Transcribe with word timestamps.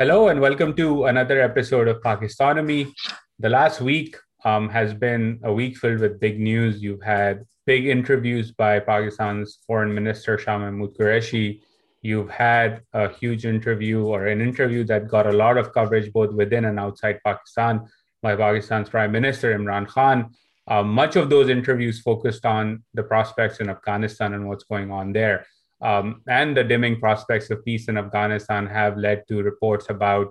hello 0.00 0.28
and 0.28 0.40
welcome 0.40 0.72
to 0.72 1.04
another 1.04 1.42
episode 1.42 1.86
of 1.86 2.00
Pakistonomy. 2.00 2.90
The 3.38 3.50
last 3.50 3.82
week 3.82 4.16
um, 4.46 4.70
has 4.70 4.94
been 4.94 5.38
a 5.44 5.52
week 5.52 5.76
filled 5.76 6.00
with 6.00 6.18
big 6.18 6.40
news. 6.40 6.82
You've 6.82 7.02
had 7.02 7.44
big 7.66 7.86
interviews 7.86 8.50
by 8.50 8.80
Pakistan's 8.80 9.58
Foreign 9.66 9.94
Minister 9.94 10.38
Shah 10.38 10.56
Mahmood 10.56 10.94
Qureshi. 10.94 11.60
You've 12.00 12.30
had 12.30 12.80
a 12.94 13.10
huge 13.10 13.44
interview 13.44 14.02
or 14.06 14.28
an 14.28 14.40
interview 14.40 14.84
that 14.84 15.06
got 15.06 15.26
a 15.26 15.32
lot 15.32 15.58
of 15.58 15.74
coverage 15.74 16.10
both 16.14 16.32
within 16.32 16.64
and 16.64 16.80
outside 16.80 17.20
Pakistan 17.22 17.86
by 18.22 18.36
Pakistan's 18.36 18.88
Prime 18.88 19.12
Minister 19.12 19.54
Imran 19.54 19.86
Khan. 19.86 20.30
Uh, 20.66 20.82
much 20.82 21.16
of 21.16 21.28
those 21.28 21.50
interviews 21.50 22.00
focused 22.00 22.46
on 22.46 22.84
the 22.94 23.02
prospects 23.02 23.60
in 23.60 23.68
Afghanistan 23.68 24.32
and 24.32 24.48
what's 24.48 24.64
going 24.64 24.90
on 24.90 25.12
there 25.12 25.44
um, 25.82 26.22
and 26.28 26.56
the 26.56 26.64
dimming 26.64 27.00
prospects 27.00 27.50
of 27.50 27.64
peace 27.64 27.88
in 27.88 27.96
Afghanistan 27.96 28.66
have 28.66 28.96
led 28.96 29.26
to 29.28 29.42
reports 29.42 29.90
about 29.90 30.28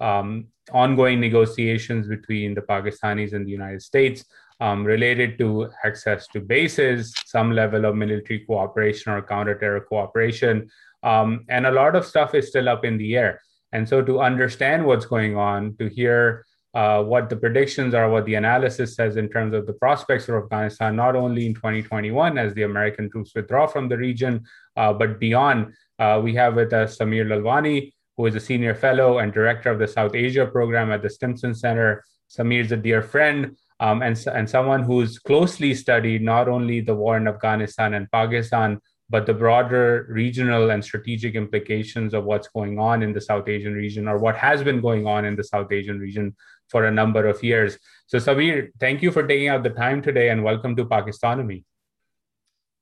um, 0.00 0.46
ongoing 0.72 1.20
negotiations 1.20 2.06
between 2.06 2.54
the 2.54 2.62
Pakistanis 2.62 3.32
and 3.32 3.46
the 3.46 3.50
United 3.50 3.82
States 3.82 4.24
um, 4.60 4.84
related 4.84 5.38
to 5.38 5.70
access 5.84 6.26
to 6.28 6.40
bases, 6.40 7.14
some 7.24 7.52
level 7.52 7.84
of 7.86 7.96
military 7.96 8.40
cooperation 8.40 9.12
or 9.12 9.22
counterterror 9.22 9.86
cooperation. 9.86 10.70
Um, 11.02 11.46
and 11.48 11.66
a 11.66 11.70
lot 11.70 11.96
of 11.96 12.04
stuff 12.04 12.34
is 12.34 12.48
still 12.48 12.68
up 12.68 12.84
in 12.84 12.98
the 12.98 13.16
air. 13.16 13.40
And 13.72 13.88
so, 13.88 14.02
to 14.02 14.20
understand 14.20 14.84
what's 14.84 15.06
going 15.06 15.36
on, 15.36 15.76
to 15.78 15.88
hear 15.88 16.44
uh, 16.74 17.02
what 17.02 17.28
the 17.28 17.36
predictions 17.36 17.94
are, 17.94 18.08
what 18.08 18.24
the 18.26 18.34
analysis 18.34 18.94
says 18.94 19.16
in 19.16 19.28
terms 19.28 19.54
of 19.54 19.66
the 19.66 19.72
prospects 19.72 20.26
for 20.26 20.42
Afghanistan, 20.42 20.94
not 20.94 21.16
only 21.16 21.46
in 21.46 21.54
2021 21.54 22.38
as 22.38 22.54
the 22.54 22.62
American 22.62 23.10
troops 23.10 23.32
withdraw 23.34 23.66
from 23.66 23.88
the 23.88 23.96
region, 23.96 24.44
uh, 24.76 24.92
but 24.92 25.18
beyond. 25.18 25.72
Uh, 25.98 26.20
we 26.22 26.34
have 26.34 26.54
with 26.54 26.72
us 26.72 26.96
Sameer 26.98 27.26
Lalwani, 27.26 27.92
who 28.16 28.26
is 28.26 28.34
a 28.34 28.40
senior 28.40 28.74
fellow 28.74 29.18
and 29.18 29.32
director 29.32 29.70
of 29.70 29.78
the 29.78 29.88
South 29.88 30.14
Asia 30.14 30.46
program 30.46 30.92
at 30.92 31.02
the 31.02 31.10
Stimson 31.10 31.54
Center. 31.54 32.04
Samir 32.30 32.64
is 32.64 32.72
a 32.72 32.76
dear 32.76 33.02
friend 33.02 33.56
um, 33.80 34.02
and, 34.02 34.16
and 34.32 34.48
someone 34.48 34.82
who's 34.82 35.18
closely 35.18 35.74
studied 35.74 36.22
not 36.22 36.48
only 36.48 36.80
the 36.80 36.94
war 36.94 37.16
in 37.16 37.26
Afghanistan 37.26 37.94
and 37.94 38.10
Pakistan, 38.12 38.78
but 39.08 39.26
the 39.26 39.34
broader 39.34 40.06
regional 40.08 40.70
and 40.70 40.84
strategic 40.84 41.34
implications 41.34 42.14
of 42.14 42.24
what's 42.24 42.46
going 42.48 42.78
on 42.78 43.02
in 43.02 43.12
the 43.12 43.20
South 43.20 43.48
Asian 43.48 43.74
region 43.74 44.06
or 44.06 44.18
what 44.18 44.36
has 44.36 44.62
been 44.62 44.80
going 44.80 45.06
on 45.06 45.24
in 45.24 45.34
the 45.34 45.42
South 45.42 45.72
Asian 45.72 45.98
region 45.98 46.36
for 46.70 46.84
a 46.84 46.90
number 46.90 47.26
of 47.26 47.42
years. 47.42 47.78
So, 48.06 48.18
Sameer, 48.18 48.68
thank 48.78 49.02
you 49.02 49.10
for 49.10 49.26
taking 49.26 49.48
out 49.48 49.62
the 49.62 49.70
time 49.70 50.02
today 50.02 50.30
and 50.30 50.42
welcome 50.42 50.76
to 50.76 50.84
Pakistonomy. 50.84 51.64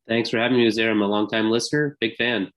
Thanks 0.06 0.30
for 0.30 0.38
having 0.38 0.58
me, 0.58 0.66
Uzair. 0.66 0.90
I'm 0.90 1.02
a 1.02 1.06
longtime 1.06 1.50
listener, 1.50 1.96
big 2.00 2.16
fan. 2.16 2.50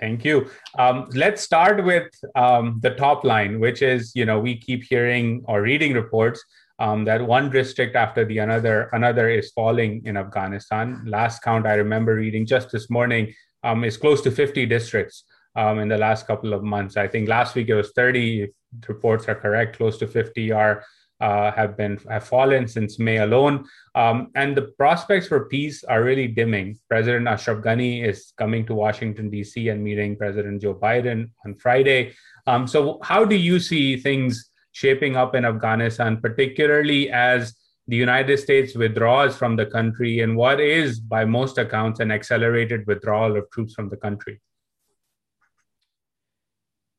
Thank 0.00 0.24
you. 0.24 0.50
Um, 0.78 1.08
let's 1.14 1.42
start 1.42 1.84
with 1.84 2.08
um, 2.34 2.80
the 2.82 2.90
top 2.90 3.24
line, 3.24 3.60
which 3.60 3.82
is, 3.82 4.12
you 4.14 4.24
know, 4.24 4.40
we 4.40 4.56
keep 4.58 4.82
hearing 4.82 5.42
or 5.46 5.62
reading 5.62 5.92
reports 5.92 6.42
um, 6.80 7.04
that 7.04 7.24
one 7.24 7.50
district 7.50 7.96
after 7.96 8.24
the 8.24 8.38
another 8.38 8.88
another 8.92 9.28
is 9.28 9.50
falling 9.52 10.04
in 10.04 10.16
Afghanistan. 10.16 11.02
Last 11.06 11.42
count 11.42 11.66
I 11.66 11.74
remember 11.74 12.14
reading 12.14 12.46
just 12.46 12.70
this 12.70 12.88
morning 12.88 13.34
um, 13.64 13.84
is 13.84 13.96
close 13.96 14.20
to 14.22 14.30
50 14.30 14.66
districts 14.66 15.24
um, 15.56 15.80
in 15.80 15.88
the 15.88 15.98
last 15.98 16.26
couple 16.26 16.52
of 16.54 16.62
months. 16.62 16.96
I 16.96 17.08
think 17.08 17.28
last 17.28 17.54
week 17.54 17.68
it 17.68 17.74
was 17.74 17.92
30. 17.94 18.42
If 18.42 18.50
reports 18.88 19.28
are 19.28 19.34
correct, 19.34 19.76
close 19.76 19.98
to 19.98 20.06
50 20.06 20.52
are 20.52 20.84
uh, 21.20 21.50
have 21.52 21.76
been 21.76 21.98
have 22.08 22.24
fallen 22.24 22.68
since 22.68 22.98
May 22.98 23.18
alone, 23.18 23.66
um, 23.94 24.30
and 24.36 24.56
the 24.56 24.70
prospects 24.78 25.26
for 25.26 25.46
peace 25.46 25.82
are 25.84 26.02
really 26.02 26.28
dimming. 26.28 26.78
President 26.88 27.26
Ashraf 27.26 27.58
Ghani 27.58 28.04
is 28.04 28.32
coming 28.38 28.64
to 28.66 28.74
Washington 28.74 29.28
D.C. 29.28 29.68
and 29.68 29.82
meeting 29.82 30.16
President 30.16 30.62
Joe 30.62 30.74
Biden 30.74 31.30
on 31.44 31.56
Friday. 31.56 32.14
Um, 32.46 32.66
so, 32.68 33.00
how 33.02 33.24
do 33.24 33.34
you 33.34 33.58
see 33.58 33.96
things 33.96 34.50
shaping 34.72 35.16
up 35.16 35.34
in 35.34 35.44
Afghanistan, 35.44 36.20
particularly 36.20 37.10
as 37.10 37.54
the 37.88 37.96
United 37.96 38.38
States 38.38 38.76
withdraws 38.76 39.36
from 39.36 39.56
the 39.56 39.66
country 39.66 40.20
and 40.20 40.36
what 40.36 40.60
is, 40.60 41.00
by 41.00 41.24
most 41.24 41.58
accounts, 41.58 42.00
an 42.00 42.12
accelerated 42.12 42.86
withdrawal 42.86 43.36
of 43.36 43.50
troops 43.50 43.74
from 43.74 43.88
the 43.88 43.96
country? 43.96 44.40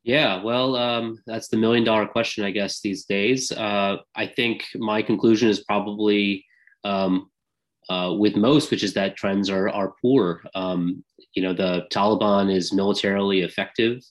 Yeah, 0.09 0.42
well, 0.42 0.75
um, 0.75 1.20
that's 1.28 1.50
the 1.50 1.58
million 1.58 1.84
dollar 1.84 2.08
question, 2.08 2.44
I 2.44 2.50
guess, 2.50 2.81
these 2.81 3.06
days. 3.06 3.52
Uh, 3.52 3.97
I 4.16 4.25
think 4.25 4.66
my 4.74 5.03
conclusion 5.03 5.50
is 5.50 5.64
probably 5.66 6.44
um, 6.84 7.30
uh, 7.92 8.16
with 8.18 8.36
most, 8.36 8.72
which 8.72 8.81
is 8.81 8.96
that 8.96 9.18
trends 9.18 9.52
are, 9.52 9.69
are 9.69 9.94
poor. 10.02 10.42
Um, 10.56 11.03
you 11.36 11.44
know, 11.44 11.53
the 11.53 11.86
Taliban 11.94 12.52
is 12.52 12.74
militarily 12.74 13.42
effective. 13.42 14.02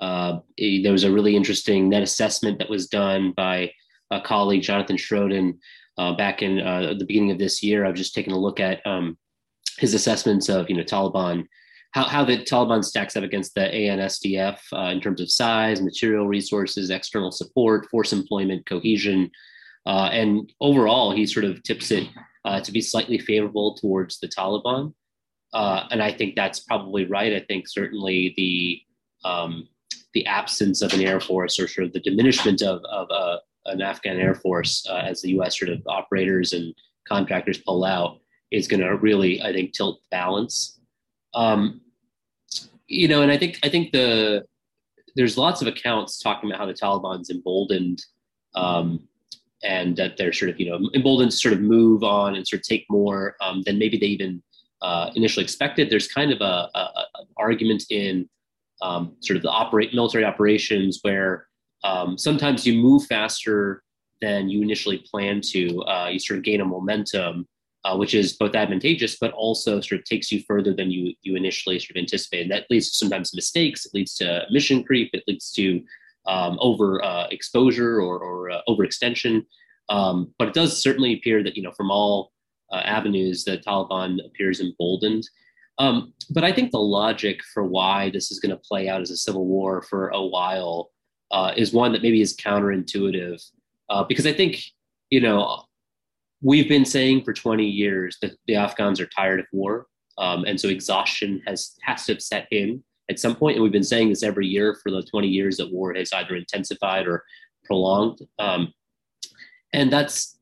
Uh, 0.00 0.40
there 0.58 0.90
was 0.90 1.04
a 1.04 1.12
really 1.12 1.36
interesting 1.36 1.88
net 1.88 2.02
assessment 2.02 2.58
that 2.58 2.68
was 2.68 2.88
done 2.88 3.32
by 3.36 3.70
a 4.10 4.20
colleague, 4.20 4.62
Jonathan 4.62 4.96
Schroden, 4.96 5.58
uh, 5.96 6.16
back 6.16 6.42
in 6.42 6.58
uh, 6.58 6.94
the 6.98 7.04
beginning 7.04 7.30
of 7.30 7.38
this 7.38 7.62
year. 7.62 7.86
I've 7.86 7.94
just 7.94 8.16
taken 8.16 8.32
a 8.32 8.36
look 8.36 8.58
at 8.58 8.84
um, 8.84 9.16
his 9.78 9.94
assessments 9.94 10.48
of 10.48 10.68
you 10.68 10.76
know 10.76 10.82
Taliban, 10.82 11.44
how, 11.96 12.04
how 12.04 12.24
the 12.26 12.36
Taliban 12.36 12.84
stacks 12.84 13.16
up 13.16 13.24
against 13.24 13.54
the 13.54 13.62
ANSDF 13.62 14.58
uh, 14.74 14.90
in 14.90 15.00
terms 15.00 15.18
of 15.18 15.30
size, 15.30 15.80
material 15.80 16.28
resources, 16.28 16.90
external 16.90 17.32
support, 17.32 17.88
force 17.88 18.12
employment, 18.12 18.66
cohesion, 18.66 19.30
uh, 19.86 20.10
and 20.12 20.52
overall, 20.60 21.10
he 21.16 21.24
sort 21.24 21.46
of 21.46 21.62
tips 21.62 21.90
it 21.90 22.06
uh, 22.44 22.60
to 22.60 22.70
be 22.70 22.82
slightly 22.82 23.18
favorable 23.18 23.76
towards 23.76 24.20
the 24.20 24.28
Taliban. 24.28 24.92
and 25.54 26.02
I 26.02 26.12
think 26.12 26.36
that's 26.36 26.60
probably 26.60 27.06
right. 27.06 27.32
I 27.32 27.40
think 27.40 27.66
certainly 27.66 28.34
the 28.36 28.82
um, 29.26 29.66
the 30.12 30.26
absence 30.26 30.82
of 30.82 30.92
an 30.92 31.00
air 31.00 31.18
force 31.18 31.58
or 31.58 31.66
sort 31.66 31.86
of 31.86 31.94
the 31.94 32.00
diminishment 32.00 32.60
of, 32.60 32.82
of 32.90 33.10
uh, 33.10 33.38
an 33.66 33.80
Afghan 33.80 34.18
air 34.18 34.34
force 34.34 34.86
uh, 34.88 34.98
as 34.98 35.22
the 35.22 35.30
U.S. 35.30 35.58
sort 35.58 35.70
of 35.70 35.82
operators 35.86 36.52
and 36.52 36.74
contractors 37.08 37.58
pull 37.58 37.84
out 37.84 38.20
is 38.50 38.68
going 38.68 38.80
to 38.80 38.96
really, 38.96 39.42
I 39.42 39.52
think, 39.52 39.72
tilt 39.72 40.00
the 40.02 40.08
balance. 40.10 40.78
Um, 41.34 41.80
you 42.88 43.08
know, 43.08 43.22
and 43.22 43.30
I 43.32 43.38
think 43.38 43.58
I 43.62 43.68
think 43.68 43.92
the 43.92 44.44
there's 45.14 45.38
lots 45.38 45.62
of 45.62 45.68
accounts 45.68 46.20
talking 46.20 46.50
about 46.50 46.58
how 46.58 46.66
the 46.66 46.74
Taliban's 46.74 47.30
emboldened 47.30 48.04
um, 48.54 49.00
and 49.64 49.96
that 49.96 50.16
they're 50.16 50.32
sort 50.32 50.50
of 50.50 50.60
you 50.60 50.70
know 50.70 50.90
emboldened 50.94 51.30
to 51.30 51.36
sort 51.36 51.54
of 51.54 51.60
move 51.60 52.02
on 52.02 52.36
and 52.36 52.46
sort 52.46 52.60
of 52.60 52.66
take 52.66 52.84
more 52.88 53.36
um, 53.40 53.62
than 53.64 53.78
maybe 53.78 53.98
they 53.98 54.06
even 54.06 54.42
uh, 54.82 55.10
initially 55.14 55.44
expected. 55.44 55.90
There's 55.90 56.08
kind 56.08 56.32
of 56.32 56.40
a, 56.40 56.68
a, 56.74 57.04
argument 57.38 57.84
in 57.90 58.28
um, 58.82 59.16
sort 59.20 59.36
of 59.36 59.42
the 59.42 59.50
operate 59.50 59.94
military 59.94 60.24
operations 60.24 61.00
where 61.02 61.48
um, 61.84 62.18
sometimes 62.18 62.66
you 62.66 62.80
move 62.80 63.06
faster 63.06 63.82
than 64.20 64.48
you 64.48 64.62
initially 64.62 64.98
plan 65.10 65.40
to. 65.52 65.82
Uh, 65.82 66.08
you 66.12 66.18
sort 66.18 66.38
of 66.38 66.44
gain 66.44 66.60
a 66.60 66.64
momentum, 66.64 67.46
uh, 67.86 67.96
which 67.96 68.14
is 68.14 68.32
both 68.32 68.56
advantageous, 68.56 69.16
but 69.16 69.32
also 69.32 69.80
sort 69.80 70.00
of 70.00 70.04
takes 70.04 70.32
you 70.32 70.42
further 70.48 70.74
than 70.74 70.90
you 70.90 71.14
you 71.22 71.36
initially 71.36 71.78
sort 71.78 71.90
of 71.90 72.00
anticipated. 72.00 72.50
That 72.50 72.66
leads 72.68 72.90
to 72.90 72.96
sometimes 72.96 73.34
mistakes. 73.34 73.86
It 73.86 73.94
leads 73.94 74.14
to 74.16 74.44
mission 74.50 74.82
creep. 74.82 75.10
It 75.12 75.22
leads 75.28 75.52
to 75.52 75.82
um, 76.26 76.58
over 76.60 77.04
uh, 77.04 77.28
exposure 77.30 78.00
or, 78.00 78.18
or 78.18 78.50
uh, 78.50 78.60
overextension. 78.68 79.46
Um, 79.88 80.34
but 80.36 80.48
it 80.48 80.54
does 80.54 80.82
certainly 80.82 81.14
appear 81.14 81.44
that 81.44 81.56
you 81.56 81.62
know 81.62 81.70
from 81.70 81.92
all 81.92 82.32
uh, 82.72 82.82
avenues, 82.84 83.44
the 83.44 83.58
Taliban 83.58 84.18
appears 84.26 84.60
emboldened. 84.60 85.28
Um, 85.78 86.12
but 86.30 86.42
I 86.42 86.52
think 86.52 86.72
the 86.72 86.78
logic 86.78 87.40
for 87.54 87.62
why 87.62 88.10
this 88.10 88.32
is 88.32 88.40
going 88.40 88.50
to 88.50 88.68
play 88.68 88.88
out 88.88 89.02
as 89.02 89.12
a 89.12 89.16
civil 89.16 89.46
war 89.46 89.82
for 89.82 90.08
a 90.08 90.22
while 90.22 90.90
uh, 91.30 91.52
is 91.56 91.72
one 91.72 91.92
that 91.92 92.02
maybe 92.02 92.20
is 92.20 92.36
counterintuitive, 92.36 93.40
uh, 93.90 94.02
because 94.02 94.26
I 94.26 94.32
think 94.32 94.60
you 95.10 95.20
know 95.20 95.65
we've 96.42 96.68
been 96.68 96.84
saying 96.84 97.24
for 97.24 97.32
20 97.32 97.64
years 97.64 98.18
that 98.22 98.32
the 98.46 98.56
Afghans 98.56 99.00
are 99.00 99.06
tired 99.06 99.40
of 99.40 99.46
war, 99.52 99.86
um, 100.18 100.44
and 100.44 100.60
so 100.60 100.68
exhaustion 100.68 101.42
has 101.46 101.74
has 101.82 102.06
to 102.06 102.12
have 102.14 102.22
set 102.22 102.46
in 102.50 102.82
at 103.08 103.20
some 103.20 103.36
point. 103.36 103.56
and 103.56 103.62
we've 103.62 103.72
been 103.72 103.84
saying 103.84 104.08
this 104.08 104.22
every 104.22 104.46
year 104.46 104.78
for 104.82 104.90
the 104.90 105.02
20 105.02 105.28
years 105.28 105.56
that 105.58 105.72
war 105.72 105.94
has 105.94 106.12
either 106.12 106.36
intensified 106.36 107.06
or 107.06 107.24
prolonged, 107.64 108.20
um, 108.38 108.72
and 109.72 109.92
that's 109.92 110.38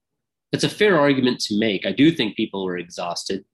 that's 0.53 0.65
a 0.65 0.69
fair 0.69 0.99
argument 1.01 1.41
to 1.41 1.59
make. 1.59 1.85
I 1.85 1.93
do 1.93 2.13
think 2.13 2.37
people 2.37 2.65
are 2.67 2.79
exhausted. 2.79 3.45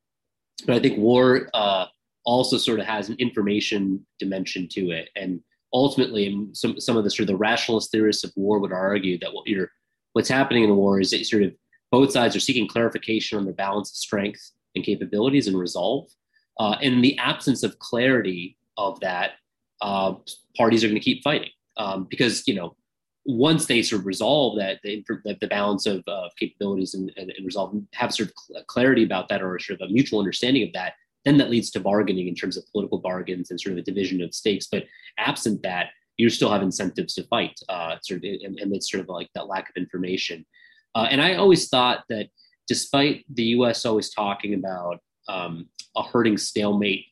But 0.67 0.77
I 0.77 0.81
think 0.81 0.99
war 0.99 1.49
uh, 1.55 1.87
also 2.25 2.59
sort 2.59 2.81
of 2.81 2.87
has 2.87 3.09
an 3.09 3.17
information 3.19 4.05
dimension 4.19 4.69
to 4.73 4.91
it. 4.91 5.09
And 5.17 5.41
ultimately, 5.73 6.49
some, 6.53 6.79
some 6.79 6.97
of 6.97 7.05
the 7.05 7.11
sort 7.11 7.23
of 7.23 7.29
the 7.29 7.37
rationalist 7.37 7.91
theorists 7.91 8.25
of 8.25 8.33
war 8.37 8.59
would 8.59 8.73
argue 8.73 9.19
that 9.21 9.33
what 9.33 9.47
you're, 9.47 9.71
what's 10.13 10.29
happening 10.29 10.65
in 10.65 10.69
the 10.69 10.77
war 10.77 11.01
is 11.01 11.11
that 11.11 11.25
sort 11.25 11.43
of 11.43 11.53
both 11.91 12.13
sides 12.13 12.37
are 12.37 12.41
seeking 12.41 12.69
clarification 12.69 13.39
on 13.39 13.45
their 13.45 13.55
balance 13.55 13.91
of 13.91 13.97
strength 13.97 14.53
and 14.75 14.85
capabilities 14.85 15.49
and 15.49 15.59
resolve. 15.59 16.09
Uh, 16.59 16.77
in 16.81 17.01
the 17.01 17.17
absence 17.19 17.63
of 17.63 17.79
clarity 17.79 18.57
of 18.77 19.01
that, 19.01 19.33
uh, 19.81 20.15
parties 20.57 20.85
are 20.85 20.89
going 20.89 21.01
to 21.01 21.05
keep 21.05 21.23
fighting 21.23 21.51
um, 21.77 22.07
because 22.11 22.47
you 22.47 22.55
know 22.55 22.77
once 23.25 23.67
they 23.67 23.83
sort 23.83 24.01
of 24.01 24.07
resolve 24.07 24.59
that 24.59 24.79
the, 24.83 25.05
the 25.41 25.47
balance 25.47 25.87
of 25.87 26.03
uh, 26.09 26.29
capabilities 26.39 26.95
and, 26.95 27.13
and, 27.17 27.31
and, 27.31 27.47
resolve 27.47 27.75
have 27.95 28.13
sort 28.13 28.29
of 28.29 28.67
clarity 28.67 29.05
about 29.05 29.29
that 29.29 29.43
or 29.43 29.59
sort 29.59 29.81
of 29.81 29.89
a 29.89 29.93
mutual 29.93 30.19
understanding 30.19 30.63
of 30.67 30.73
that 30.73 30.95
then 31.25 31.37
that 31.37 31.51
leads 31.51 31.71
to 31.71 31.81
bargaining 31.81 32.29
in 32.29 32.35
terms 32.35 32.57
of 32.57 32.65
political 32.73 32.99
bargains 32.99 33.51
and 33.51 33.61
sort 33.61 33.73
of 33.73 33.79
a 33.79 33.83
division 33.83 34.23
of 34.23 34.35
stakes 34.35 34.67
but 34.71 34.85
absent 35.19 35.63
that 35.63 35.89
you 36.21 36.29
still 36.29 36.53
have 36.53 36.63
incentives 36.63 37.15
to 37.15 37.25
fight, 37.25 37.59
uh, 37.69 37.97
sort 38.03 38.23
of 38.23 38.41
amidst 38.63 38.91
sort 38.91 39.03
of 39.03 39.09
like 39.09 39.29
that 39.35 39.49
lack 39.49 39.71
of 39.71 39.77
information. 39.77 40.45
Uh, 40.95 41.07
and 41.11 41.21
I 41.21 41.35
always 41.35 41.69
thought 41.69 42.05
that 42.09 42.29
despite 42.69 43.25
the 43.33 43.45
U.S. 43.57 43.85
always 43.85 44.11
talking 44.11 44.55
about 44.55 45.01
um, 45.29 45.69
a 45.97 46.03
hurting 46.03 46.39
stalemate 46.39 47.07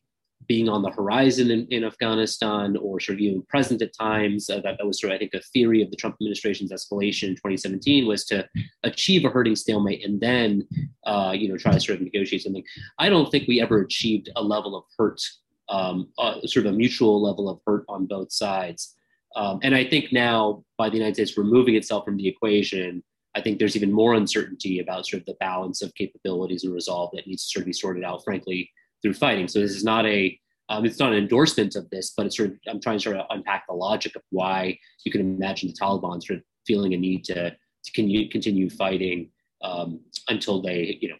being 0.47 0.67
on 0.67 0.81
the 0.81 0.89
horizon 0.89 1.51
in, 1.51 1.67
in 1.67 1.83
Afghanistan 1.83 2.75
or 2.77 2.99
sort 2.99 3.17
of 3.17 3.21
even 3.21 3.43
present 3.43 3.81
at 3.83 3.93
times. 3.93 4.49
Uh, 4.49 4.59
that, 4.61 4.77
that 4.77 4.87
was 4.87 4.99
sort 4.99 5.11
of, 5.11 5.15
I 5.15 5.19
think, 5.19 5.33
a 5.35 5.41
theory 5.53 5.83
of 5.83 5.91
the 5.91 5.95
Trump 5.95 6.15
administration's 6.15 6.71
escalation 6.71 7.29
in 7.29 7.35
2017 7.35 8.07
was 8.07 8.25
to 8.25 8.47
achieve 8.83 9.25
a 9.25 9.29
hurting 9.29 9.55
stalemate 9.55 10.03
and 10.03 10.19
then, 10.19 10.67
uh, 11.05 11.33
you 11.37 11.49
know, 11.49 11.57
try 11.57 11.71
to 11.71 11.79
sort 11.79 11.99
of 11.99 12.03
negotiate 12.03 12.41
something. 12.41 12.63
I 12.97 13.09
don't 13.09 13.29
think 13.29 13.47
we 13.47 13.61
ever 13.61 13.81
achieved 13.81 14.29
a 14.35 14.41
level 14.41 14.75
of 14.75 14.85
hurt, 14.97 15.21
um, 15.69 16.09
uh, 16.17 16.41
sort 16.45 16.65
of 16.65 16.73
a 16.73 16.75
mutual 16.75 17.21
level 17.21 17.47
of 17.47 17.59
hurt 17.67 17.85
on 17.87 18.07
both 18.07 18.31
sides. 18.31 18.95
Um, 19.35 19.59
and 19.61 19.75
I 19.75 19.83
think 19.83 20.11
now, 20.11 20.63
by 20.79 20.89
the 20.89 20.97
United 20.97 21.15
States 21.15 21.37
removing 21.37 21.75
itself 21.75 22.05
from 22.05 22.17
the 22.17 22.27
equation, 22.27 23.03
I 23.35 23.41
think 23.41 23.59
there's 23.59 23.75
even 23.75 23.91
more 23.91 24.15
uncertainty 24.15 24.79
about 24.79 25.07
sort 25.07 25.21
of 25.21 25.25
the 25.25 25.37
balance 25.39 25.81
of 25.81 25.93
capabilities 25.95 26.63
and 26.63 26.73
resolve 26.73 27.11
that 27.13 27.27
needs 27.27 27.45
to 27.45 27.51
sort 27.51 27.63
of 27.63 27.67
be 27.67 27.73
sorted 27.73 28.03
out, 28.03 28.23
frankly, 28.23 28.71
through 29.01 29.13
fighting. 29.13 29.47
So 29.47 29.59
this 29.59 29.75
is 29.75 29.83
not 29.83 30.05
a 30.05 30.37
um, 30.69 30.85
it's 30.85 30.99
not 30.99 31.11
an 31.11 31.17
endorsement 31.17 31.75
of 31.75 31.89
this, 31.89 32.13
but 32.15 32.27
it's 32.27 32.37
sort 32.37 32.51
of 32.51 32.57
I'm 32.67 32.79
trying 32.79 32.97
to 32.97 33.03
sort 33.03 33.17
of 33.17 33.25
unpack 33.29 33.65
the 33.67 33.73
logic 33.73 34.15
of 34.15 34.21
why 34.29 34.77
you 35.03 35.11
can 35.11 35.21
imagine 35.21 35.69
the 35.69 35.75
Taliban 35.75 36.23
sort 36.23 36.39
of 36.39 36.45
feeling 36.65 36.93
a 36.93 36.97
need 36.97 37.23
to 37.25 37.51
to 37.51 37.91
continue, 37.93 38.29
continue 38.29 38.69
fighting 38.69 39.29
um, 39.63 39.99
until 40.27 40.61
they 40.61 40.97
you 41.01 41.09
know 41.09 41.15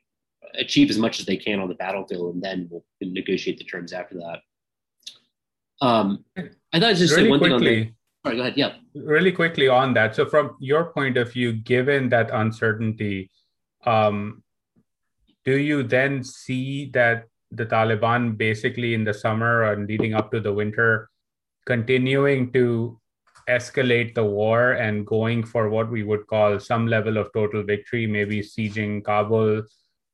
achieve 0.55 0.89
as 0.89 0.97
much 0.97 1.19
as 1.19 1.25
they 1.25 1.37
can 1.37 1.59
on 1.59 1.69
the 1.69 1.75
battlefield, 1.75 2.33
and 2.33 2.43
then 2.43 2.67
we'll 2.69 2.85
negotiate 3.01 3.57
the 3.57 3.63
terms 3.63 3.93
after 3.93 4.15
that. 4.15 4.39
Um, 5.81 6.25
I 6.37 6.79
thought 6.79 6.89
I'd 6.89 6.97
just 6.97 7.15
really 7.15 7.25
say 7.25 7.29
one 7.29 7.39
quickly, 7.39 7.59
thing 7.59 7.79
on 7.79 7.85
the. 7.85 7.93
Sorry, 8.25 8.35
go 8.35 8.41
ahead. 8.41 8.57
Yeah. 8.57 8.75
Really 8.95 9.31
quickly 9.31 9.67
on 9.67 9.93
that. 9.93 10.15
So, 10.15 10.25
from 10.25 10.57
your 10.59 10.91
point 10.91 11.17
of 11.17 11.31
view, 11.31 11.53
given 11.53 12.09
that 12.09 12.29
uncertainty, 12.31 13.31
um, 13.85 14.43
do 15.45 15.57
you 15.57 15.83
then 15.83 16.23
see 16.23 16.89
that 16.93 17.25
the 17.51 17.65
Taliban 17.65 18.37
basically 18.37 18.93
in 18.93 19.03
the 19.03 19.13
summer 19.13 19.71
and 19.71 19.87
leading 19.87 20.13
up 20.13 20.31
to 20.31 20.39
the 20.39 20.53
winter 20.53 21.09
continuing 21.65 22.51
to 22.51 22.99
escalate 23.47 24.13
the 24.13 24.23
war 24.23 24.73
and 24.73 25.05
going 25.05 25.43
for 25.43 25.69
what 25.69 25.89
we 25.89 26.03
would 26.03 26.27
call 26.27 26.59
some 26.59 26.85
level 26.87 27.17
of 27.17 27.31
total 27.33 27.63
victory, 27.63 28.05
maybe 28.05 28.41
sieging 28.41 29.03
Kabul 29.03 29.63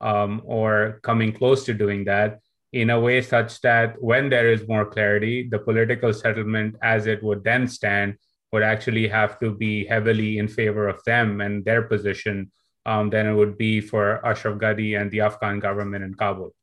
um, 0.00 0.42
or 0.44 1.00
coming 1.02 1.32
close 1.32 1.64
to 1.64 1.74
doing 1.74 2.04
that 2.04 2.40
in 2.72 2.90
a 2.90 3.00
way 3.00 3.22
such 3.22 3.60
that 3.62 4.00
when 4.02 4.28
there 4.28 4.52
is 4.52 4.68
more 4.68 4.84
clarity, 4.84 5.48
the 5.48 5.58
political 5.58 6.12
settlement 6.12 6.76
as 6.82 7.06
it 7.06 7.22
would 7.22 7.44
then 7.44 7.66
stand 7.68 8.16
would 8.52 8.62
actually 8.62 9.08
have 9.08 9.38
to 9.40 9.50
be 9.52 9.86
heavily 9.86 10.38
in 10.38 10.48
favor 10.48 10.88
of 10.88 11.02
them 11.04 11.40
and 11.40 11.64
their 11.64 11.82
position 11.82 12.50
um, 12.84 13.10
than 13.10 13.26
it 13.26 13.34
would 13.34 13.58
be 13.58 13.80
for 13.80 14.24
Ashraf 14.24 14.58
Ghani 14.58 15.00
and 15.00 15.10
the 15.10 15.20
Afghan 15.20 15.58
government 15.58 16.04
in 16.04 16.14
Kabul. 16.14 16.54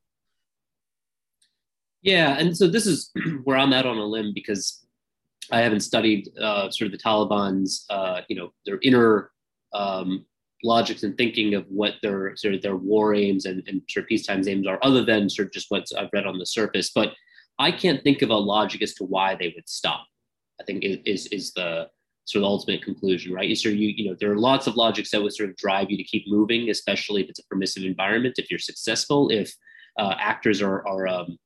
Yeah, 2.02 2.38
and 2.38 2.56
so 2.56 2.68
this 2.68 2.86
is 2.86 3.12
where 3.44 3.58
I'm 3.58 3.74
at 3.74 3.86
on 3.86 3.98
a 3.98 4.06
limb 4.06 4.34
because 4.34 4.86
I 5.52 5.62
haven't 5.62 5.82
studied 5.82 6.30
uh, 6.40 6.70
sort 6.70 6.88
of 6.88 6.92
the 6.92 6.98
Taliban's, 6.98 7.86
uh, 7.90 8.22
you 8.30 8.36
know, 8.36 8.54
their 8.66 8.80
inner 8.82 9.32
um, 9.74 10.26
logics 10.64 11.04
and 11.04 11.18
thinking 11.18 11.56
of 11.56 11.66
what 11.68 11.96
their 12.02 12.36
sort 12.36 12.54
of 12.54 12.62
their 12.62 12.76
war 12.76 13.14
aims 13.14 13.46
and, 13.46 13.64
and 13.68 13.82
sort 13.90 14.04
of 14.04 14.10
peacetime 14.10 14.44
aims 14.48 14.68
are, 14.68 14.80
other 14.82 15.04
than 15.04 15.30
sort 15.30 15.48
of 15.48 15.54
just 15.54 15.68
what 15.70 15.86
I've 15.98 16.10
read 16.14 16.26
on 16.26 16.38
the 16.38 16.46
surface. 16.46 16.92
But 16.94 17.14
I 17.60 17.72
can't 17.72 18.04
think 18.04 18.22
of 18.22 18.30
a 18.30 18.36
logic 18.36 18.82
as 18.82 18.94
to 18.96 19.04
why 19.04 19.36
they 19.36 19.54
would 19.56 19.68
stop. 19.68 20.06
I 20.60 20.64
think 20.64 20.84
is 20.84 21.28
is 21.28 21.52
the 21.54 21.90
sort 22.26 22.44
of 22.44 22.48
ultimate 22.48 22.84
conclusion, 22.84 23.34
right? 23.34 23.58
So 23.58 23.70
you 23.70 23.90
you 23.90 24.10
know 24.10 24.16
there 24.20 24.32
are 24.32 24.38
lots 24.38 24.68
of 24.68 24.76
logics 24.76 25.12
that 25.12 25.22
would 25.22 25.34
sort 25.34 25.50
of 25.50 25.56
drive 25.58 25.92
you 25.92 25.98
to 25.98 26.04
keep 26.04 26.26
moving, 26.28 26.70
especially 26.70 27.24
if 27.24 27.30
it's 27.30 27.40
a 27.40 27.46
permissive 27.46 27.84
environment. 27.84 28.36
If 28.38 28.50
you're 28.50 28.60
successful, 28.60 29.30
if 29.30 29.54
uh, 30.00 30.16
actors 30.20 30.62
are 30.62 30.88
are 30.88 31.08
um, 31.08 31.38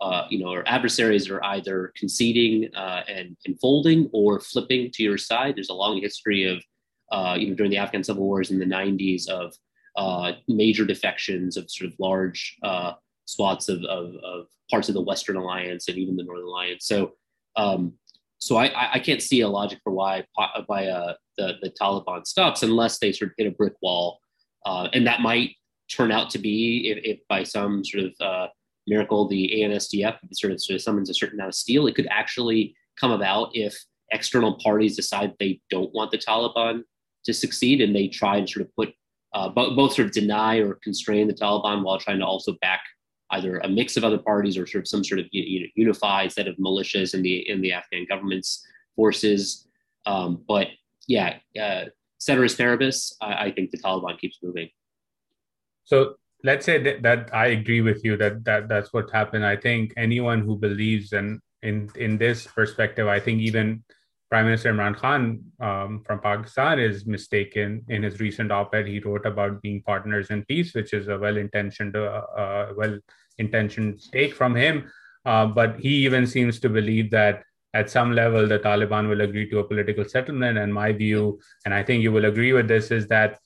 uh, 0.00 0.26
you 0.28 0.38
know, 0.38 0.50
our 0.50 0.64
adversaries 0.66 1.30
are 1.30 1.42
either 1.44 1.92
conceding 1.96 2.68
uh, 2.74 3.02
and, 3.08 3.36
and 3.46 3.58
folding 3.60 4.10
or 4.12 4.40
flipping 4.40 4.90
to 4.92 5.02
your 5.02 5.16
side. 5.16 5.56
There's 5.56 5.70
a 5.70 5.74
long 5.74 6.00
history 6.00 6.44
of, 6.44 6.62
uh, 7.10 7.36
you 7.38 7.48
know, 7.48 7.54
during 7.54 7.70
the 7.70 7.76
Afghan 7.76 8.04
civil 8.04 8.24
wars 8.24 8.50
in 8.50 8.58
the 8.58 8.64
90s 8.64 9.28
of 9.28 9.54
uh, 9.96 10.32
major 10.48 10.84
defections 10.84 11.56
of 11.56 11.70
sort 11.70 11.90
of 11.90 11.96
large 11.98 12.56
uh, 12.62 12.92
swaths 13.26 13.68
of, 13.68 13.82
of, 13.84 14.14
of, 14.24 14.46
parts 14.70 14.88
of 14.88 14.94
the 14.94 15.02
Western 15.02 15.36
Alliance 15.36 15.88
and 15.88 15.98
even 15.98 16.16
the 16.16 16.24
Northern 16.24 16.46
Alliance. 16.46 16.86
So, 16.86 17.12
um, 17.56 17.92
so 18.38 18.56
I, 18.56 18.94
I 18.94 18.98
can't 18.98 19.22
see 19.22 19.40
a 19.40 19.48
logic 19.48 19.78
for 19.84 19.92
why 19.92 20.24
why 20.66 20.86
uh, 20.86 21.14
the 21.38 21.54
the 21.62 21.70
Taliban 21.70 22.26
stops 22.26 22.62
unless 22.62 22.98
they 22.98 23.12
sort 23.12 23.30
of 23.30 23.34
hit 23.38 23.46
a 23.46 23.50
brick 23.50 23.74
wall, 23.82 24.20
and 24.66 25.06
that 25.06 25.20
might 25.20 25.52
turn 25.90 26.10
out 26.10 26.30
to 26.30 26.38
be 26.38 26.90
if, 26.90 26.98
if 27.04 27.28
by 27.28 27.42
some 27.42 27.84
sort 27.84 28.04
of 28.20 28.50
miracle, 28.86 29.28
the 29.28 29.52
ANSDF 29.56 30.18
sort 30.32 30.52
of, 30.52 30.60
sort 30.60 30.74
of 30.74 30.82
summons 30.82 31.10
a 31.10 31.14
certain 31.14 31.38
amount 31.38 31.48
of 31.48 31.54
steel, 31.54 31.86
it 31.86 31.94
could 31.94 32.08
actually 32.10 32.74
come 32.98 33.10
about 33.10 33.50
if 33.54 33.76
external 34.12 34.58
parties 34.62 34.96
decide 34.96 35.32
they 35.38 35.60
don't 35.70 35.92
want 35.94 36.10
the 36.10 36.18
Taliban 36.18 36.82
to 37.24 37.32
succeed 37.32 37.80
and 37.80 37.94
they 37.94 38.08
try 38.08 38.36
and 38.36 38.48
sort 38.48 38.66
of 38.66 38.74
put 38.76 38.94
uh, 39.34 39.48
both, 39.48 39.76
both 39.76 39.92
sort 39.94 40.06
of 40.06 40.12
deny 40.12 40.58
or 40.58 40.74
constrain 40.74 41.26
the 41.26 41.34
Taliban 41.34 41.82
while 41.82 41.98
trying 41.98 42.20
to 42.20 42.24
also 42.24 42.52
back 42.60 42.80
either 43.30 43.58
a 43.58 43.68
mix 43.68 43.96
of 43.96 44.04
other 44.04 44.18
parties 44.18 44.56
or 44.56 44.66
sort 44.66 44.84
of 44.84 44.88
some 44.88 45.02
sort 45.02 45.18
of 45.18 45.26
you 45.32 45.60
know, 45.60 45.66
unified 45.74 46.30
set 46.30 46.46
of 46.46 46.56
militias 46.56 47.14
in 47.14 47.22
the 47.22 47.48
in 47.48 47.60
the 47.60 47.72
Afghan 47.72 48.06
government's 48.08 48.64
forces. 48.94 49.66
Um, 50.06 50.44
but 50.46 50.68
yeah, 51.08 51.38
uh, 51.60 51.86
ceteris 52.18 52.54
paribus, 52.54 53.14
I, 53.20 53.46
I 53.46 53.50
think 53.52 53.70
the 53.70 53.78
Taliban 53.78 54.18
keeps 54.18 54.38
moving. 54.42 54.68
So 55.84 56.14
let's 56.44 56.64
say 56.64 56.82
that, 56.82 57.02
that 57.02 57.34
I 57.34 57.48
agree 57.48 57.80
with 57.80 58.04
you 58.04 58.16
that, 58.18 58.44
that 58.44 58.68
that's 58.68 58.92
what 58.92 59.10
happened. 59.10 59.44
I 59.44 59.56
think 59.56 59.92
anyone 59.96 60.42
who 60.42 60.56
believes 60.56 61.12
and 61.12 61.40
in 61.62 61.90
in 61.96 62.18
this 62.18 62.46
perspective, 62.46 63.08
I 63.08 63.18
think 63.18 63.40
even 63.40 63.82
Prime 64.34 64.46
Minister 64.46 64.74
Imran 64.74 64.96
Khan 64.96 65.44
um, 65.60 66.02
from 66.04 66.18
Pakistan 66.18 66.80
is 66.80 67.06
mistaken. 67.06 67.84
In 67.88 68.02
his 68.02 68.18
recent 68.18 68.50
op-ed, 68.50 68.84
he 68.84 68.98
wrote 68.98 69.26
about 69.26 69.62
being 69.62 69.80
partners 69.80 70.30
in 70.30 70.44
peace, 70.46 70.74
which 70.74 70.92
is 70.92 71.06
a 71.06 71.16
well-intentioned, 71.16 71.94
uh, 71.94 72.22
uh, 72.36 72.72
well-intentioned 72.76 74.02
take 74.10 74.34
from 74.34 74.56
him. 74.56 74.90
Uh, 75.24 75.46
but 75.46 75.78
he 75.78 76.04
even 76.04 76.26
seems 76.26 76.58
to 76.58 76.68
believe 76.68 77.12
that 77.12 77.44
at 77.74 77.88
some 77.88 78.10
level 78.10 78.48
the 78.48 78.58
Taliban 78.58 79.08
will 79.08 79.20
agree 79.20 79.48
to 79.50 79.60
a 79.60 79.68
political 79.68 80.04
settlement. 80.04 80.58
And 80.58 80.74
my 80.74 80.90
view, 80.90 81.38
and 81.64 81.72
I 81.72 81.84
think 81.84 82.02
you 82.02 82.10
will 82.10 82.24
agree 82.24 82.52
with 82.52 82.66
this, 82.66 82.90
is 82.90 83.06
that 83.06 83.38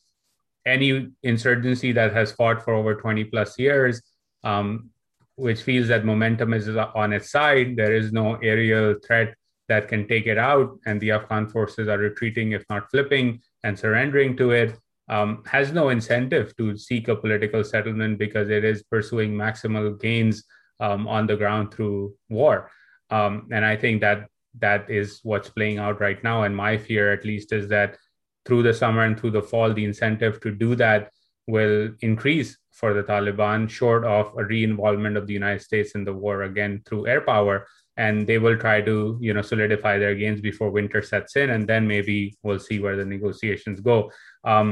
any 0.65 1.09
insurgency 1.23 1.93
that 1.93 2.15
has 2.15 2.33
fought 2.33 2.63
for 2.65 2.73
over 2.73 2.95
20 2.95 3.25
plus 3.25 3.59
years, 3.59 4.01
um, 4.43 4.89
which 5.37 5.61
feels 5.61 5.89
that 5.89 6.07
momentum 6.07 6.55
is 6.55 6.67
on 6.67 7.13
its 7.13 7.31
side, 7.31 7.77
there 7.77 7.95
is 7.95 8.11
no 8.11 8.37
aerial 8.37 8.95
threat 9.07 9.35
that 9.69 9.89
can 9.89 10.09
take 10.09 10.27
it 10.27 10.39
out, 10.39 10.79
and 10.87 11.01
the 11.01 11.11
Afghan 11.11 11.47
forces 11.49 11.89
are 11.89 11.99
retreating, 11.99 12.53
if 12.53 12.65
not 12.71 12.91
flipping, 12.91 13.41
and 13.65 13.79
surrendering 13.79 14.37
to 14.37 14.51
it, 14.51 14.79
um, 15.09 15.43
has 15.47 15.73
no 15.73 15.89
incentive 15.89 16.57
to 16.57 16.77
seek 16.77 17.09
a 17.09 17.17
political 17.17 17.65
settlement 17.65 18.19
because 18.19 18.51
it 18.51 18.65
is 18.65 18.83
pursuing 18.83 19.33
maximal 19.33 19.99
gains 20.01 20.45
um, 20.81 21.09
on 21.09 21.27
the 21.27 21.37
ground 21.37 21.73
through 21.73 22.15
war. 22.29 22.71
Um, 23.11 23.49
and 23.51 23.65
I 23.65 23.77
think 23.77 24.01
that 24.03 24.29
that 24.61 24.91
is 24.91 25.21
what's 25.23 25.49
playing 25.49 25.79
out 25.79 26.01
right 26.01 26.23
now. 26.23 26.43
And 26.43 26.55
my 26.55 26.77
fear, 26.77 27.13
at 27.13 27.25
least, 27.25 27.53
is 27.53 27.69
that 27.69 27.97
through 28.45 28.63
the 28.63 28.75
summer 28.75 29.05
and 29.05 29.19
through 29.19 29.33
the 29.33 29.43
fall, 29.43 29.73
the 29.73 29.85
incentive 29.85 30.41
to 30.41 30.51
do 30.51 30.75
that 30.77 31.11
will 31.47 31.91
increase 32.01 32.59
for 32.71 32.95
the 32.95 33.03
Taliban, 33.03 33.69
short 33.69 34.05
of 34.05 34.33
a 34.39 34.45
re-involvement 34.45 35.17
of 35.17 35.27
the 35.27 35.33
United 35.33 35.63
States 35.63 35.93
in 35.93 36.05
the 36.05 36.13
war 36.13 36.43
again 36.43 36.83
through 36.87 37.07
air 37.07 37.21
power. 37.21 37.67
And 37.99 38.27
they 38.29 38.39
will 38.39 38.57
try 38.57 38.81
to, 38.91 38.97
you 39.21 39.33
know, 39.35 39.43
solidify 39.43 39.99
their 39.99 40.15
gains 40.15 40.41
before 40.41 40.71
winter 40.71 41.03
sets 41.03 41.37
in, 41.43 41.51
and 41.51 41.63
then 41.71 41.83
maybe 41.95 42.17
we'll 42.45 42.65
see 42.69 42.79
where 42.79 42.97
the 42.97 43.05
negotiations 43.05 43.81
go. 43.81 44.11
Um, 44.45 44.69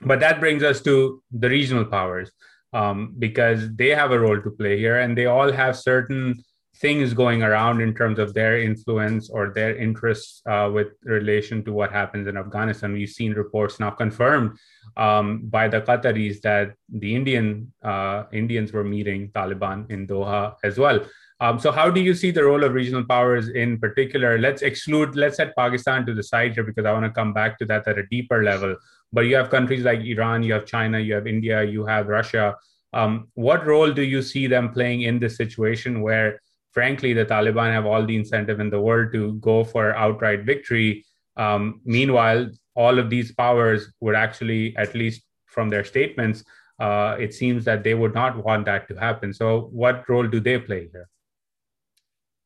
but 0.00 0.18
that 0.20 0.40
brings 0.40 0.62
us 0.70 0.80
to 0.88 1.22
the 1.30 1.48
regional 1.48 1.84
powers 1.84 2.28
um, 2.72 3.14
because 3.18 3.60
they 3.80 3.90
have 3.90 4.12
a 4.12 4.18
role 4.18 4.40
to 4.40 4.50
play 4.50 4.78
here, 4.84 4.98
and 4.98 5.16
they 5.16 5.26
all 5.26 5.52
have 5.52 5.76
certain 5.76 6.42
things 6.78 7.14
going 7.14 7.42
around 7.42 7.80
in 7.80 7.94
terms 7.94 8.18
of 8.18 8.34
their 8.34 8.58
influence 8.58 9.30
or 9.30 9.52
their 9.54 9.76
interests 9.76 10.42
uh, 10.50 10.68
with 10.72 10.88
relation 11.04 11.62
to 11.64 11.72
what 11.72 11.92
happens 11.92 12.26
in 12.26 12.36
Afghanistan. 12.36 12.92
We've 12.92 13.08
seen 13.08 13.32
reports 13.34 13.78
now 13.78 13.90
confirmed 13.90 14.58
um, 14.96 15.42
by 15.56 15.68
the 15.68 15.80
Qataris 15.82 16.40
that 16.42 16.74
the 16.88 17.14
Indian 17.14 17.72
uh, 17.82 18.24
Indians 18.32 18.72
were 18.72 18.84
meeting 18.84 19.30
Taliban 19.30 19.88
in 19.90 20.06
Doha 20.06 20.56
as 20.64 20.78
well. 20.78 20.98
Um, 21.40 21.58
so, 21.58 21.72
how 21.72 21.90
do 21.90 22.00
you 22.00 22.14
see 22.14 22.30
the 22.30 22.44
role 22.44 22.64
of 22.64 22.72
regional 22.72 23.04
powers 23.04 23.48
in 23.48 23.78
particular? 23.78 24.38
Let's 24.38 24.62
exclude, 24.62 25.16
let's 25.16 25.36
set 25.36 25.54
Pakistan 25.56 26.06
to 26.06 26.14
the 26.14 26.22
side 26.22 26.54
here 26.54 26.64
because 26.64 26.86
I 26.86 26.92
want 26.92 27.04
to 27.04 27.10
come 27.10 27.32
back 27.32 27.58
to 27.58 27.64
that 27.66 27.88
at 27.88 27.98
a 27.98 28.06
deeper 28.06 28.42
level. 28.42 28.76
But 29.12 29.22
you 29.22 29.36
have 29.36 29.50
countries 29.50 29.84
like 29.84 30.00
Iran, 30.00 30.42
you 30.42 30.52
have 30.52 30.66
China, 30.66 30.98
you 30.98 31.14
have 31.14 31.26
India, 31.26 31.62
you 31.62 31.84
have 31.86 32.06
Russia. 32.06 32.56
Um, 32.92 33.28
what 33.34 33.66
role 33.66 33.92
do 33.92 34.02
you 34.02 34.22
see 34.22 34.46
them 34.46 34.72
playing 34.72 35.02
in 35.02 35.18
this 35.18 35.36
situation 35.36 36.00
where 36.00 36.38
frankly, 36.74 37.12
the 37.12 37.24
Taliban 37.24 37.72
have 37.72 37.86
all 37.86 38.04
the 38.04 38.16
incentive 38.16 38.58
in 38.58 38.68
the 38.68 38.80
world 38.80 39.12
to 39.12 39.34
go 39.34 39.62
for 39.62 39.94
outright 39.96 40.42
victory. 40.44 41.06
Um, 41.36 41.80
meanwhile, 41.84 42.50
all 42.74 42.98
of 42.98 43.08
these 43.08 43.32
powers 43.32 43.92
would 44.00 44.16
actually, 44.16 44.76
at 44.76 44.94
least 44.94 45.22
from 45.46 45.70
their 45.70 45.84
statements, 45.84 46.44
uh, 46.80 47.16
it 47.18 47.32
seems 47.32 47.64
that 47.64 47.84
they 47.84 47.94
would 47.94 48.12
not 48.12 48.44
want 48.44 48.66
that 48.66 48.88
to 48.88 48.96
happen. 48.96 49.32
So, 49.32 49.68
what 49.70 50.08
role 50.08 50.26
do 50.26 50.40
they 50.40 50.58
play 50.58 50.88
here? 50.90 51.08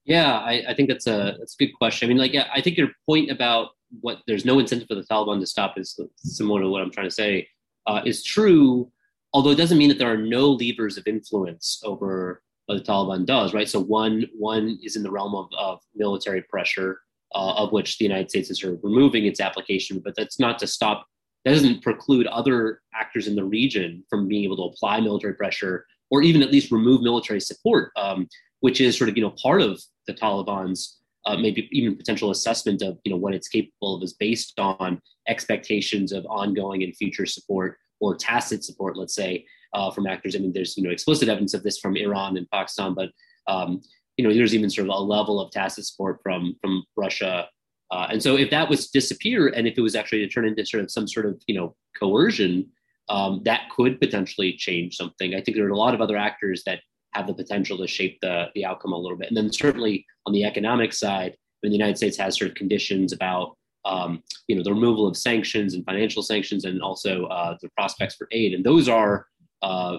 Yeah, 0.08 0.38
I, 0.38 0.64
I 0.68 0.74
think 0.74 0.88
that's 0.88 1.06
a 1.06 1.36
that's 1.38 1.54
a 1.54 1.64
good 1.66 1.74
question. 1.74 2.06
I 2.06 2.08
mean, 2.08 2.16
like, 2.16 2.34
I 2.34 2.62
think 2.62 2.78
your 2.78 2.88
point 3.06 3.30
about 3.30 3.68
what 4.00 4.20
there's 4.26 4.46
no 4.46 4.58
incentive 4.58 4.88
for 4.88 4.94
the 4.94 5.02
Taliban 5.02 5.38
to 5.38 5.46
stop 5.46 5.78
is 5.78 6.00
similar 6.16 6.62
to 6.62 6.68
what 6.70 6.80
I'm 6.80 6.90
trying 6.90 7.08
to 7.08 7.14
say 7.14 7.46
uh, 7.86 8.00
is 8.06 8.24
true. 8.24 8.90
Although 9.34 9.50
it 9.50 9.56
doesn't 9.56 9.76
mean 9.76 9.90
that 9.90 9.98
there 9.98 10.10
are 10.10 10.16
no 10.16 10.52
levers 10.52 10.96
of 10.96 11.06
influence 11.06 11.82
over 11.84 12.42
what 12.64 12.76
the 12.76 12.90
Taliban 12.90 13.26
does, 13.26 13.52
right? 13.52 13.68
So 13.68 13.80
one 13.80 14.24
one 14.34 14.78
is 14.82 14.96
in 14.96 15.02
the 15.02 15.10
realm 15.10 15.34
of, 15.34 15.48
of 15.58 15.78
military 15.94 16.40
pressure, 16.40 17.00
uh, 17.34 17.52
of 17.56 17.72
which 17.72 17.98
the 17.98 18.06
United 18.06 18.30
States 18.30 18.50
is 18.50 18.62
sort 18.62 18.72
of 18.72 18.80
removing 18.82 19.26
its 19.26 19.40
application, 19.40 20.00
but 20.02 20.14
that's 20.16 20.40
not 20.40 20.58
to 20.60 20.66
stop. 20.66 21.06
That 21.44 21.52
doesn't 21.52 21.82
preclude 21.82 22.26
other 22.28 22.80
actors 22.94 23.26
in 23.26 23.36
the 23.36 23.44
region 23.44 24.04
from 24.08 24.26
being 24.26 24.44
able 24.44 24.56
to 24.56 24.74
apply 24.74 25.00
military 25.00 25.34
pressure 25.34 25.84
or 26.10 26.22
even 26.22 26.42
at 26.42 26.50
least 26.50 26.72
remove 26.72 27.02
military 27.02 27.42
support, 27.42 27.92
um, 27.96 28.26
which 28.60 28.80
is 28.80 28.96
sort 28.96 29.10
of 29.10 29.18
you 29.18 29.22
know 29.22 29.34
part 29.42 29.60
of 29.60 29.78
the 30.08 30.14
Taliban's 30.14 30.98
uh, 31.26 31.36
maybe 31.36 31.68
even 31.70 31.96
potential 31.96 32.30
assessment 32.30 32.82
of 32.82 32.98
you 33.04 33.12
know 33.12 33.18
what 33.18 33.34
it's 33.34 33.48
capable 33.48 33.96
of 33.96 34.02
is 34.02 34.14
based 34.14 34.58
on 34.58 35.00
expectations 35.28 36.10
of 36.10 36.24
ongoing 36.26 36.82
and 36.82 36.96
future 36.96 37.26
support 37.26 37.76
or 38.00 38.16
tacit 38.16 38.64
support, 38.64 38.96
let's 38.96 39.14
say, 39.14 39.44
uh, 39.74 39.90
from 39.90 40.06
actors. 40.06 40.34
I 40.34 40.38
mean, 40.38 40.52
there's 40.52 40.76
you 40.76 40.82
know 40.82 40.90
explicit 40.90 41.28
evidence 41.28 41.54
of 41.54 41.62
this 41.62 41.78
from 41.78 41.96
Iran 41.96 42.36
and 42.36 42.50
Pakistan, 42.50 42.94
but 42.94 43.10
um, 43.46 43.80
you 44.16 44.26
know 44.26 44.34
there's 44.34 44.54
even 44.54 44.70
sort 44.70 44.88
of 44.88 44.94
a 44.94 44.98
level 44.98 45.40
of 45.40 45.52
tacit 45.52 45.84
support 45.84 46.18
from 46.22 46.56
from 46.60 46.84
Russia. 46.96 47.48
Uh, 47.90 48.08
and 48.10 48.22
so 48.22 48.36
if 48.36 48.50
that 48.50 48.68
was 48.68 48.86
to 48.86 48.98
disappear, 48.98 49.48
and 49.48 49.66
if 49.66 49.78
it 49.78 49.80
was 49.80 49.96
actually 49.96 50.18
to 50.18 50.28
turn 50.28 50.46
into 50.46 50.64
sort 50.64 50.82
of 50.82 50.90
some 50.90 51.06
sort 51.06 51.26
of 51.26 51.40
you 51.46 51.54
know 51.54 51.76
coercion, 51.98 52.66
um, 53.08 53.42
that 53.44 53.68
could 53.74 54.00
potentially 54.00 54.52
change 54.54 54.96
something. 54.96 55.34
I 55.34 55.40
think 55.40 55.56
there 55.56 55.66
are 55.66 55.70
a 55.70 55.76
lot 55.76 55.94
of 55.94 56.00
other 56.00 56.16
actors 56.16 56.62
that 56.64 56.80
have 57.14 57.26
the 57.26 57.34
potential 57.34 57.78
to 57.78 57.86
shape 57.86 58.18
the 58.20 58.46
the 58.54 58.64
outcome 58.64 58.92
a 58.92 58.98
little 58.98 59.18
bit. 59.18 59.28
And 59.28 59.36
then 59.36 59.52
certainly 59.52 60.06
on 60.26 60.32
the 60.32 60.44
economic 60.44 60.92
side, 60.92 61.36
when 61.60 61.70
the 61.70 61.78
United 61.78 61.96
States 61.96 62.16
has 62.18 62.38
sort 62.38 62.50
of 62.50 62.56
conditions 62.56 63.12
about 63.12 63.56
um, 63.84 64.22
you 64.46 64.56
know 64.56 64.62
the 64.62 64.72
removal 64.72 65.06
of 65.06 65.16
sanctions 65.16 65.74
and 65.74 65.84
financial 65.84 66.22
sanctions, 66.22 66.64
and 66.64 66.82
also 66.82 67.24
uh, 67.26 67.56
the 67.62 67.68
prospects 67.70 68.16
for 68.16 68.28
aid, 68.32 68.54
and 68.54 68.64
those 68.64 68.88
are 68.88 69.26
uh, 69.62 69.98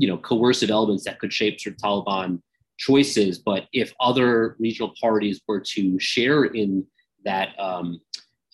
you 0.00 0.08
know, 0.08 0.16
coercive 0.16 0.70
elements 0.70 1.04
that 1.04 1.18
could 1.18 1.32
shape 1.32 1.60
sort 1.60 1.76
of 1.76 1.82
Taliban 1.82 2.40
choices. 2.78 3.38
But 3.38 3.64
if 3.74 3.92
other 4.00 4.56
regional 4.58 4.94
parties 4.98 5.40
were 5.46 5.60
to 5.60 6.00
share 6.00 6.44
in 6.44 6.86
that 7.24 7.50
um, 7.58 8.00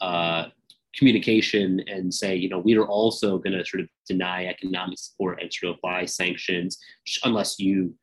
uh, 0.00 0.46
communication 0.96 1.80
and 1.86 2.12
say, 2.12 2.34
you 2.34 2.48
know, 2.48 2.58
we 2.58 2.76
are 2.76 2.86
also 2.86 3.38
going 3.38 3.52
to 3.52 3.64
sort 3.64 3.82
of 3.82 3.88
deny 4.08 4.46
economic 4.46 4.98
support 4.98 5.40
and 5.40 5.52
sort 5.52 5.70
of 5.70 5.76
apply 5.76 6.04
sanctions 6.04 6.78
unless 7.24 7.58
you 7.58 7.94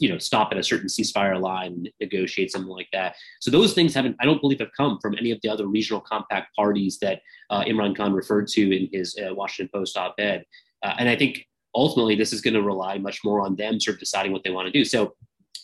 you 0.00 0.08
know 0.08 0.18
stop 0.18 0.50
at 0.50 0.58
a 0.58 0.62
certain 0.62 0.88
ceasefire 0.88 1.40
line 1.40 1.86
negotiate 2.00 2.50
something 2.50 2.68
like 2.68 2.88
that 2.92 3.14
so 3.40 3.48
those 3.48 3.74
things 3.74 3.94
haven't 3.94 4.16
i 4.20 4.24
don't 4.24 4.40
believe 4.40 4.58
have 4.58 4.68
come 4.76 4.98
from 5.00 5.16
any 5.16 5.30
of 5.30 5.38
the 5.42 5.48
other 5.48 5.68
regional 5.68 6.00
compact 6.00 6.54
parties 6.56 6.98
that 7.00 7.20
uh, 7.48 7.62
imran 7.62 7.96
khan 7.96 8.12
referred 8.12 8.48
to 8.48 8.76
in 8.76 8.88
his 8.92 9.16
uh, 9.24 9.32
washington 9.32 9.70
post 9.72 9.96
op-ed 9.96 10.44
uh, 10.82 10.94
and 10.98 11.08
i 11.08 11.14
think 11.14 11.46
ultimately 11.74 12.14
this 12.14 12.32
is 12.32 12.40
going 12.40 12.54
to 12.54 12.62
rely 12.62 12.98
much 12.98 13.20
more 13.24 13.40
on 13.40 13.56
them 13.56 13.80
sort 13.80 13.94
of 13.94 14.00
deciding 14.00 14.32
what 14.32 14.42
they 14.44 14.50
want 14.50 14.66
to 14.66 14.72
do. 14.72 14.84
So 14.84 15.14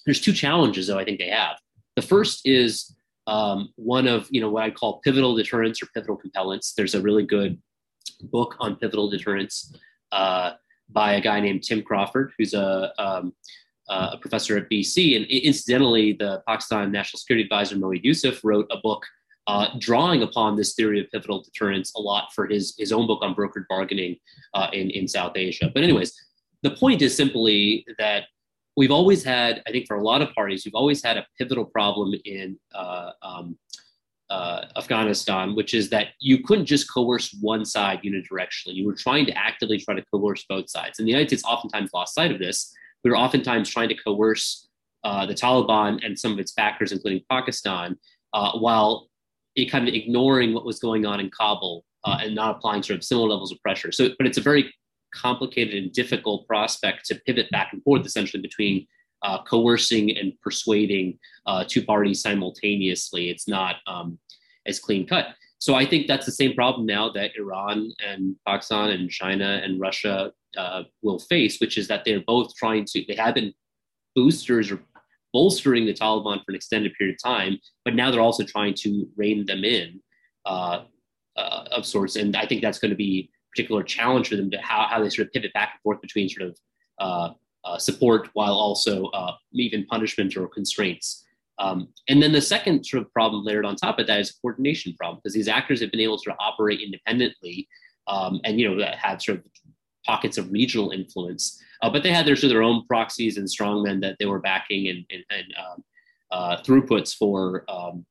there's 0.04 0.20
two 0.20 0.32
challenges 0.32 0.86
though 0.86 0.98
I 0.98 1.04
think 1.04 1.18
they 1.18 1.28
have. 1.28 1.56
The 1.96 2.02
first 2.02 2.42
is 2.44 2.94
um, 3.28 3.72
one 3.76 4.08
of 4.08 4.26
you 4.30 4.40
know 4.40 4.50
what 4.50 4.64
I 4.64 4.70
call 4.70 5.00
pivotal 5.04 5.36
deterrence 5.36 5.82
or 5.82 5.86
pivotal 5.94 6.16
compellence. 6.16 6.72
There's 6.76 6.94
a 6.94 7.00
really 7.00 7.24
good 7.24 7.60
book 8.22 8.56
on 8.58 8.76
pivotal 8.76 9.10
deterrence 9.10 9.76
uh, 10.12 10.52
by 10.88 11.14
a 11.14 11.20
guy 11.20 11.38
named 11.40 11.62
Tim 11.62 11.82
Crawford, 11.82 12.32
who's 12.38 12.54
a, 12.54 12.92
um, 12.98 13.34
a 13.88 14.16
professor 14.18 14.56
at 14.56 14.70
BC. 14.70 15.16
And 15.16 15.26
incidentally, 15.26 16.14
the 16.14 16.42
Pakistan 16.48 16.90
National 16.90 17.18
Security 17.18 17.44
Advisor 17.44 17.76
Moeed 17.76 18.02
Yusuf 18.02 18.42
wrote 18.42 18.66
a 18.70 18.78
book 18.78 19.04
uh, 19.46 19.68
drawing 19.78 20.22
upon 20.22 20.56
this 20.56 20.74
theory 20.74 21.00
of 21.00 21.10
pivotal 21.10 21.42
deterrence 21.42 21.92
a 21.96 22.00
lot 22.00 22.32
for 22.34 22.46
his, 22.46 22.74
his 22.78 22.92
own 22.92 23.06
book 23.06 23.20
on 23.22 23.34
brokered 23.34 23.64
bargaining 23.68 24.16
uh, 24.54 24.68
in, 24.72 24.90
in 24.90 25.06
South 25.06 25.32
Asia. 25.36 25.70
But, 25.72 25.84
anyways, 25.84 26.12
the 26.62 26.70
point 26.70 27.02
is 27.02 27.16
simply 27.16 27.86
that 27.98 28.24
we've 28.78 28.92
always 28.92 29.24
had, 29.24 29.60
I 29.66 29.72
think, 29.72 29.88
for 29.88 29.96
a 29.96 30.04
lot 30.04 30.22
of 30.22 30.32
parties, 30.34 30.64
we've 30.64 30.80
always 30.82 31.02
had 31.02 31.16
a 31.16 31.26
pivotal 31.36 31.64
problem 31.64 32.14
in 32.24 32.56
uh, 32.72 33.10
um, 33.22 33.58
uh, 34.30 34.66
Afghanistan, 34.76 35.56
which 35.56 35.74
is 35.74 35.90
that 35.90 36.08
you 36.20 36.44
couldn't 36.44 36.66
just 36.66 36.88
coerce 36.88 37.36
one 37.40 37.64
side 37.64 38.02
unidirectionally. 38.04 38.74
You 38.74 38.86
were 38.86 38.94
trying 38.94 39.26
to 39.26 39.36
actively 39.36 39.78
try 39.78 39.94
to 39.96 40.04
coerce 40.14 40.44
both 40.48 40.70
sides. 40.70 41.00
And 41.00 41.08
the 41.08 41.10
United 41.10 41.30
States 41.30 41.42
oftentimes 41.44 41.90
lost 41.92 42.14
sight 42.14 42.30
of 42.30 42.38
this. 42.38 42.72
We 43.02 43.10
were 43.10 43.16
oftentimes 43.16 43.68
trying 43.68 43.88
to 43.88 43.96
coerce 43.96 44.68
uh, 45.02 45.26
the 45.26 45.34
Taliban 45.34 45.98
and 46.06 46.16
some 46.16 46.30
of 46.30 46.38
its 46.38 46.52
backers, 46.52 46.92
including 46.92 47.22
Pakistan, 47.28 47.98
uh, 48.32 48.52
while 48.58 49.08
kind 49.72 49.88
of 49.88 49.94
ignoring 49.94 50.54
what 50.54 50.64
was 50.64 50.78
going 50.78 51.04
on 51.04 51.18
in 51.18 51.30
Kabul 51.36 51.84
uh, 52.04 52.18
and 52.22 52.32
not 52.32 52.56
applying 52.56 52.84
sort 52.84 52.98
of 52.98 53.02
similar 53.02 53.28
levels 53.28 53.50
of 53.50 53.60
pressure. 53.60 53.90
So, 53.90 54.10
but 54.18 54.28
it's 54.28 54.38
a 54.38 54.40
very 54.40 54.72
complicated 55.14 55.74
and 55.82 55.92
difficult 55.92 56.46
prospect 56.46 57.04
to 57.06 57.14
pivot 57.26 57.50
back 57.50 57.72
and 57.72 57.82
forth 57.82 58.04
essentially 58.06 58.42
between 58.42 58.86
uh, 59.22 59.42
coercing 59.42 60.16
and 60.16 60.32
persuading 60.40 61.18
uh, 61.46 61.64
two 61.66 61.82
parties 61.82 62.22
simultaneously. 62.22 63.30
It's 63.30 63.48
not 63.48 63.76
um, 63.86 64.18
as 64.66 64.78
clean 64.78 65.06
cut. 65.06 65.28
So 65.58 65.74
I 65.74 65.84
think 65.84 66.06
that's 66.06 66.26
the 66.26 66.32
same 66.32 66.54
problem 66.54 66.86
now 66.86 67.10
that 67.10 67.32
Iran 67.36 67.92
and 68.06 68.36
Pakistan 68.46 68.90
and 68.90 69.10
China 69.10 69.60
and 69.64 69.80
Russia 69.80 70.32
uh, 70.56 70.84
will 71.02 71.18
face, 71.18 71.58
which 71.58 71.76
is 71.76 71.88
that 71.88 72.04
they're 72.04 72.22
both 72.26 72.54
trying 72.54 72.84
to, 72.86 73.04
they 73.08 73.16
have 73.16 73.34
been 73.34 73.52
boosters 74.14 74.70
or 74.70 74.80
bolstering 75.32 75.84
the 75.84 75.92
Taliban 75.92 76.38
for 76.38 76.52
an 76.52 76.54
extended 76.54 76.94
period 76.94 77.16
of 77.16 77.22
time, 77.22 77.58
but 77.84 77.94
now 77.94 78.10
they're 78.10 78.20
also 78.20 78.44
trying 78.44 78.74
to 78.74 79.08
rein 79.16 79.44
them 79.46 79.64
in 79.64 80.00
uh, 80.46 80.84
uh, 81.36 81.64
of 81.72 81.84
sorts. 81.84 82.16
And 82.16 82.36
I 82.36 82.46
think 82.46 82.62
that's 82.62 82.78
going 82.78 82.90
to 82.90 82.96
be 82.96 83.30
particular 83.50 83.82
challenge 83.82 84.28
for 84.28 84.36
them 84.36 84.50
to 84.50 84.58
how, 84.58 84.86
how 84.88 85.02
they 85.02 85.10
sort 85.10 85.26
of 85.26 85.32
pivot 85.32 85.52
back 85.52 85.70
and 85.74 85.80
forth 85.82 86.00
between 86.00 86.28
sort 86.28 86.50
of 86.50 86.58
uh, 86.98 87.30
uh 87.64 87.78
support 87.78 88.28
while 88.34 88.54
also 88.54 89.06
uh, 89.06 89.32
even 89.52 89.86
punishment 89.86 90.36
or 90.36 90.48
constraints. 90.48 91.24
Um, 91.60 91.88
and 92.08 92.22
then 92.22 92.32
the 92.32 92.40
second 92.40 92.84
sort 92.84 93.02
of 93.02 93.12
problem 93.12 93.44
layered 93.44 93.64
on 93.64 93.74
top 93.74 93.98
of 93.98 94.06
that 94.06 94.20
is 94.20 94.30
a 94.30 94.34
coordination 94.40 94.94
problem 94.94 95.20
because 95.22 95.34
these 95.34 95.48
actors 95.48 95.80
have 95.80 95.90
been 95.90 96.00
able 96.00 96.16
to 96.16 96.22
sort 96.22 96.36
of 96.36 96.40
operate 96.40 96.80
independently 96.80 97.68
um, 98.06 98.40
and 98.44 98.60
you 98.60 98.68
know 98.68 98.84
have 98.96 99.20
sort 99.20 99.38
of 99.38 99.44
pockets 100.06 100.38
of 100.38 100.50
regional 100.50 100.90
influence. 100.90 101.60
Uh, 101.82 101.90
but 101.90 102.02
they 102.02 102.12
had 102.12 102.26
their, 102.26 102.34
sort 102.34 102.44
of 102.44 102.50
their 102.50 102.62
own 102.62 102.84
proxies 102.86 103.36
and 103.36 103.46
strongmen 103.46 104.00
that 104.00 104.16
they 104.18 104.26
were 104.26 104.40
backing 104.40 104.88
and, 104.88 105.04
and, 105.10 105.24
and 105.30 105.54
um, 105.58 105.84
uh, 106.30 106.56
throughputs 106.62 107.14
for 107.14 107.64
um, 107.68 108.04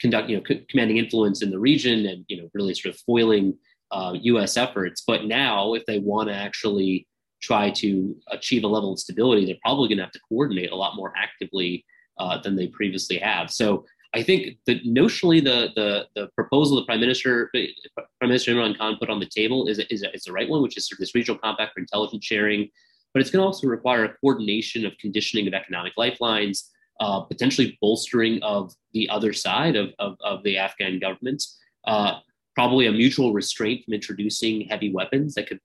conduct, 0.00 0.28
you 0.28 0.36
know, 0.36 0.42
c- 0.46 0.64
commanding 0.68 0.98
influence 0.98 1.42
in 1.42 1.50
the 1.50 1.58
region 1.58 2.06
and 2.06 2.24
you 2.28 2.36
know 2.36 2.48
really 2.54 2.74
sort 2.74 2.94
of 2.94 3.00
foiling 3.00 3.56
uh, 3.92 4.14
U.S. 4.20 4.56
efforts. 4.56 5.02
But 5.06 5.24
now, 5.24 5.74
if 5.74 5.84
they 5.86 5.98
want 5.98 6.28
to 6.28 6.34
actually 6.34 7.06
try 7.42 7.70
to 7.70 8.14
achieve 8.28 8.64
a 8.64 8.68
level 8.68 8.92
of 8.92 8.98
stability, 8.98 9.46
they're 9.46 9.56
probably 9.62 9.88
going 9.88 9.98
to 9.98 10.04
have 10.04 10.12
to 10.12 10.20
coordinate 10.28 10.72
a 10.72 10.76
lot 10.76 10.96
more 10.96 11.12
actively 11.16 11.84
uh, 12.18 12.40
than 12.42 12.54
they 12.54 12.68
previously 12.68 13.18
have. 13.18 13.50
So 13.50 13.84
I 14.12 14.22
think 14.22 14.58
that 14.66 14.84
notionally 14.84 15.42
the, 15.42 15.68
the, 15.74 16.06
the 16.14 16.28
proposal 16.34 16.76
the 16.76 16.84
Prime 16.84 17.00
Minister 17.00 17.50
Prime 17.52 18.28
Minister 18.28 18.52
Imran 18.52 18.76
Khan 18.76 18.96
put 18.98 19.08
on 19.08 19.20
the 19.20 19.26
table 19.26 19.68
is, 19.68 19.78
is, 19.78 20.04
is 20.12 20.24
the 20.24 20.32
right 20.32 20.48
one, 20.48 20.62
which 20.62 20.76
is 20.76 20.88
sort 20.88 20.98
of 20.98 21.00
this 21.00 21.14
regional 21.14 21.38
compact 21.38 21.74
for 21.74 21.80
intelligence 21.80 22.24
sharing. 22.24 22.68
But 23.14 23.20
it's 23.20 23.30
going 23.30 23.40
to 23.40 23.46
also 23.46 23.66
require 23.66 24.04
a 24.04 24.14
coordination 24.14 24.84
of 24.84 24.96
conditioning 24.98 25.46
of 25.48 25.54
economic 25.54 25.92
lifelines, 25.96 26.70
uh, 27.00 27.20
potentially 27.20 27.78
bolstering 27.80 28.42
of 28.42 28.72
the 28.92 29.08
other 29.08 29.32
side 29.32 29.76
of, 29.76 29.90
of, 29.98 30.16
of 30.22 30.42
the 30.42 30.58
Afghan 30.58 30.98
government, 30.98 31.42
uh, 31.86 32.18
probably 32.60 32.88
a 32.88 32.92
mutual 32.92 33.32
restraint 33.32 33.82
from 33.82 33.94
introducing 33.94 34.68
heavy 34.68 34.92
weapons 34.92 35.32
that 35.32 35.46
could 35.48 35.58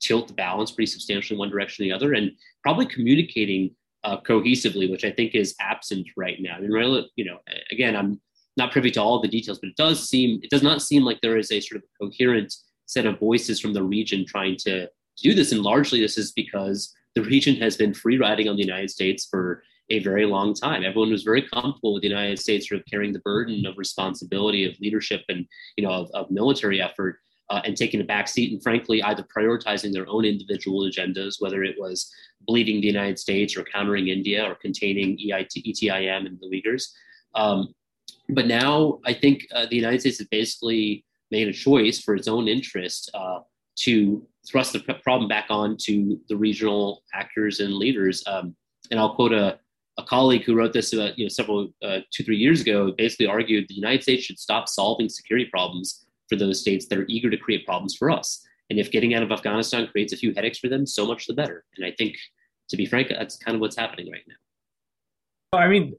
tilt 0.00 0.26
the 0.26 0.34
balance 0.34 0.72
pretty 0.72 0.90
substantially 0.90 1.38
one 1.38 1.48
direction 1.48 1.84
or 1.84 1.86
the 1.86 1.92
other, 1.92 2.12
and 2.14 2.32
probably 2.64 2.84
communicating 2.86 3.70
uh, 4.02 4.16
cohesively, 4.22 4.90
which 4.90 5.04
I 5.04 5.12
think 5.12 5.36
is 5.36 5.54
absent 5.60 6.08
right 6.16 6.38
now. 6.40 6.56
I 6.56 6.60
mean, 6.60 6.72
really, 6.72 7.08
you 7.14 7.24
know, 7.24 7.38
again, 7.70 7.94
I'm 7.94 8.20
not 8.56 8.72
privy 8.72 8.90
to 8.90 9.00
all 9.00 9.20
the 9.20 9.28
details, 9.28 9.60
but 9.60 9.68
it 9.68 9.76
does 9.76 10.08
seem 10.08 10.40
it 10.42 10.50
does 10.50 10.64
not 10.64 10.82
seem 10.82 11.04
like 11.04 11.20
there 11.20 11.36
is 11.36 11.52
a 11.52 11.60
sort 11.60 11.80
of 11.80 11.88
coherent 12.00 12.52
set 12.86 13.06
of 13.06 13.20
voices 13.20 13.60
from 13.60 13.72
the 13.72 13.84
region 13.84 14.26
trying 14.26 14.56
to, 14.64 14.86
to 14.86 15.22
do 15.22 15.34
this. 15.34 15.52
And 15.52 15.62
largely, 15.62 16.00
this 16.00 16.18
is 16.18 16.32
because 16.32 16.92
the 17.14 17.22
region 17.22 17.54
has 17.64 17.76
been 17.76 17.94
free 17.94 18.18
riding 18.18 18.48
on 18.48 18.56
the 18.56 18.64
United 18.64 18.90
States 18.90 19.24
for 19.30 19.62
a 19.90 19.98
very 19.98 20.24
long 20.24 20.54
time. 20.54 20.84
Everyone 20.84 21.10
was 21.10 21.22
very 21.22 21.42
comfortable 21.42 21.94
with 21.94 22.02
the 22.02 22.08
United 22.08 22.38
States 22.38 22.68
sort 22.68 22.80
of 22.80 22.86
carrying 22.86 23.12
the 23.12 23.20
burden 23.20 23.66
of 23.66 23.76
responsibility 23.76 24.64
of 24.64 24.78
leadership 24.80 25.22
and 25.28 25.46
you 25.76 25.84
know 25.84 25.92
of, 25.92 26.10
of 26.12 26.30
military 26.30 26.80
effort. 26.80 27.18
uh, 27.50 27.60
and 27.64 27.76
taking 27.76 28.00
a 28.00 28.04
back 28.04 28.28
seat 28.28 28.52
and 28.52 28.62
frankly 28.62 29.02
either 29.02 29.24
prioritizing 29.36 29.92
their 29.92 30.08
own 30.08 30.24
individual 30.24 30.88
agendas, 30.88 31.40
whether 31.40 31.64
it 31.64 31.76
was 31.78 32.10
bleeding 32.46 32.80
the 32.80 32.86
United 32.86 33.18
States 33.18 33.56
or 33.56 33.64
countering 33.64 34.08
India 34.08 34.44
or 34.44 34.54
containing 34.54 35.18
EIT, 35.18 35.52
ETIM 35.66 36.26
and 36.26 36.38
the 36.40 36.46
Uyghurs. 36.46 36.84
Um, 37.34 37.74
but 38.28 38.46
now 38.46 39.00
I 39.04 39.12
think 39.12 39.46
uh, 39.52 39.66
the 39.68 39.76
United 39.76 40.00
States 40.00 40.18
has 40.18 40.28
basically 40.28 41.04
made 41.30 41.48
a 41.48 41.52
choice 41.52 42.00
for 42.00 42.14
its 42.14 42.28
own 42.28 42.48
interest 42.48 43.10
uh, 43.14 43.40
to 43.80 44.26
thrust 44.48 44.72
the 44.72 44.80
problem 44.80 45.28
back 45.28 45.46
on 45.50 45.76
to 45.82 46.20
the 46.28 46.36
regional 46.36 47.02
actors 47.12 47.60
and 47.60 47.74
leaders. 47.74 48.22
Um, 48.26 48.54
and 48.90 48.98
I'll 48.98 49.14
quote 49.14 49.32
a, 49.32 49.58
a 50.00 50.06
colleague 50.06 50.44
who 50.44 50.54
wrote 50.54 50.72
this 50.72 50.92
about 50.92 51.18
you 51.18 51.24
know 51.24 51.28
several 51.28 51.68
uh, 51.82 51.98
two 52.12 52.24
three 52.24 52.36
years 52.36 52.60
ago. 52.60 52.92
Basically 52.96 53.26
argued 53.26 53.66
the 53.68 53.74
United 53.74 54.02
States 54.02 54.24
should 54.24 54.38
stop 54.38 54.68
solving 54.68 55.08
security 55.08 55.48
problems 55.50 56.06
for 56.28 56.36
those 56.36 56.60
states 56.60 56.86
that 56.86 56.98
are 56.98 57.06
eager 57.08 57.30
to 57.30 57.36
create 57.36 57.66
problems 57.66 57.94
for 57.96 58.10
us. 58.10 58.42
And 58.70 58.78
if 58.78 58.90
getting 58.90 59.14
out 59.14 59.22
of 59.22 59.32
Afghanistan 59.32 59.88
creates 59.88 60.12
a 60.12 60.16
few 60.16 60.32
headaches 60.32 60.58
for 60.58 60.68
them, 60.68 60.86
so 60.86 61.04
much 61.04 61.26
the 61.26 61.34
better. 61.34 61.64
And 61.76 61.84
I 61.84 61.92
think, 61.98 62.14
to 62.68 62.76
be 62.76 62.86
frank, 62.86 63.08
that's 63.08 63.36
kind 63.36 63.56
of 63.56 63.60
what's 63.60 63.76
happening 63.76 64.10
right 64.10 64.22
now. 64.28 65.58
I 65.58 65.66
mean, 65.66 65.96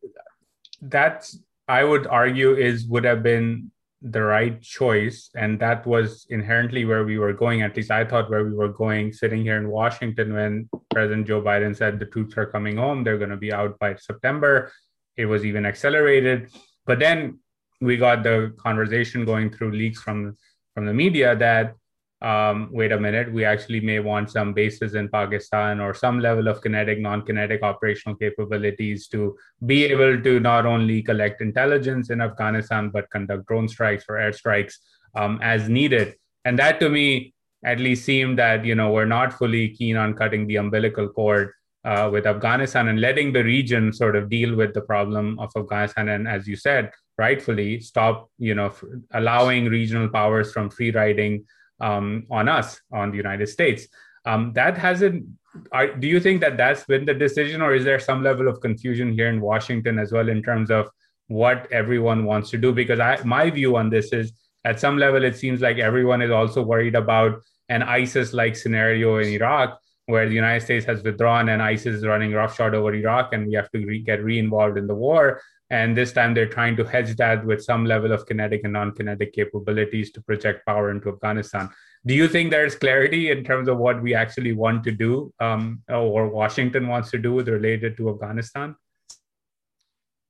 that's 0.82 1.38
I 1.68 1.84
would 1.84 2.08
argue 2.08 2.56
is 2.56 2.86
would 2.88 3.04
have 3.04 3.24
been 3.24 3.72
the 4.02 4.22
right 4.22 4.62
choice 4.62 5.30
and 5.36 5.60
that 5.60 5.86
was 5.86 6.26
inherently 6.30 6.86
where 6.86 7.04
we 7.04 7.20
were 7.20 7.34
going. 7.34 7.62
At 7.62 7.76
least 7.76 7.92
i 7.92 8.04
thought 8.04 8.30
where 8.30 8.44
we 8.44 8.54
were 8.54 8.70
going 8.70 9.14
sitting 9.14 9.44
here 9.44 9.58
in 9.58 9.70
washington 9.70 10.34
when 10.34 10.70
president 10.90 11.28
joe 11.28 11.42
biden 11.42 11.76
said 11.76 12.00
the 12.00 12.06
troops 12.06 12.36
are 12.38 12.48
coming 12.48 12.78
home 12.78 13.04
they're 13.04 13.20
going 13.20 13.30
to 13.30 13.38
be 13.38 13.54
out 13.54 13.78
by 13.80 13.96
september. 13.96 14.72
It 15.18 15.26
was 15.26 15.46
even 15.46 15.66
accelerated. 15.66 16.50
But 16.86 17.00
then 17.00 17.40
we 17.82 17.98
got 17.98 18.24
the 18.24 18.54
conversation 18.58 19.26
going 19.26 19.52
through 19.52 19.72
leaks 19.72 20.02
from 20.02 20.38
from 20.74 20.86
the 20.86 20.94
media 20.94 21.36
that 21.36 21.76
um, 22.22 22.70
wait 22.72 22.92
a 22.92 23.00
minute, 23.00 23.34
we 23.34 23.44
actually 23.44 23.80
may 23.80 24.00
want 24.00 24.30
some 24.30 24.54
bases 24.54 24.94
in 24.94 25.10
Pakistan 25.10 25.80
or 25.80 25.94
some 25.94 26.20
level 26.20 26.48
of 26.48 26.62
kinetic, 26.62 27.00
non 27.00 27.24
kinetic 27.24 27.64
operational 27.64 28.16
capabilities 28.16 29.08
to 29.08 29.36
be 29.66 29.86
able 29.86 30.22
to 30.22 30.40
not 30.40 30.66
only 30.68 31.02
collect 31.02 31.42
intelligence 31.42 32.12
in 32.12 32.22
Afghanistan, 32.22 32.90
but 32.90 33.10
conduct 33.10 33.48
drone 33.48 33.68
strikes 33.68 34.06
or 34.08 34.16
airstrikes 34.16 34.76
um, 35.16 35.40
as 35.42 35.68
needed. 35.68 36.16
And 36.46 36.60
that 36.60 36.80
to 36.82 36.90
me 36.90 37.34
at 37.64 37.80
least 37.80 38.06
seemed 38.06 38.38
that, 38.38 38.66
you 38.66 38.76
know, 38.76 38.92
we're 38.92 39.06
not 39.06 39.34
fully 39.34 39.70
keen 39.70 39.98
on 39.98 40.14
cutting 40.14 40.48
the 40.48 40.58
umbilical 40.58 41.10
cord 41.10 41.54
uh, 41.86 42.10
with 42.12 42.28
Afghanistan 42.28 42.88
and 42.88 43.02
letting 43.02 43.34
the 43.34 43.44
region 43.44 43.92
sort 43.92 44.16
of 44.16 44.30
deal 44.30 44.56
with 44.56 44.74
the 44.74 44.82
problem 44.82 45.40
of 45.40 45.52
Afghanistan. 45.56 46.10
And 46.10 46.28
as 46.28 46.48
you 46.48 46.56
said, 46.56 46.92
rightfully 47.18 47.80
stop, 47.82 48.30
you 48.38 48.54
know, 48.54 48.74
allowing 49.14 49.66
regional 49.66 50.08
powers 50.08 50.52
from 50.52 50.70
free 50.70 50.92
riding 50.92 51.46
um, 51.82 52.26
on 52.30 52.48
us, 52.48 52.80
on 52.92 53.12
the 53.12 53.18
United 53.18 53.48
States. 53.48 53.88
Um, 54.26 54.54
that 54.54 54.78
hasn't. 54.78 55.26
Are, 55.74 55.94
do 55.94 56.08
you 56.08 56.20
think 56.22 56.40
that 56.42 56.56
that's 56.56 56.86
been 56.86 57.06
the 57.06 57.14
decision, 57.14 57.62
or 57.62 57.76
is 57.76 57.84
there 57.84 58.00
some 58.00 58.24
level 58.24 58.48
of 58.48 58.62
confusion 58.62 59.12
here 59.12 59.28
in 59.28 59.42
Washington 59.42 60.00
as 60.00 60.14
well 60.14 60.30
in 60.30 60.42
terms 60.42 60.72
of 60.72 60.88
what 61.28 61.70
everyone 61.72 62.24
wants 62.24 62.50
to 62.52 62.58
do? 62.58 62.72
Because 62.72 63.00
I, 63.00 63.22
my 63.26 63.50
view 63.50 63.76
on 63.76 63.90
this 63.90 64.14
is, 64.14 64.32
at 64.64 64.80
some 64.80 64.98
level, 64.98 65.24
it 65.26 65.36
seems 65.36 65.60
like 65.60 65.78
everyone 65.78 66.22
is 66.22 66.32
also 66.32 66.62
worried 66.62 66.96
about 66.96 67.42
an 67.68 67.84
ISIS-like 67.84 68.56
scenario 68.56 69.18
in 69.18 69.28
Iraq, 69.30 69.80
where 70.06 70.28
the 70.30 70.36
United 70.36 70.64
States 70.64 70.86
has 70.86 71.04
withdrawn 71.04 71.50
and 71.50 71.62
ISIS 71.62 71.96
is 71.98 72.06
running 72.06 72.32
roughshod 72.32 72.74
over 72.76 72.94
Iraq, 72.94 73.34
and 73.34 73.48
we 73.48 73.54
have 73.54 73.70
to 73.72 73.86
re- 73.86 74.04
get 74.04 74.24
re-involved 74.24 74.78
in 74.78 74.88
the 74.88 74.96
war. 74.96 75.42
And 75.72 75.96
this 75.96 76.12
time 76.12 76.34
they're 76.34 76.50
trying 76.50 76.76
to 76.76 76.84
hedge 76.84 77.16
that 77.16 77.46
with 77.46 77.64
some 77.64 77.86
level 77.86 78.12
of 78.12 78.26
kinetic 78.26 78.62
and 78.66 78.74
non 78.74 78.92
kinetic 78.92 79.32
capabilities 79.34 80.12
to 80.12 80.22
project 80.22 80.66
power 80.66 80.92
into 80.92 81.08
Afghanistan. 81.08 81.70
Do 82.06 82.14
you 82.14 82.28
think 82.28 82.52
there's 82.52 82.76
clarity 82.76 83.32
in 83.32 83.46
terms 83.46 83.70
of 83.70 83.78
what 83.78 84.02
we 84.02 84.14
actually 84.14 84.52
want 84.52 84.84
to 84.84 84.92
do 84.92 85.34
um, 85.40 85.82
or 85.88 86.28
Washington 86.28 86.90
wants 86.90 87.10
to 87.12 87.18
do 87.18 87.34
with 87.34 87.48
related 87.48 87.96
to 87.98 88.10
Afghanistan? 88.10 88.76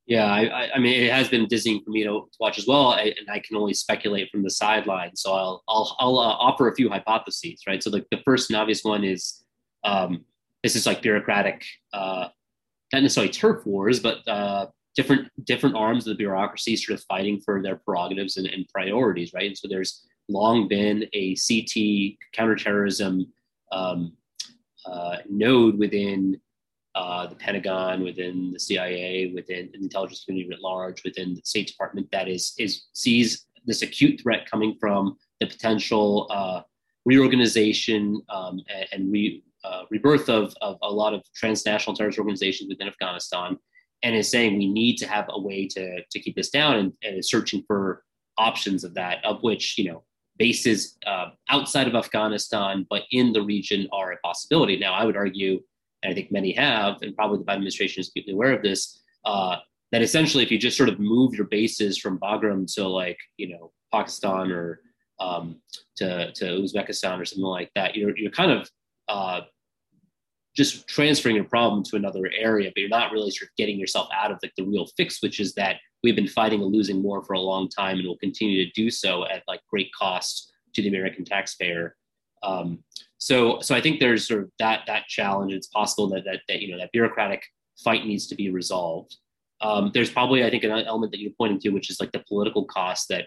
Yeah, 0.05 0.25
I, 0.25 0.74
I, 0.75 0.79
mean, 0.79 1.03
it 1.03 1.12
has 1.12 1.29
been 1.29 1.48
dizzying 1.48 1.81
for 1.83 1.89
me 1.89 2.03
to, 2.03 2.27
watch 2.39 2.60
as 2.60 2.67
well, 2.67 2.93
and 2.93 3.13
I 3.31 3.39
can 3.39 3.55
only 3.55 3.74
speculate 3.74 4.29
from 4.29 4.44
the 4.44 4.50
sidelines. 4.50 5.22
So 5.22 5.33
I'll 5.33 5.63
I'll, 5.68 5.96
I'll 6.00 6.20
uh, 6.20 6.33
offer 6.33 6.68
a 6.68 6.75
few 6.75 6.89
hypotheses, 6.89 7.63
right? 7.68 7.81
So 7.81 7.89
the, 7.89 8.05
the 8.11 8.22
first 8.25 8.50
and 8.50 8.57
obvious 8.57 8.83
one 8.83 9.03
is 9.03 9.44
um, 9.83 10.25
this 10.61 10.75
is 10.75 10.85
like 10.85 11.01
bureaucratic, 11.01 11.65
uh, 11.94 12.27
not 12.94 13.01
necessarily 13.01 13.31
turf 13.31 13.65
wars, 13.65 14.00
but 14.00 14.27
uh, 14.27 14.68
different 14.95 15.27
different 15.45 15.75
arms 15.75 16.05
of 16.05 16.11
the 16.11 16.17
bureaucracy 16.17 16.75
sort 16.75 16.99
of 16.99 17.05
fighting 17.05 17.39
for 17.41 17.61
their 17.61 17.77
prerogatives 17.77 18.37
and, 18.37 18.47
and 18.47 18.67
priorities, 18.73 19.33
right? 19.33 19.47
And 19.47 19.57
so 19.57 19.67
there's 19.67 20.05
long 20.29 20.67
been 20.67 21.07
a 21.13 21.35
CT 21.35 22.17
counterterrorism 22.33 23.25
um, 23.71 24.13
uh, 24.85 25.17
node 25.29 25.77
within 25.77 26.39
uh, 26.95 27.27
the 27.27 27.35
Pentagon, 27.35 28.03
within 28.03 28.51
the 28.51 28.59
CIA, 28.59 29.31
within 29.33 29.69
the 29.71 29.79
intelligence 29.79 30.25
community 30.25 30.53
at 30.53 30.61
large, 30.61 31.03
within 31.03 31.35
the 31.35 31.41
State 31.43 31.67
Department 31.67 32.09
that 32.11 32.27
is 32.27 32.53
is 32.57 32.87
sees 32.93 33.47
this 33.65 33.81
acute 33.81 34.19
threat 34.21 34.49
coming 34.49 34.75
from 34.79 35.17
the 35.39 35.47
potential 35.47 36.27
uh, 36.31 36.61
reorganization 37.05 38.21
um, 38.29 38.59
and, 38.69 38.87
and 38.91 39.11
re, 39.11 39.43
uh, 39.63 39.83
rebirth 39.89 40.29
of, 40.29 40.53
of 40.61 40.77
a 40.81 40.89
lot 40.89 41.13
of 41.13 41.23
transnational 41.35 41.95
terrorist 41.95 42.19
organizations 42.19 42.69
within 42.69 42.87
Afghanistan 42.87 43.57
and 44.03 44.16
is 44.16 44.29
saying 44.29 44.57
we 44.57 44.68
need 44.68 44.98
to 44.98 45.07
have 45.07 45.25
a 45.29 45.40
way 45.40 45.68
to, 45.68 46.03
to 46.03 46.20
keep 46.20 46.35
this 46.35 46.50
down 46.50 46.77
and, 46.77 46.94
and 47.03 47.18
is 47.18 47.29
searching 47.29 47.64
for 47.68 48.03
options 48.37 48.83
of 48.83 48.94
that, 48.96 49.24
of 49.24 49.42
which, 49.44 49.77
you 49.77 49.92
know, 49.92 50.03
bases 50.37 50.98
uh, 51.05 51.27
outside 51.50 51.87
of 51.87 51.96
Afghanistan, 51.96 52.85
but 52.90 53.03
in 53.11 53.31
the 53.31 53.42
region 53.42 53.87
are 53.92 54.14
a 54.14 54.18
possibility. 54.18 54.77
Now, 54.77 54.94
I 54.94 55.05
would 55.05 55.18
argue, 55.18 55.61
and 56.01 56.11
I 56.11 56.16
think 56.16 56.31
many 56.31 56.51
have, 56.53 57.01
and 57.01 57.16
probably 57.16 57.37
the 57.40 57.44
Biden 57.44 57.55
administration 57.55 58.01
is 58.01 58.09
deeply 58.09 58.33
aware 58.33 58.53
of 58.53 58.64
this, 58.64 59.01
uh, 59.25 59.57
that 59.92 60.01
essentially 60.01 60.44
if 60.44 60.50
you 60.50 60.57
just 60.57 60.77
sort 60.77 60.90
of 60.90 61.00
move 61.00 61.35
your 61.35 61.46
bases 61.46 61.98
from 61.98 62.18
Bagram 62.18 62.66
to 62.74 62.87
like, 62.87 63.20
you 63.37 63.50
know, 63.50 63.72
Pakistan 63.92 64.51
or 64.51 64.79
um, 65.20 65.61
to, 65.98 66.31
to 66.31 66.46
Uzbekistan 66.46 67.20
or 67.20 67.25
something 67.25 67.44
like 67.44 67.70
that, 67.75 67.96
you're, 67.96 68.18
you're 68.18 68.31
kind 68.31 68.51
of 68.51 68.70
uh, 69.09 69.42
just 70.55 70.87
transferring 70.87 71.35
your 71.35 71.46
problem 71.46 71.83
to 71.83 71.96
another 71.96 72.29
area, 72.37 72.70
but 72.74 72.81
you're 72.81 72.90
not 72.90 73.11
really 73.11 73.31
sort 73.31 73.50
of 73.50 73.55
getting 73.55 73.79
yourself 73.79 74.09
out 74.14 74.31
of 74.31 74.40
like 74.44 74.53
the 74.57 74.66
real 74.66 74.85
fix, 74.98 75.22
which 75.22 75.40
is 75.40 75.53
that 75.53 75.77
we've 76.03 76.16
been 76.16 76.27
fighting 76.27 76.61
a 76.61 76.66
losing 76.66 77.01
war 77.01 77.24
for 77.24 77.33
a 77.33 77.40
long 77.40 77.70
time 77.70 77.98
and 77.98 78.07
will 78.07 78.18
continue 78.18 78.66
to 78.66 78.72
do 78.72 78.90
so 78.90 79.25
at 79.27 79.44
like 79.48 79.61
great 79.70 79.90
cost 79.98 80.51
to 80.74 80.81
the 80.81 80.90
American 80.90 81.24
taxpayer. 81.24 81.96
Um, 82.44 82.83
so, 83.18 83.59
so 83.61 83.75
I 83.75 83.81
think 83.81 84.00
there's 84.00 84.27
sort 84.27 84.44
of 84.44 84.50
that 84.59 84.81
that 84.87 85.07
challenge. 85.07 85.53
It's 85.53 85.68
possible 85.68 86.07
that 86.09 86.25
that, 86.25 86.42
that 86.48 86.61
you 86.61 86.72
know 86.72 86.77
that 86.79 86.92
bureaucratic 86.92 87.44
fight 87.83 88.05
needs 88.05 88.27
to 88.27 88.35
be 88.35 88.50
resolved. 88.50 89.16
Um, 89.61 89.92
there's 89.94 90.09
probably 90.09 90.44
I 90.44 90.50
think 90.50 90.64
an 90.64 90.72
element 90.72 91.11
that 91.11 91.20
you're 91.20 91.31
pointing 91.37 91.59
to, 91.59 91.70
which 91.70 91.90
is 91.90 92.00
like 92.00 92.11
the 92.11 92.24
political 92.27 92.66
cost 92.66 93.09
that 93.09 93.25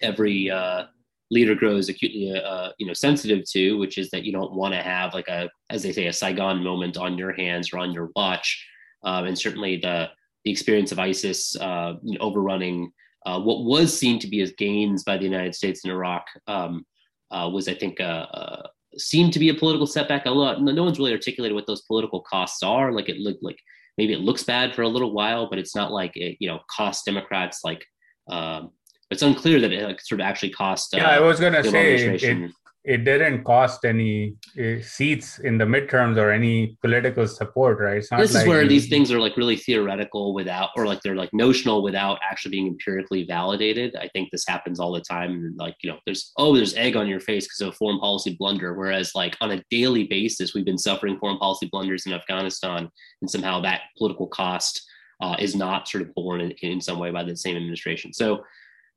every 0.00 0.50
uh, 0.50 0.84
leader 1.30 1.54
grows 1.54 1.88
acutely 1.88 2.32
uh, 2.32 2.70
you 2.78 2.86
know 2.86 2.92
sensitive 2.92 3.44
to 3.48 3.78
which 3.78 3.98
is 3.98 4.10
that 4.10 4.24
you 4.24 4.32
don't 4.32 4.54
want 4.54 4.74
to 4.74 4.82
have 4.82 5.14
like 5.14 5.28
a 5.28 5.48
as 5.70 5.82
they 5.82 5.92
say 5.92 6.06
a 6.06 6.12
saigon 6.12 6.62
moment 6.62 6.96
on 6.96 7.16
your 7.16 7.32
hands 7.32 7.72
or 7.72 7.78
on 7.78 7.92
your 7.92 8.10
watch. 8.16 8.66
Um, 9.02 9.26
and 9.26 9.38
certainly 9.38 9.76
the 9.76 10.08
the 10.44 10.50
experience 10.50 10.92
of 10.92 10.98
isis 10.98 11.56
uh, 11.56 11.94
overrunning 12.20 12.92
uh, 13.26 13.40
what 13.40 13.64
was 13.64 13.96
seen 13.96 14.18
to 14.18 14.26
be 14.26 14.40
as 14.40 14.52
gains 14.52 15.04
by 15.04 15.16
the 15.16 15.24
united 15.24 15.54
states 15.54 15.84
in 15.84 15.90
iraq 15.90 16.24
um, 16.46 16.84
uh, 17.30 17.48
was 17.52 17.68
i 17.68 17.74
think 17.74 18.00
uh, 18.00 18.26
uh, 18.32 18.66
seemed 18.96 19.32
to 19.32 19.38
be 19.38 19.50
a 19.50 19.54
political 19.54 19.86
setback. 19.86 20.26
A 20.26 20.30
lot 20.30 20.60
no 20.60 20.82
one's 20.82 20.98
really 20.98 21.12
articulated 21.12 21.54
what 21.54 21.66
those 21.66 21.82
political 21.82 22.20
costs 22.22 22.62
are. 22.62 22.90
Like 22.92 23.08
it 23.08 23.18
looked 23.18 23.42
like 23.42 23.58
maybe 24.00 24.12
it 24.12 24.20
looks 24.20 24.42
bad 24.42 24.74
for 24.74 24.82
a 24.82 24.88
little 24.88 25.12
while 25.12 25.48
but 25.48 25.58
it's 25.58 25.76
not 25.76 25.92
like 25.92 26.16
it 26.16 26.36
you 26.40 26.48
know 26.48 26.60
cost 26.74 27.04
democrats 27.04 27.60
like 27.64 27.84
um, 28.30 28.70
it's 29.10 29.22
unclear 29.22 29.60
that 29.60 29.72
it 29.72 29.84
like, 29.84 30.00
sort 30.00 30.20
of 30.20 30.26
actually 30.26 30.50
cost. 30.50 30.94
Yeah, 30.94 31.08
uh, 31.08 31.16
I 31.16 31.20
was 31.20 31.40
going 31.40 31.52
to 31.52 31.64
say 31.64 31.96
it, 31.96 32.50
it 32.82 33.04
didn't 33.04 33.44
cost 33.44 33.84
any 33.84 34.36
uh, 34.58 34.80
seats 34.80 35.38
in 35.40 35.58
the 35.58 35.66
midterms 35.66 36.16
or 36.16 36.30
any 36.30 36.78
political 36.80 37.26
support, 37.26 37.78
right? 37.78 38.00
this 38.00 38.10
like 38.10 38.30
is 38.30 38.46
where 38.46 38.62
you, 38.62 38.68
these 38.68 38.88
things 38.88 39.12
are 39.12 39.20
like 39.20 39.36
really 39.36 39.56
theoretical 39.56 40.32
without, 40.32 40.70
or 40.76 40.86
like 40.86 41.00
they're 41.02 41.16
like 41.16 41.28
notional 41.34 41.82
without 41.82 42.18
actually 42.22 42.52
being 42.52 42.68
empirically 42.68 43.24
validated. 43.24 43.94
I 43.96 44.08
think 44.08 44.30
this 44.30 44.46
happens 44.48 44.80
all 44.80 44.92
the 44.92 45.02
time. 45.02 45.32
And 45.32 45.56
like, 45.58 45.76
you 45.82 45.90
know, 45.90 45.98
there's, 46.06 46.32
oh, 46.38 46.56
there's 46.56 46.74
egg 46.74 46.96
on 46.96 47.06
your 47.06 47.20
face 47.20 47.44
because 47.44 47.60
of 47.60 47.68
a 47.68 47.76
foreign 47.76 47.98
policy 47.98 48.34
blunder. 48.38 48.72
Whereas 48.72 49.12
like 49.14 49.36
on 49.42 49.50
a 49.50 49.62
daily 49.70 50.04
basis, 50.04 50.54
we've 50.54 50.64
been 50.64 50.78
suffering 50.78 51.18
foreign 51.18 51.38
policy 51.38 51.68
blunders 51.70 52.06
in 52.06 52.14
Afghanistan 52.14 52.88
and 53.20 53.30
somehow 53.30 53.60
that 53.60 53.82
political 53.98 54.26
cost 54.26 54.82
uh, 55.20 55.36
is 55.38 55.54
not 55.54 55.86
sort 55.86 56.00
of 56.00 56.14
borne 56.14 56.40
in, 56.40 56.52
in 56.62 56.80
some 56.80 56.98
way 56.98 57.10
by 57.10 57.22
the 57.22 57.36
same 57.36 57.56
administration. 57.56 58.14
So 58.14 58.42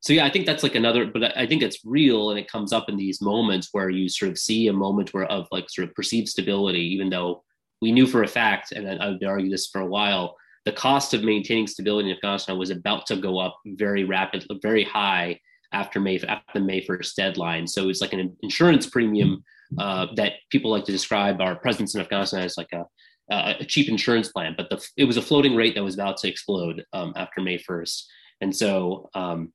so 0.04 0.12
yeah, 0.12 0.26
I 0.26 0.30
think 0.30 0.44
that's 0.44 0.62
like 0.62 0.74
another, 0.74 1.06
but 1.06 1.34
I 1.34 1.46
think 1.46 1.62
it's 1.62 1.82
real 1.82 2.28
and 2.28 2.38
it 2.38 2.46
comes 2.46 2.74
up 2.74 2.90
in 2.90 2.96
these 2.98 3.22
moments 3.22 3.70
where 3.72 3.88
you 3.88 4.10
sort 4.10 4.30
of 4.30 4.38
see 4.38 4.68
a 4.68 4.72
moment 4.72 5.14
where 5.14 5.24
of 5.24 5.46
like 5.50 5.70
sort 5.70 5.88
of 5.88 5.94
perceived 5.94 6.28
stability, 6.28 6.82
even 6.92 7.08
though 7.08 7.42
we 7.80 7.90
knew 7.90 8.06
for 8.06 8.22
a 8.22 8.28
fact, 8.28 8.72
and 8.72 8.86
I 8.86 9.08
would 9.08 9.24
argue 9.24 9.48
this 9.48 9.68
for 9.68 9.80
a 9.80 9.86
while, 9.86 10.36
the 10.66 10.72
cost 10.72 11.14
of 11.14 11.24
maintaining 11.24 11.66
stability 11.66 12.10
in 12.10 12.16
Afghanistan 12.16 12.58
was 12.58 12.68
about 12.68 13.06
to 13.06 13.16
go 13.16 13.38
up 13.38 13.58
very 13.64 14.04
rapidly, 14.04 14.60
very 14.62 14.84
high 14.84 15.40
after 15.72 16.00
May 16.00 16.20
after 16.20 16.44
the 16.52 16.60
May 16.60 16.82
first 16.82 17.16
deadline. 17.16 17.66
So 17.66 17.88
it's 17.88 18.02
like 18.02 18.12
an 18.12 18.36
insurance 18.42 18.86
premium 18.86 19.42
uh, 19.78 20.08
that 20.16 20.34
people 20.50 20.70
like 20.70 20.84
to 20.84 20.92
describe 20.92 21.40
our 21.40 21.56
presence 21.56 21.94
in 21.94 22.02
Afghanistan 22.02 22.42
as 22.42 22.58
like 22.58 22.72
a 22.74 22.84
a 23.30 23.64
cheap 23.64 23.88
insurance 23.88 24.28
plan, 24.28 24.54
but 24.54 24.68
the, 24.68 24.86
it 24.98 25.04
was 25.06 25.16
a 25.16 25.22
floating 25.22 25.56
rate 25.56 25.74
that 25.74 25.82
was 25.82 25.94
about 25.94 26.18
to 26.18 26.28
explode 26.28 26.84
um, 26.92 27.14
after 27.16 27.40
May 27.40 27.56
1st. 27.56 28.02
And 28.42 28.54
so, 28.54 29.08
um, 29.14 29.54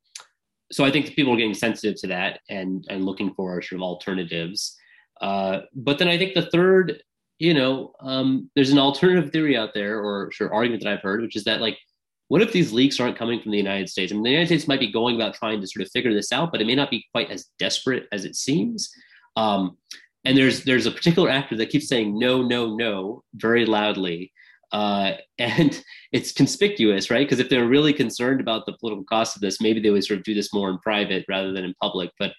so 0.72 0.84
I 0.84 0.92
think 0.92 1.16
people 1.16 1.34
are 1.34 1.38
getting 1.38 1.54
sensitive 1.54 2.00
to 2.02 2.08
that 2.08 2.40
and, 2.50 2.86
and 2.90 3.06
looking 3.06 3.34
for 3.34 3.62
sort 3.62 3.80
of 3.80 3.84
alternatives. 3.84 4.78
Uh, 5.22 5.62
but 5.76 5.98
then 5.98 6.08
I 6.08 6.18
think 6.18 6.34
the 6.34 6.50
third, 6.52 7.02
you 7.40 7.54
know, 7.54 7.94
um, 8.02 8.50
there's 8.56 8.72
an 8.72 8.80
alternative 8.80 9.32
theory 9.32 9.58
out 9.58 9.74
there 9.74 10.00
or 10.00 10.30
of 10.40 10.52
argument 10.52 10.84
that 10.84 10.92
I've 10.92 11.02
heard, 11.02 11.22
which 11.22 11.36
is 11.36 11.44
that 11.46 11.62
like 11.62 11.78
what 12.30 12.44
if 12.44 12.52
these 12.52 12.72
leaks 12.72 13.00
aren't 13.00 13.18
coming 13.18 13.42
from 13.42 13.52
the 13.52 13.58
United 13.58 13.90
States? 13.90 14.12
I 14.12 14.16
mean, 14.16 14.24
the 14.24 14.30
United 14.30 14.48
States 14.48 14.68
might 14.68 14.80
be 14.80 14.92
going 14.92 15.16
about 15.16 15.34
trying 15.34 15.60
to 15.60 15.68
sort 15.68 15.86
of 15.86 15.92
figure 15.92 16.14
this 16.14 16.32
out, 16.32 16.52
but 16.52 16.62
it 16.62 16.68
may 16.68 16.76
not 16.76 16.92
be 16.92 17.06
quite 17.12 17.32
as 17.32 17.48
desperate 17.58 18.08
as 18.12 18.24
it 18.24 18.36
seems. 18.36 18.90
Um, 19.36 19.78
and 20.26 20.38
there's 20.38 20.64
there's 20.64 20.86
a 20.86 20.92
particular 20.92 21.30
actor 21.30 21.58
that 21.58 21.70
keeps 21.70 21.88
saying 21.88 22.18
no, 22.18 22.44
no, 22.44 22.76
no 22.76 23.24
very 23.34 23.66
loudly, 23.66 24.32
uh, 24.72 25.14
and 25.40 25.84
it's 26.12 26.32
conspicuous, 26.32 27.10
right? 27.10 27.26
Because 27.26 27.40
if 27.40 27.50
they're 27.50 27.68
really 27.68 27.94
concerned 27.94 28.42
about 28.42 28.66
the 28.66 28.74
political 28.80 29.06
cost 29.06 29.36
of 29.36 29.42
this, 29.42 29.62
maybe 29.62 29.80
they 29.80 29.90
would 29.90 30.04
sort 30.04 30.20
of 30.20 30.24
do 30.24 30.34
this 30.34 30.54
more 30.54 30.70
in 30.70 30.78
private 30.80 31.26
rather 31.30 31.52
than 31.52 31.64
in 31.64 31.74
public. 31.82 32.12
But 32.20 32.34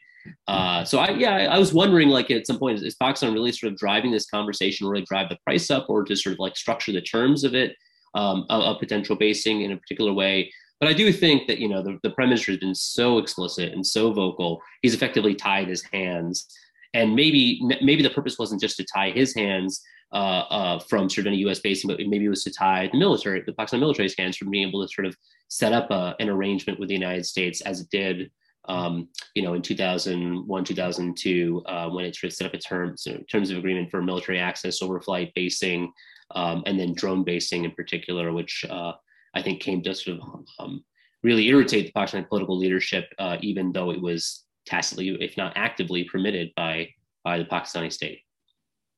uh, 0.49 0.85
so 0.85 0.99
I, 0.99 1.11
yeah, 1.11 1.49
I 1.51 1.59
was 1.59 1.73
wondering, 1.73 2.09
like 2.09 2.31
at 2.31 2.47
some 2.47 2.59
point, 2.59 2.79
is, 2.79 2.83
is 2.85 2.95
Pakistan 2.97 3.33
really 3.33 3.53
sort 3.53 3.73
of 3.73 3.79
driving 3.79 4.11
this 4.11 4.27
conversation, 4.27 4.87
really 4.87 5.05
drive 5.09 5.29
the 5.29 5.39
price 5.45 5.71
up, 5.71 5.89
or 5.89 6.05
to 6.05 6.17
sort 6.17 6.35
of 6.35 6.39
like 6.41 6.57
structure 6.57 6.93
the 6.93 7.01
terms 7.01 7.45
of 7.45 7.55
it? 7.55 7.75
um, 8.15 8.47
of, 8.49 8.79
potential 8.79 9.17
basing 9.17 9.63
in 9.63 9.73
a 9.73 9.77
particular 9.77 10.13
way. 10.13 10.53
But 10.79 10.89
I 10.89 10.93
do 10.93 11.13
think 11.13 11.47
that 11.47 11.59
you 11.59 11.69
know 11.69 11.83
the, 11.83 11.99
the 12.03 12.11
prime 12.11 12.29
minister 12.29 12.53
has 12.53 12.59
been 12.59 12.75
so 12.75 13.19
explicit 13.19 13.73
and 13.73 13.87
so 13.87 14.13
vocal. 14.13 14.61
He's 14.83 14.95
effectively 14.95 15.35
tied 15.35 15.69
his 15.69 15.83
hands, 15.93 16.47
and 16.95 17.15
maybe 17.15 17.61
maybe 17.83 18.03
the 18.03 18.11
purpose 18.11 18.39
wasn't 18.39 18.61
just 18.61 18.77
to 18.77 18.85
tie 18.85 19.11
his 19.11 19.35
hands 19.35 19.83
uh, 20.13 20.45
uh, 20.51 20.79
from 20.81 21.09
sort 21.09 21.27
of 21.27 21.29
any 21.29 21.39
U.S. 21.39 21.61
basing, 21.61 21.89
but 21.89 21.99
maybe 21.99 22.25
it 22.25 22.31
was 22.31 22.45
to 22.45 22.53
tie 22.53 22.89
the 22.91 22.99
military, 22.99 23.43
the 23.47 23.53
Pakistan 23.53 23.81
military's 23.81 24.17
hands 24.19 24.37
from 24.37 24.51
being 24.51 24.69
able 24.69 24.85
to 24.85 24.93
sort 24.93 25.07
of 25.07 25.17
set 25.49 25.73
up 25.73 25.91
a, 25.91 26.17
an 26.19 26.29
arrangement 26.29 26.81
with 26.81 26.89
the 26.89 26.95
United 26.95 27.25
States 27.25 27.61
as 27.61 27.81
it 27.81 27.89
did, 27.91 28.31
um, 28.69 29.09
you 29.35 29.43
know, 29.43 29.55
in 29.55 29.63
2001, 29.63 30.65
2002, 30.65 31.63
uh, 31.67 31.89
when 31.91 32.05
it 32.05 32.17
sort 32.17 32.33
of 32.33 32.37
set 32.37 32.47
up 32.47 32.55
a 32.55 32.59
terms 32.59 33.07
terms 33.31 33.51
of 33.51 33.59
agreement 33.59 33.91
for 33.91 34.03
military 34.03 34.39
access, 34.39 34.81
overflight 34.81 35.33
basing, 35.35 35.93
um, 36.35 36.63
and 36.67 36.79
then 36.79 36.95
drone 36.95 37.25
basing 37.25 37.65
in 37.65 37.71
particular, 37.73 38.33
which 38.33 38.65
uh, 38.69 38.93
I 39.35 39.43
think 39.43 39.61
came 39.61 39.83
to 39.83 39.95
sort 39.95 40.19
of 40.19 40.45
um, 40.59 40.85
really 41.23 41.47
irritate 41.49 41.87
the 41.87 41.93
Pakistani 41.93 42.29
political 42.29 42.59
leadership, 42.59 43.07
uh, 43.19 43.37
even 43.41 43.73
though 43.73 43.91
it 43.91 44.01
was 44.01 44.45
tacitly, 44.71 45.09
if 45.21 45.37
not 45.37 45.53
actively, 45.57 46.05
permitted 46.05 46.51
by 46.57 46.89
by 47.25 47.37
the 47.39 47.45
Pakistani 47.45 47.93
state. 47.93 48.21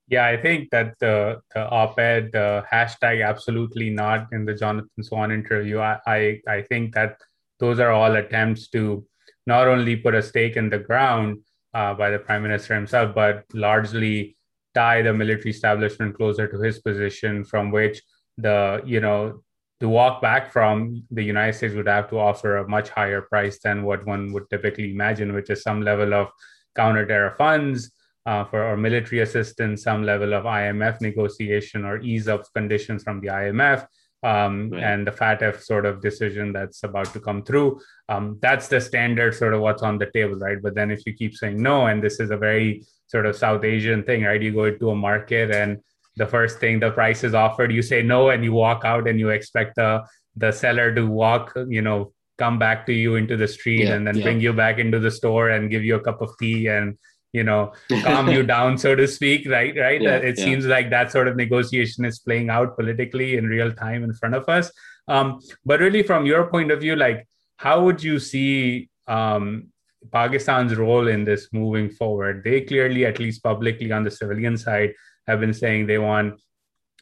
Yeah, 0.09 0.27
I 0.27 0.37
think 0.37 0.71
that 0.71 0.95
the, 1.01 1.41
the 1.55 1.69
op-ed 1.69 2.31
the 2.33 2.65
hashtag 2.71 3.27
absolutely 3.27 3.89
not 3.91 4.29
in 4.33 4.45
the 4.45 4.55
Jonathan 4.55 5.03
Swan 5.03 5.33
interview. 5.33 5.79
I, 5.79 5.99
I 6.07 6.41
I 6.47 6.63
think 6.63 6.95
that 6.95 7.17
those 7.59 7.79
are 7.81 7.91
all 7.91 8.15
attempts 8.17 8.69
to 8.71 9.07
not 9.47 9.67
only 9.67 9.97
put 9.97 10.15
a 10.15 10.23
stake 10.23 10.57
in 10.57 10.69
the 10.69 10.79
ground 10.79 11.39
uh, 11.75 11.95
by 11.95 12.11
the 12.11 12.19
prime 12.19 12.43
minister 12.43 12.75
himself, 12.75 13.15
but 13.15 13.45
largely 13.55 14.37
tie 14.75 15.03
the 15.03 15.13
military 15.13 15.51
establishment 15.51 16.17
closer 16.17 16.47
to 16.47 16.59
his 16.61 16.79
position 16.81 17.45
from 17.45 17.71
which 17.71 18.03
the 18.39 18.83
you 18.85 19.01
know 19.01 19.43
to 19.83 19.89
walk 19.89 20.23
back 20.23 20.53
from 20.53 21.03
the 21.11 21.25
united 21.25 21.55
states 21.55 21.75
would 21.75 21.89
have 21.89 22.09
to 22.09 22.19
offer 22.19 22.59
a 22.59 22.69
much 22.69 22.89
higher 22.89 23.23
price 23.23 23.59
than 23.59 23.83
what 23.83 24.07
one 24.07 24.33
would 24.33 24.49
typically 24.49 24.93
imagine 24.93 25.35
which 25.35 25.51
is 25.51 25.63
some 25.63 25.83
level 25.83 26.15
of 26.15 26.29
counter-terror 26.77 27.35
funds 27.37 27.91
uh, 28.25 28.45
for 28.45 28.63
or 28.63 28.77
military 28.77 29.21
assistance 29.21 29.83
some 29.83 30.05
level 30.05 30.33
of 30.35 30.45
imf 30.45 31.01
negotiation 31.01 31.85
or 31.85 32.01
ease 32.01 32.29
of 32.29 32.41
conditions 32.55 33.03
from 33.03 33.21
the 33.21 33.27
imf 33.27 33.85
um, 34.23 34.71
right. 34.71 34.83
and 34.83 35.07
the 35.07 35.11
FATF 35.11 35.63
sort 35.63 35.85
of 35.85 36.01
decision 36.01 36.53
that's 36.53 36.85
about 36.85 37.13
to 37.13 37.21
come 37.21 37.43
through. 37.43 37.81
Um, 38.09 38.39
that's 38.41 38.69
the 38.69 38.81
standard 38.81 39.35
sort 39.35 39.53
of 39.53 39.61
what's 39.61 39.83
on 39.83 39.99
the 39.99 40.07
table, 40.07 40.37
right? 40.37 40.63
But 40.63 40.77
then 40.77 40.93
if 40.93 41.05
you 41.07 41.13
keep 41.13 41.35
saying 41.35 41.61
no, 41.61 41.87
and 41.87 42.03
this 42.03 42.21
is 42.21 42.31
a 42.31 42.37
very 42.37 42.85
sort 43.09 43.27
of 43.27 43.35
South 43.37 43.65
Asian 43.65 44.05
thing, 44.05 44.23
right? 44.23 44.41
You 44.41 44.53
go 44.53 44.71
to 44.71 44.91
a 44.91 44.95
market 44.95 45.51
and 45.51 45.79
the 46.17 46.27
first 46.27 46.59
thing 46.59 46.81
the 46.81 46.91
price 46.91 47.25
is 47.25 47.35
offered, 47.35 47.73
you 47.73 47.83
say 47.83 48.03
no, 48.03 48.31
and 48.31 48.45
you 48.45 48.53
walk 48.53 48.85
out 48.85 49.09
and 49.09 49.19
you 49.19 49.31
expect 49.31 49.77
the 49.77 50.03
the 50.37 50.51
seller 50.51 50.95
to 50.95 51.07
walk, 51.07 51.53
you 51.69 51.83
know, 51.83 52.13
come 52.39 52.59
back 52.59 52.87
to 52.87 52.93
you 52.93 53.17
into 53.17 53.37
the 53.37 53.49
street 53.49 53.85
yeah, 53.85 53.95
and 53.95 54.07
then 54.07 54.17
yeah. 54.17 54.25
bring 54.25 54.41
you 54.41 54.53
back 54.53 54.79
into 54.79 54.99
the 54.99 55.11
store 55.11 55.51
and 55.51 55.71
give 55.71 55.85
you 55.85 55.97
a 55.97 56.01
cup 56.01 56.21
of 56.23 56.31
tea 56.39 56.67
and 56.67 56.97
you 57.33 57.45
know 57.45 57.73
calm 58.03 58.29
you 58.29 58.43
down 58.43 58.77
so 58.77 58.95
to 58.95 59.07
speak 59.07 59.47
right 59.49 59.77
right 59.77 60.03
yeah, 60.03 60.17
it 60.17 60.39
seems 60.39 60.67
like 60.67 60.91
that 60.91 61.13
sort 61.13 61.29
of 61.29 61.37
negotiation 61.37 62.05
is 62.05 62.19
playing 62.19 62.51
out 62.51 62.77
politically 62.77 63.37
in 63.37 63.47
real 63.47 63.73
time 63.73 64.03
in 64.05 64.13
front 64.15 64.35
of 64.35 64.49
us 64.49 64.73
um, 65.09 65.41
but 65.65 65.81
really 65.81 66.03
from 66.03 66.27
your 66.27 66.47
point 66.47 66.71
of 66.71 66.81
view 66.81 66.97
like 66.97 67.27
how 67.57 67.83
would 67.85 68.03
you 68.03 68.19
see 68.19 68.89
um, 69.07 69.73
Pakistan's 70.11 70.75
role 70.77 71.09
in 71.09 71.25
this 71.25 71.49
moving 71.53 71.89
forward. 71.89 72.43
They 72.45 72.63
clearly, 72.63 73.07
at 73.07 73.19
least 73.19 73.43
publicly 73.43 73.93
on 73.93 74.05
the 74.05 74.11
civilian 74.11 74.57
side, 74.57 74.95
have 75.27 75.41
been 75.41 75.55
saying 75.55 75.87
they 75.87 75.99
want 75.99 76.41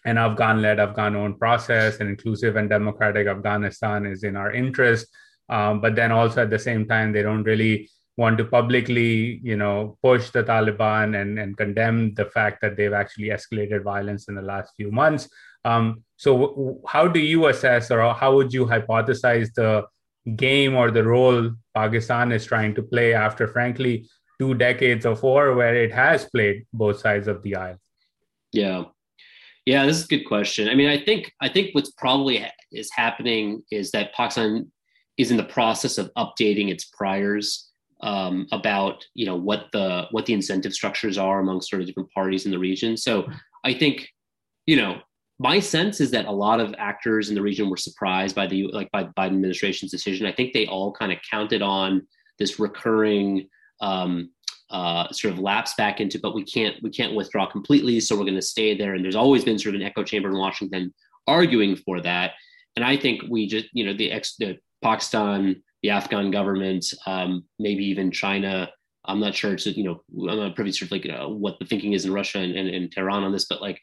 an 0.04 0.18
Afghan 0.18 0.62
led, 0.62 0.80
Afghan 0.80 1.16
owned 1.16 1.38
process, 1.38 2.00
an 2.00 2.08
inclusive 2.08 2.56
and 2.56 2.68
democratic 2.68 3.26
Afghanistan 3.26 4.06
is 4.06 4.24
in 4.24 4.36
our 4.36 4.52
interest. 4.52 5.06
Um, 5.48 5.80
but 5.80 5.94
then 5.96 6.12
also 6.12 6.42
at 6.42 6.50
the 6.50 6.58
same 6.58 6.86
time, 6.86 7.12
they 7.12 7.22
don't 7.22 7.42
really 7.42 7.90
want 8.16 8.38
to 8.38 8.44
publicly, 8.44 9.40
you 9.42 9.56
know, 9.56 9.98
push 10.02 10.30
the 10.30 10.42
Taliban 10.42 11.20
and, 11.20 11.38
and 11.38 11.56
condemn 11.56 12.14
the 12.14 12.26
fact 12.26 12.60
that 12.60 12.76
they've 12.76 12.92
actually 12.92 13.28
escalated 13.28 13.82
violence 13.82 14.28
in 14.28 14.34
the 14.34 14.42
last 14.42 14.72
few 14.76 14.90
months. 14.90 15.28
Um, 15.64 16.04
so, 16.16 16.38
w- 16.38 16.80
how 16.86 17.08
do 17.08 17.20
you 17.20 17.46
assess, 17.48 17.90
or 17.90 18.14
how 18.14 18.34
would 18.36 18.52
you 18.52 18.66
hypothesize 18.66 19.52
the 19.54 19.86
game 20.36 20.76
or 20.76 20.90
the 20.90 21.04
role 21.04 21.50
Pakistan 21.74 22.32
is 22.32 22.44
trying 22.46 22.74
to 22.74 22.82
play 22.82 23.14
after, 23.14 23.48
frankly, 23.48 24.08
two 24.38 24.54
decades 24.54 25.04
of 25.04 25.22
war 25.22 25.54
where 25.54 25.74
it 25.74 25.92
has 25.92 26.24
played 26.26 26.66
both 26.72 27.00
sides 27.00 27.28
of 27.28 27.42
the 27.42 27.56
aisle? 27.56 27.76
Yeah. 28.52 28.84
Yeah, 29.66 29.86
this 29.86 29.98
is 29.98 30.04
a 30.04 30.08
good 30.08 30.24
question. 30.24 30.68
I 30.68 30.74
mean, 30.74 30.88
I 30.88 31.02
think 31.02 31.32
I 31.40 31.48
think 31.48 31.74
what's 31.74 31.92
probably 31.92 32.44
is 32.72 32.90
happening 32.94 33.62
is 33.70 33.90
that 33.92 34.14
Pakistan 34.14 34.70
is 35.18 35.30
in 35.30 35.36
the 35.36 35.44
process 35.44 35.98
of 35.98 36.10
updating 36.16 36.70
its 36.70 36.86
priors 36.86 37.70
um, 38.02 38.46
about 38.52 39.04
you 39.14 39.26
know 39.26 39.36
what 39.36 39.66
the 39.72 40.06
what 40.10 40.26
the 40.26 40.32
incentive 40.32 40.72
structures 40.72 41.18
are 41.18 41.40
among 41.40 41.60
sort 41.60 41.82
of 41.82 41.86
different 41.86 42.10
parties 42.12 42.46
in 42.46 42.50
the 42.50 42.58
region. 42.58 42.96
So 42.96 43.28
I 43.64 43.74
think 43.74 44.08
you 44.66 44.76
know 44.76 45.00
my 45.38 45.60
sense 45.60 46.00
is 46.00 46.10
that 46.10 46.26
a 46.26 46.32
lot 46.32 46.60
of 46.60 46.74
actors 46.78 47.28
in 47.28 47.34
the 47.34 47.42
region 47.42 47.70
were 47.70 47.76
surprised 47.76 48.34
by 48.34 48.46
the 48.46 48.68
like 48.72 48.90
by 48.92 49.04
the 49.04 49.12
Biden 49.16 49.34
administration's 49.34 49.90
decision. 49.90 50.26
I 50.26 50.32
think 50.32 50.52
they 50.52 50.66
all 50.66 50.92
kind 50.92 51.12
of 51.12 51.18
counted 51.30 51.62
on 51.62 52.06
this 52.38 52.58
recurring 52.58 53.48
um, 53.80 54.30
uh, 54.70 55.10
sort 55.12 55.34
of 55.34 55.40
lapse 55.40 55.74
back 55.74 56.00
into, 56.00 56.18
but 56.18 56.34
we 56.34 56.44
can't 56.44 56.76
we 56.82 56.90
can't 56.90 57.14
withdraw 57.14 57.46
completely, 57.46 58.00
so 58.00 58.16
we're 58.16 58.24
going 58.24 58.34
to 58.34 58.42
stay 58.42 58.76
there. 58.76 58.94
And 58.94 59.04
there's 59.04 59.16
always 59.16 59.44
been 59.44 59.58
sort 59.58 59.74
of 59.74 59.80
an 59.80 59.86
echo 59.86 60.04
chamber 60.04 60.28
in 60.28 60.38
Washington 60.38 60.94
arguing 61.26 61.76
for 61.76 62.00
that. 62.00 62.32
And 62.76 62.84
I 62.84 62.96
think 62.96 63.22
we 63.28 63.46
just 63.46 63.66
you 63.72 63.84
know 63.84 63.92
the 63.92 64.12
ex 64.12 64.36
the 64.36 64.58
Pakistan, 64.82 65.62
the 65.82 65.90
Afghan 65.90 66.30
government, 66.30 66.86
um, 67.06 67.44
maybe 67.58 67.84
even 67.86 68.10
China. 68.10 68.70
I'm 69.06 69.18
not 69.18 69.34
sure. 69.34 69.54
It's 69.54 69.66
you 69.66 69.84
know 69.84 70.02
I'm 70.30 70.38
not 70.38 70.54
privy 70.54 70.72
to 70.72 70.88
like 70.90 71.06
what 71.28 71.58
the 71.58 71.64
thinking 71.64 71.94
is 71.94 72.04
in 72.04 72.12
Russia 72.12 72.38
and, 72.38 72.56
and, 72.56 72.68
and 72.68 72.92
Tehran 72.92 73.24
on 73.24 73.32
this, 73.32 73.46
but 73.46 73.60
like 73.60 73.80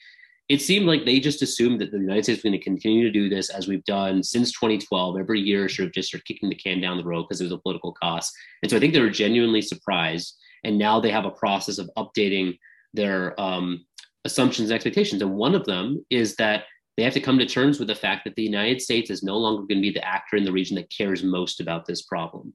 it 0.50 0.62
seemed 0.62 0.86
like 0.86 1.04
they 1.04 1.19
just 1.19 1.41
assumed 1.41 1.82
that 1.82 1.91
the 1.91 1.97
United 1.97 2.23
States 2.23 2.38
was 2.38 2.43
going 2.43 2.58
to 2.58 2.63
continue 2.63 3.04
to 3.04 3.12
do 3.12 3.28
this 3.28 3.50
as 3.50 3.67
we've 3.67 3.84
done 3.84 4.23
since 4.23 4.54
2012, 4.54 5.19
every 5.19 5.41
year, 5.41 5.67
sort 5.67 5.88
of 5.88 5.93
just 5.93 6.12
sort 6.12 6.21
of 6.21 6.26
kicking 6.26 6.47
the 6.47 6.56
can 6.56 6.80
down 6.80 6.97
the 6.97 7.04
road 7.04 7.23
because 7.23 7.41
it 7.41 7.45
was 7.45 7.52
a 7.52 7.58
political 7.58 7.91
cost. 7.91 8.34
And 8.63 8.71
so 8.71 8.78
I 8.78 8.80
think 8.80 8.93
they 8.93 9.02
were 9.02 9.10
genuinely 9.10 9.62
surprised. 9.62 10.38
And 10.63 10.78
now 10.78 11.00
they 11.00 11.12
have 11.12 11.26
a 11.26 11.32
process 11.32 11.78
of 11.78 11.89
updating 11.98 12.58
their 12.93 13.39
um, 13.39 13.86
assumptions 14.26 14.70
and 14.70 14.76
expectations. 14.76 15.22
And 15.22 15.36
one 15.36 15.56
of 15.56 15.65
them 15.65 16.06
is 16.10 16.36
that 16.36 16.65
they 16.96 17.04
have 17.04 17.13
to 17.13 17.22
come 17.22 17.38
to 17.38 17.46
terms 17.46 17.80
with 17.80 17.88
the 17.88 17.96
fact 17.96 18.24
that 18.26 18.36
the 18.36 18.43
United 18.43 18.82
States 18.82 19.10
is 19.10 19.24
no 19.24 19.38
longer 19.38 19.62
going 19.62 19.78
to 19.78 19.88
be 19.88 19.91
the 19.91 20.06
actor 20.06 20.36
in 20.36 20.43
the 20.43 20.52
region 20.52 20.76
that 20.76 20.91
cares 20.96 21.24
most 21.24 21.62
about 21.62 21.86
this 21.86 22.02
problem. 22.02 22.54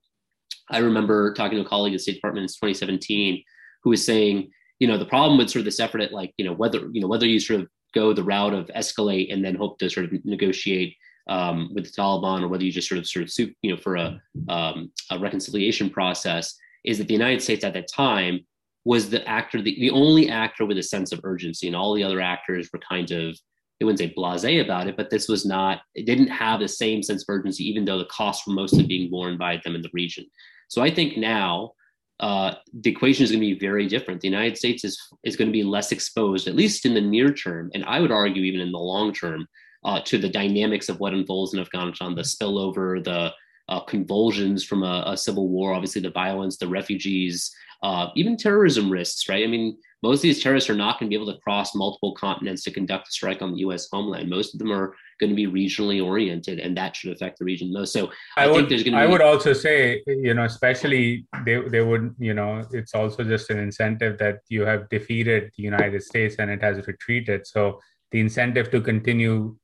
I 0.71 0.79
remember 0.79 1.33
talking 1.35 1.59
to 1.59 1.65
a 1.65 1.69
colleague 1.69 1.95
at 1.95 1.97
the 1.97 2.03
State 2.03 2.15
Department 2.15 2.45
in 2.45 2.49
2017 2.49 3.43
who 3.85 3.91
was 3.91 4.05
saying, 4.05 4.51
you 4.81 4.88
know, 4.88 4.99
the 4.99 5.07
problem 5.07 5.38
with 5.38 5.51
sort 5.51 5.61
of 5.61 5.65
this 5.67 5.81
effort 5.81 6.01
at 6.01 6.12
like, 6.12 6.33
you 6.38 6.45
know, 6.45 6.55
whether, 6.55 6.88
you 6.93 7.01
know, 7.01 7.07
whether 7.07 7.27
you 7.27 7.38
sort 7.38 7.61
of 7.61 7.69
go 7.95 8.12
the 8.12 8.25
route 8.25 8.55
of 8.55 8.67
escalate 8.69 9.33
and 9.33 9.45
then 9.45 9.55
hope 9.55 9.79
to 9.79 9.88
sort 9.88 10.07
of 10.07 10.25
negotiate 10.25 10.97
um, 11.29 11.71
with 11.75 11.85
the 11.85 11.91
Taliban, 11.91 12.43
or 12.43 12.49
whether 12.49 12.65
you 12.65 12.73
just 12.73 12.88
sort 12.88 12.99
of 12.99 13.07
sort 13.07 13.25
of 13.25 13.55
you 13.62 13.71
know, 13.71 13.77
for 13.77 13.97
a, 13.97 14.21
um, 14.49 14.91
a 15.11 15.19
reconciliation 15.19 15.88
process, 15.88 16.57
is 16.85 16.99
that 16.99 17.09
the 17.09 17.14
United 17.14 17.42
States 17.42 17.64
at 17.64 17.75
that 17.75 17.88
time 17.88 18.40
was 18.85 19.11
the 19.11 19.27
actor, 19.29 19.62
the, 19.62 19.79
the 19.79 19.90
only 19.90 20.29
actor 20.29 20.66
with 20.66 20.79
a 20.79 20.83
sense 20.83 21.12
of 21.12 21.21
urgency, 21.25 21.66
and 21.66 21.77
all 21.77 21.95
the 21.95 22.03
other 22.03 22.21
actors 22.21 22.68
were 22.73 22.81
kind 22.81 23.11
of 23.11 23.37
they 23.83 23.85
wouldn't 23.85 23.99
say 23.99 24.14
blasé 24.16 24.64
about 24.64 24.87
it, 24.87 24.97
but 24.97 25.11
this 25.11 25.27
was 25.27 25.45
not, 25.45 25.81
it 25.97 26.07
didn't 26.07 26.29
have 26.29 26.61
the 26.61 26.68
same 26.68 27.03
sense 27.03 27.23
of 27.23 27.29
urgency, 27.29 27.68
even 27.68 27.85
though 27.85 27.99
the 27.99 28.05
costs 28.05 28.47
were 28.47 28.55
mostly 28.55 28.87
being 28.87 29.11
borne 29.11 29.37
by 29.37 29.61
them 29.64 29.75
in 29.75 29.83
the 29.83 29.90
region. 29.92 30.25
So 30.68 30.83
I 30.83 30.95
think 30.95 31.16
now 31.16 31.73
uh, 32.21 32.55
the 32.73 32.90
equation 32.90 33.25
is 33.25 33.33
going 33.33 33.40
to 33.40 33.55
be 33.55 33.59
very 33.59 33.88
different. 33.88 34.21
The 34.21 34.29
United 34.29 34.57
States 34.57 34.85
is 34.85 34.97
is 35.25 35.35
going 35.35 35.49
to 35.49 35.53
be 35.53 35.64
less 35.64 35.90
exposed, 35.90 36.47
at 36.47 36.55
least 36.55 36.87
in 36.87 36.95
the 36.95 37.01
near 37.01 37.35
term, 37.35 37.73
and 37.75 37.85
I 37.85 37.99
would 37.99 38.12
argue 38.12 38.45
even 38.45 38.61
in 38.61 38.71
the 38.71 38.79
long 38.79 39.12
term, 39.12 39.49
uh, 39.85 40.01
to 40.05 40.16
the 40.16 40.29
dynamics 40.29 40.88
of 40.88 41.01
what 41.01 41.12
unfolds 41.12 41.53
in 41.53 41.59
Afghanistan, 41.59 42.14
the 42.14 42.23
spillover, 42.23 43.03
the 43.03 43.33
uh, 43.68 43.81
convulsions 43.81 44.64
from 44.64 44.83
a, 44.83 45.05
a, 45.07 45.16
civil 45.16 45.48
war, 45.48 45.72
obviously 45.72 46.03
the 46.03 46.11
violence, 46.11 46.57
the 46.57 46.66
refugees, 46.66 47.55
uh, 47.83 48.09
even 48.16 48.37
terrorism 48.37 48.90
risks, 48.90 49.29
right? 49.29 49.44
I 49.44 49.46
mean, 49.46 49.79
most 50.03 50.18
of 50.18 50.22
these 50.22 50.42
terrorists 50.42 50.68
are 50.68 50.75
not 50.75 50.98
going 50.98 51.09
to 51.09 51.16
be 51.16 51.20
able 51.20 51.33
to 51.33 51.40
cross 51.40 51.75
multiple 51.75 52.12
continents 52.14 52.64
to 52.64 52.72
conduct 52.72 53.09
a 53.09 53.12
strike 53.12 53.40
on 53.40 53.53
the 53.53 53.59
U.S. 53.59 53.88
homeland. 53.90 54.29
Most 54.29 54.53
of 54.53 54.59
them 54.59 54.72
are 54.72 54.94
going 55.20 55.31
to 55.31 55.37
be 55.37 55.46
regionally 55.46 56.05
oriented, 56.05 56.59
and 56.59 56.77
that 56.77 56.96
should 56.96 57.12
affect 57.12 57.38
the 57.38 57.44
region 57.44 57.72
most. 57.72 57.92
So 57.92 58.11
I, 58.37 58.44
I 58.44 58.46
would, 58.48 58.57
think 58.57 58.68
there's 58.68 58.83
going 58.83 58.92
to. 58.94 58.98
Be 58.98 59.03
I 59.03 59.07
be- 59.07 59.12
would 59.12 59.20
also 59.20 59.53
say, 59.53 60.03
you 60.07 60.35
know, 60.35 60.44
especially 60.44 61.27
they 61.44 61.61
they 61.68 61.83
would, 61.83 62.14
you 62.18 62.35
know, 62.35 62.64
it's 62.72 62.94
also 62.94 63.22
just 63.22 63.51
an 63.51 63.59
incentive 63.59 64.18
that 64.18 64.40
you 64.48 64.62
have 64.66 64.88
defeated 64.88 65.53
the 65.57 65.62
United 65.62 66.03
States 66.03 66.37
and 66.38 66.51
it 66.51 66.61
has 66.62 66.85
retreated. 66.87 67.46
So 67.46 67.81
the 68.11 68.20
incentive 68.20 68.70
to 68.72 68.81
continue 68.81 69.57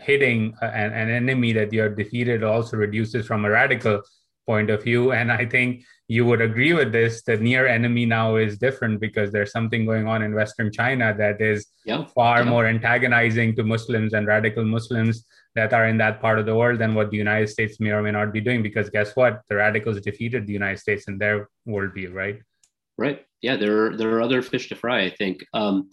hitting 0.00 0.54
an, 0.60 0.92
an 0.92 1.10
enemy 1.10 1.52
that 1.52 1.72
you 1.72 1.82
have 1.82 1.96
defeated 1.96 2.42
also 2.42 2.76
reduces 2.76 3.26
from 3.26 3.44
a 3.44 3.50
radical 3.50 4.02
point 4.46 4.70
of 4.70 4.82
view. 4.82 5.12
And 5.12 5.32
I 5.32 5.44
think 5.44 5.82
you 6.08 6.24
would 6.24 6.40
agree 6.40 6.72
with 6.72 6.92
this. 6.92 7.22
The 7.22 7.36
near 7.36 7.66
enemy 7.66 8.06
now 8.06 8.36
is 8.36 8.58
different 8.58 9.00
because 9.00 9.32
there's 9.32 9.50
something 9.50 9.84
going 9.84 10.06
on 10.06 10.22
in 10.22 10.34
Western 10.34 10.70
China 10.72 11.14
that 11.18 11.40
is 11.40 11.66
yep. 11.84 12.10
far 12.10 12.38
yep. 12.38 12.46
more 12.46 12.66
antagonizing 12.66 13.56
to 13.56 13.64
Muslims 13.64 14.14
and 14.14 14.26
radical 14.26 14.64
Muslims 14.64 15.24
that 15.56 15.72
are 15.72 15.88
in 15.88 15.98
that 15.98 16.20
part 16.20 16.38
of 16.38 16.46
the 16.46 16.54
world 16.54 16.78
than 16.78 16.94
what 16.94 17.10
the 17.10 17.16
United 17.16 17.48
States 17.48 17.80
may 17.80 17.90
or 17.90 18.02
may 18.02 18.12
not 18.12 18.32
be 18.32 18.40
doing. 18.40 18.62
Because 18.62 18.88
guess 18.88 19.16
what? 19.16 19.42
The 19.48 19.56
radicals 19.56 20.00
defeated 20.00 20.46
the 20.46 20.52
United 20.52 20.78
States 20.78 21.08
in 21.08 21.18
their 21.18 21.48
worldview, 21.66 22.12
right? 22.12 22.40
Right. 22.96 23.26
Yeah, 23.42 23.56
there 23.56 23.86
are, 23.86 23.96
there 23.96 24.14
are 24.14 24.22
other 24.22 24.42
fish 24.42 24.68
to 24.68 24.76
fry, 24.76 25.02
I 25.02 25.10
think. 25.10 25.44
Um, 25.54 25.90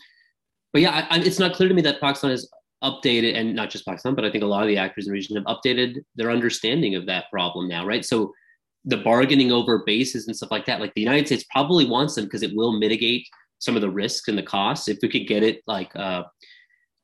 but 0.72 0.82
yeah, 0.82 1.08
I, 1.10 1.20
it's 1.20 1.40
not 1.40 1.54
clear 1.54 1.70
to 1.70 1.76
me 1.76 1.82
that 1.84 2.00
Pakistan 2.00 2.32
is 2.32 2.50
updated, 2.84 3.36
and 3.36 3.56
not 3.56 3.70
just 3.70 3.86
Pakistan, 3.86 4.16
but 4.16 4.26
I 4.26 4.32
think 4.32 4.44
a 4.44 4.48
lot 4.48 4.64
of 4.64 4.68
the 4.68 4.78
actors 4.78 5.06
in 5.06 5.12
the 5.12 5.14
region 5.14 5.36
have 5.36 5.46
updated 5.46 6.04
their 6.16 6.32
understanding 6.32 6.96
of 6.96 7.06
that 7.06 7.26
problem 7.32 7.68
now, 7.68 7.86
right? 7.86 8.04
So 8.06 8.34
the 8.86 8.98
bargaining 8.98 9.52
over 9.52 9.84
bases 9.86 10.28
and 10.28 10.36
stuff 10.36 10.52
like 10.52 10.66
that, 10.66 10.82
like 10.82 10.94
the 10.94 11.02
United 11.02 11.28
States 11.28 11.46
probably 11.50 11.86
wants 11.86 12.16
them 12.16 12.26
because 12.26 12.44
it 12.44 12.56
will 12.56 12.78
mitigate 12.78 13.28
some 13.60 13.76
of 13.76 13.82
the 13.82 13.90
risks 13.90 14.28
and 14.28 14.38
the 14.38 14.44
costs. 14.44 14.90
If 14.90 14.98
we 15.02 15.10
could 15.10 15.28
get 15.28 15.44
it 15.44 15.62
like, 15.68 15.96
uh, 15.96 16.24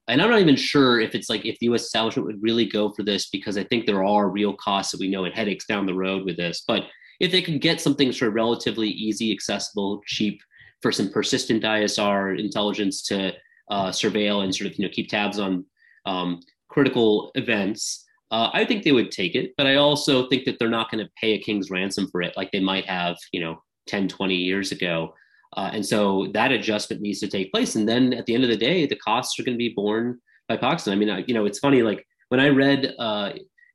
and 0.09 0.21
I'm 0.21 0.29
not 0.29 0.41
even 0.41 0.55
sure 0.55 0.99
if 0.99 1.15
it's 1.15 1.29
like 1.29 1.45
if 1.45 1.57
the 1.59 1.67
U.S. 1.67 1.83
establishment 1.83 2.25
would 2.25 2.41
really 2.41 2.65
go 2.65 2.91
for 2.91 3.03
this 3.03 3.29
because 3.29 3.57
I 3.57 3.63
think 3.63 3.85
there 3.85 4.03
are 4.03 4.29
real 4.29 4.55
costs 4.55 4.91
that 4.91 4.99
we 4.99 5.07
know 5.07 5.23
and 5.25 5.33
headaches 5.33 5.65
down 5.65 5.85
the 5.85 5.93
road 5.93 6.25
with 6.25 6.35
this. 6.35 6.63
But 6.67 6.85
if 7.19 7.31
they 7.31 7.41
could 7.41 7.61
get 7.61 7.79
something 7.79 8.11
sort 8.11 8.29
of 8.29 8.35
relatively 8.35 8.89
easy, 8.89 9.31
accessible, 9.31 10.01
cheap 10.05 10.41
for 10.81 10.91
some 10.91 11.11
persistent 11.11 11.63
ISR 11.63 12.39
intelligence 12.39 13.03
to 13.03 13.33
uh, 13.69 13.89
surveil 13.89 14.43
and 14.43 14.53
sort 14.53 14.71
of 14.71 14.77
you 14.79 14.85
know 14.85 14.91
keep 14.91 15.09
tabs 15.09 15.39
on 15.39 15.65
um, 16.05 16.39
critical 16.69 17.31
events, 17.35 18.05
uh, 18.31 18.49
I 18.53 18.65
think 18.65 18.83
they 18.83 18.91
would 18.91 19.11
take 19.11 19.35
it. 19.35 19.53
But 19.57 19.67
I 19.67 19.75
also 19.75 20.27
think 20.27 20.45
that 20.45 20.59
they're 20.59 20.69
not 20.69 20.91
going 20.91 21.03
to 21.03 21.11
pay 21.19 21.33
a 21.33 21.41
king's 21.41 21.69
ransom 21.69 22.07
for 22.11 22.21
it 22.21 22.37
like 22.37 22.51
they 22.51 22.59
might 22.59 22.85
have 22.85 23.17
you 23.31 23.41
know 23.41 23.61
10, 23.87 24.07
20 24.07 24.35
years 24.35 24.71
ago. 24.71 25.13
Uh, 25.57 25.71
and 25.73 25.85
so 25.85 26.27
that 26.33 26.51
adjustment 26.51 27.01
needs 27.01 27.19
to 27.19 27.27
take 27.27 27.51
place. 27.51 27.75
And 27.75 27.89
then 27.89 28.13
at 28.13 28.27
the 28.27 28.35
end 28.35 28.43
of 28.43 28.51
the 28.51 28.57
day, 28.57 28.85
the 28.85 28.95
costs 28.97 29.39
are 29.39 29.43
going 29.43 29.55
to 29.55 29.57
be 29.57 29.73
borne 29.75 30.19
by 30.47 30.57
Pakistan. 30.57 30.93
I 30.93 30.97
mean, 30.97 31.09
I, 31.09 31.23
you 31.27 31.33
know, 31.33 31.45
it's 31.45 31.59
funny. 31.59 31.81
Like 31.81 32.05
when 32.29 32.39
I 32.39 32.49
read 32.49 32.93
uh, 32.99 33.31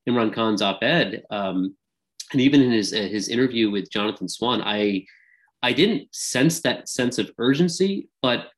Imran 0.09 0.33
Khan's 0.33 0.63
op-ed, 0.63 1.25
um, 1.31 1.75
and 2.33 2.41
even 2.41 2.63
in 2.63 2.73
his 2.73 2.91
his 2.91 3.29
interview 3.29 3.71
with 3.71 3.91
Jonathan 3.91 4.29
Swan, 4.29 4.63
I 4.63 5.05
I 5.63 5.73
didn't 5.73 6.09
sense 6.13 6.61
that 6.63 6.89
sense 6.89 7.19
of 7.19 7.31
urgency, 7.39 8.09
but 8.23 8.49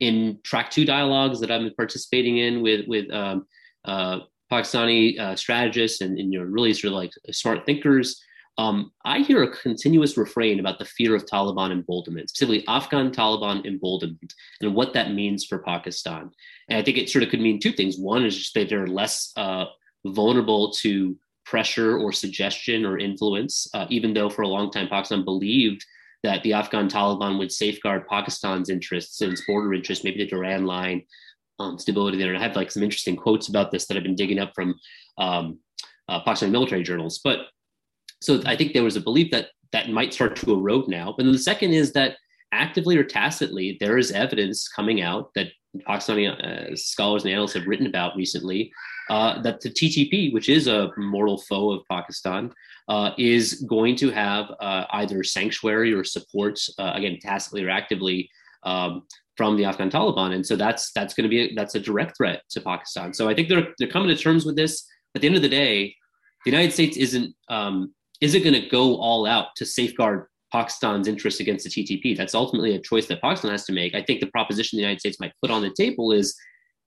in 0.00 0.38
track 0.44 0.70
two 0.70 0.84
dialogues 0.84 1.40
that 1.40 1.50
I've 1.50 1.62
been 1.62 1.74
participating 1.74 2.38
in 2.38 2.62
with 2.62 2.86
with 2.86 3.10
um, 3.12 3.46
uh, 3.84 4.20
Pakistani 4.50 5.18
uh, 5.18 5.36
strategists 5.36 6.00
and, 6.00 6.18
and 6.18 6.32
you 6.32 6.38
know 6.38 6.44
really 6.44 6.72
sort 6.72 6.92
of 6.92 6.98
like 6.98 7.12
smart 7.32 7.66
thinkers. 7.66 8.22
Um, 8.58 8.90
I 9.04 9.20
hear 9.20 9.44
a 9.44 9.56
continuous 9.56 10.16
refrain 10.16 10.58
about 10.58 10.80
the 10.80 10.84
fear 10.84 11.14
of 11.14 11.26
Taliban 11.26 11.70
emboldenment, 11.70 12.28
specifically 12.30 12.66
Afghan 12.66 13.12
Taliban 13.12 13.64
emboldenment, 13.64 14.34
and 14.60 14.74
what 14.74 14.92
that 14.94 15.12
means 15.12 15.44
for 15.44 15.58
Pakistan. 15.58 16.30
And 16.68 16.78
I 16.78 16.82
think 16.82 16.98
it 16.98 17.08
sort 17.08 17.22
of 17.22 17.30
could 17.30 17.40
mean 17.40 17.60
two 17.60 17.70
things. 17.70 17.98
One 17.98 18.24
is 18.24 18.36
just 18.36 18.54
that 18.54 18.68
they're 18.68 18.88
less 18.88 19.32
uh, 19.36 19.66
vulnerable 20.04 20.72
to 20.72 21.16
pressure 21.44 21.96
or 21.96 22.12
suggestion 22.12 22.84
or 22.84 22.98
influence, 22.98 23.68
uh, 23.74 23.86
even 23.90 24.12
though 24.12 24.28
for 24.28 24.42
a 24.42 24.48
long 24.48 24.70
time 24.70 24.88
Pakistan 24.88 25.24
believed 25.24 25.84
that 26.22 26.42
the 26.42 26.52
Afghan 26.52 26.88
Taliban 26.88 27.38
would 27.38 27.52
safeguard 27.52 28.08
Pakistan's 28.08 28.70
interests 28.70 29.20
and 29.20 29.32
its 29.32 29.44
border 29.46 29.72
interests, 29.72 30.04
maybe 30.04 30.18
the 30.18 30.26
Durand 30.26 30.66
line, 30.66 31.02
um, 31.58 31.78
stability 31.78 32.18
there. 32.18 32.32
And 32.32 32.38
I 32.38 32.46
have 32.46 32.56
like 32.56 32.70
some 32.70 32.82
interesting 32.82 33.16
quotes 33.16 33.48
about 33.48 33.70
this 33.70 33.86
that 33.86 33.96
I've 33.96 34.02
been 34.02 34.14
digging 34.14 34.38
up 34.38 34.52
from 34.54 34.74
um, 35.18 35.58
uh, 36.08 36.22
Pakistani 36.24 36.50
military 36.50 36.82
journals. 36.82 37.20
But 37.22 37.40
so 38.20 38.40
I 38.46 38.56
think 38.56 38.72
there 38.72 38.84
was 38.84 38.96
a 38.96 39.00
belief 39.00 39.30
that 39.30 39.48
that 39.72 39.90
might 39.90 40.14
start 40.14 40.36
to 40.36 40.52
erode 40.52 40.88
now. 40.88 41.14
But 41.16 41.24
then 41.24 41.32
the 41.32 41.38
second 41.38 41.72
is 41.72 41.92
that 41.92 42.16
actively 42.52 42.96
or 42.96 43.04
tacitly, 43.04 43.76
there 43.80 43.98
is 43.98 44.10
evidence 44.10 44.68
coming 44.68 45.02
out 45.02 45.30
that 45.34 45.48
Pakistani 45.86 46.28
uh, 46.28 46.74
scholars 46.76 47.24
and 47.24 47.32
analysts 47.32 47.54
have 47.54 47.66
written 47.66 47.86
about 47.86 48.16
recently 48.16 48.72
uh, 49.10 49.40
that 49.42 49.60
the 49.60 49.70
TTP, 49.70 50.32
which 50.32 50.48
is 50.48 50.66
a 50.66 50.90
mortal 50.96 51.38
foe 51.38 51.72
of 51.72 51.82
Pakistan, 51.90 52.52
uh, 52.88 53.12
is 53.18 53.64
going 53.68 53.96
to 53.96 54.10
have 54.10 54.50
uh, 54.60 54.84
either 54.92 55.22
sanctuary 55.22 55.92
or 55.92 56.04
support, 56.04 56.58
uh, 56.78 56.92
again, 56.94 57.18
tacitly 57.20 57.64
or 57.64 57.70
actively, 57.70 58.28
um, 58.64 59.02
from 59.36 59.56
the 59.56 59.64
Afghan 59.64 59.88
Taliban, 59.88 60.34
and 60.34 60.44
so 60.44 60.56
that's 60.56 60.90
that's 60.92 61.14
going 61.14 61.22
to 61.22 61.28
be 61.28 61.40
a, 61.42 61.54
that's 61.54 61.76
a 61.76 61.80
direct 61.80 62.16
threat 62.16 62.42
to 62.50 62.60
Pakistan. 62.60 63.14
So 63.14 63.28
I 63.28 63.34
think 63.34 63.48
they're 63.48 63.68
they're 63.78 63.88
coming 63.88 64.08
to 64.08 64.16
terms 64.16 64.44
with 64.44 64.56
this. 64.56 64.84
At 65.14 65.20
the 65.20 65.28
end 65.28 65.36
of 65.36 65.42
the 65.42 65.48
day, 65.48 65.94
the 66.44 66.50
United 66.50 66.72
States 66.72 66.96
isn't 66.96 67.34
um, 67.48 67.94
isn't 68.20 68.42
going 68.42 68.60
to 68.60 68.68
go 68.68 68.96
all 68.96 69.26
out 69.26 69.54
to 69.56 69.64
safeguard 69.64 70.26
Pakistan's 70.52 71.08
interest 71.08 71.40
against 71.40 71.64
the 71.64 71.70
TTP. 71.70 72.16
That's 72.16 72.34
ultimately 72.34 72.74
a 72.74 72.80
choice 72.80 73.06
that 73.06 73.20
Pakistan 73.20 73.50
has 73.50 73.64
to 73.66 73.72
make. 73.72 73.94
I 73.94 74.02
think 74.02 74.20
the 74.20 74.26
proposition 74.28 74.76
the 74.76 74.82
United 74.82 75.00
States 75.00 75.20
might 75.20 75.32
put 75.42 75.50
on 75.50 75.62
the 75.62 75.74
table 75.76 76.12
is 76.12 76.36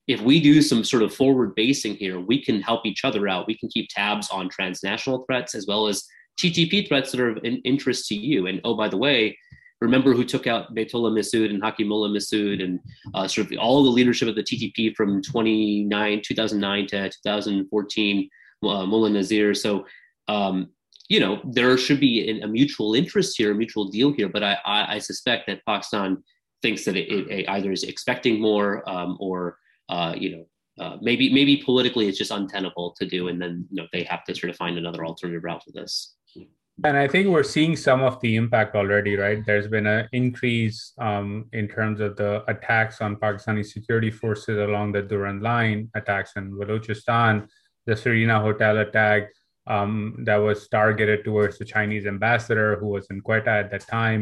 if 0.08 0.22
we 0.22 0.40
do 0.40 0.62
some 0.62 0.84
sort 0.84 1.04
of 1.04 1.14
forward 1.14 1.54
basing 1.56 1.96
here, 1.96 2.20
we 2.20 2.44
can 2.44 2.62
help 2.62 2.86
each 2.86 3.06
other 3.06 3.28
out. 3.28 3.48
We 3.48 3.58
can 3.58 3.70
keep 3.70 3.88
tabs 3.90 4.30
on 4.30 4.50
transnational 4.50 5.24
threats 5.26 5.54
as 5.54 5.66
well 5.68 5.88
as 5.88 6.04
TTP 6.40 6.88
threats 6.88 7.12
that 7.12 7.22
are 7.22 7.30
of 7.30 7.40
interest 7.44 8.08
to 8.08 8.16
you. 8.16 8.48
And 8.48 8.60
oh, 8.64 8.76
by 8.76 8.88
the 8.88 8.98
way, 8.98 9.38
remember 9.80 10.14
who 10.14 10.24
took 10.24 10.48
out 10.48 10.74
Baitullah 10.74 11.12
Mehsud 11.12 11.50
and 11.50 11.62
Hakimullah 11.62 12.10
Mehsud 12.10 12.64
and 12.64 12.80
uh, 13.14 13.28
sort 13.28 13.52
of 13.52 13.58
all 13.60 13.84
the 13.84 13.90
leadership 13.90 14.28
of 14.28 14.36
the 14.36 14.44
TTP 14.44 14.96
from 14.96 15.22
29, 15.22 16.22
2009 16.24 16.88
to 16.88 17.10
2014, 17.10 18.30
uh, 18.64 18.86
Mullah 18.86 19.10
Nazir. 19.10 19.54
So, 19.54 19.86
um, 20.28 20.70
you 21.12 21.20
know, 21.20 21.42
there 21.44 21.78
should 21.78 22.00
be 22.00 22.40
a 22.40 22.48
mutual 22.48 22.94
interest 22.94 23.38
here, 23.38 23.52
a 23.52 23.56
mutual 23.56 23.90
deal 23.90 24.14
here. 24.14 24.30
But 24.30 24.44
I, 24.44 24.58
I, 24.66 24.96
I 24.96 25.00
suspect 25.00 25.46
that 25.48 25.60
Pakistan 25.66 26.24
thinks 26.62 26.86
that 26.86 26.96
it, 26.96 27.10
it 27.30 27.50
either 27.50 27.70
is 27.74 27.84
expecting 27.84 28.40
more 28.40 28.90
um, 28.90 29.18
or 29.20 29.58
uh, 29.90 30.14
you 30.18 30.30
know, 30.32 30.46
uh, 30.80 30.96
maybe 31.02 31.26
maybe 31.34 31.58
politically 31.58 32.08
it's 32.08 32.18
just 32.18 32.32
untenable 32.32 32.96
to 32.98 33.06
do, 33.06 33.28
and 33.28 33.42
then 33.42 33.68
you 33.70 33.82
know 33.82 33.88
they 33.92 34.04
have 34.04 34.24
to 34.24 34.34
sort 34.34 34.52
of 34.52 34.56
find 34.56 34.78
another 34.78 35.06
alternative 35.06 35.44
route 35.44 35.62
for 35.62 35.74
this. 35.74 36.16
And 36.86 36.96
I 36.96 37.10
think 37.10 37.28
we're 37.28 37.44
seeing 37.44 37.76
some 37.76 38.02
of 38.02 38.22
the 38.22 38.38
impact 38.38 38.78
already, 38.78 39.18
right? 39.18 39.46
There's 39.46 39.68
been 39.68 39.88
an 39.88 40.08
increase 40.14 40.94
um, 40.98 41.50
in 41.52 41.68
terms 41.68 42.00
of 42.00 42.16
the 42.16 42.42
attacks 42.48 43.02
on 43.02 43.18
Pakistani 43.18 43.66
security 43.66 44.12
forces 44.12 44.58
along 44.58 44.94
the 44.94 45.02
Durand 45.02 45.44
line, 45.44 45.90
attacks 45.94 46.32
in 46.38 46.54
Balochistan, 46.54 47.50
the 47.86 47.98
Serena 47.98 48.40
Hotel 48.40 48.78
attack 48.78 49.24
um, 49.76 49.92
that 50.28 50.38
was 50.48 50.68
targeted 50.68 51.20
towards 51.24 51.58
the 51.58 51.66
Chinese 51.66 52.06
ambassador 52.06 52.70
who 52.80 52.88
was 52.96 53.06
in 53.12 53.22
Quetta 53.22 53.54
at 53.64 53.72
that 53.72 53.86
time 53.88 54.22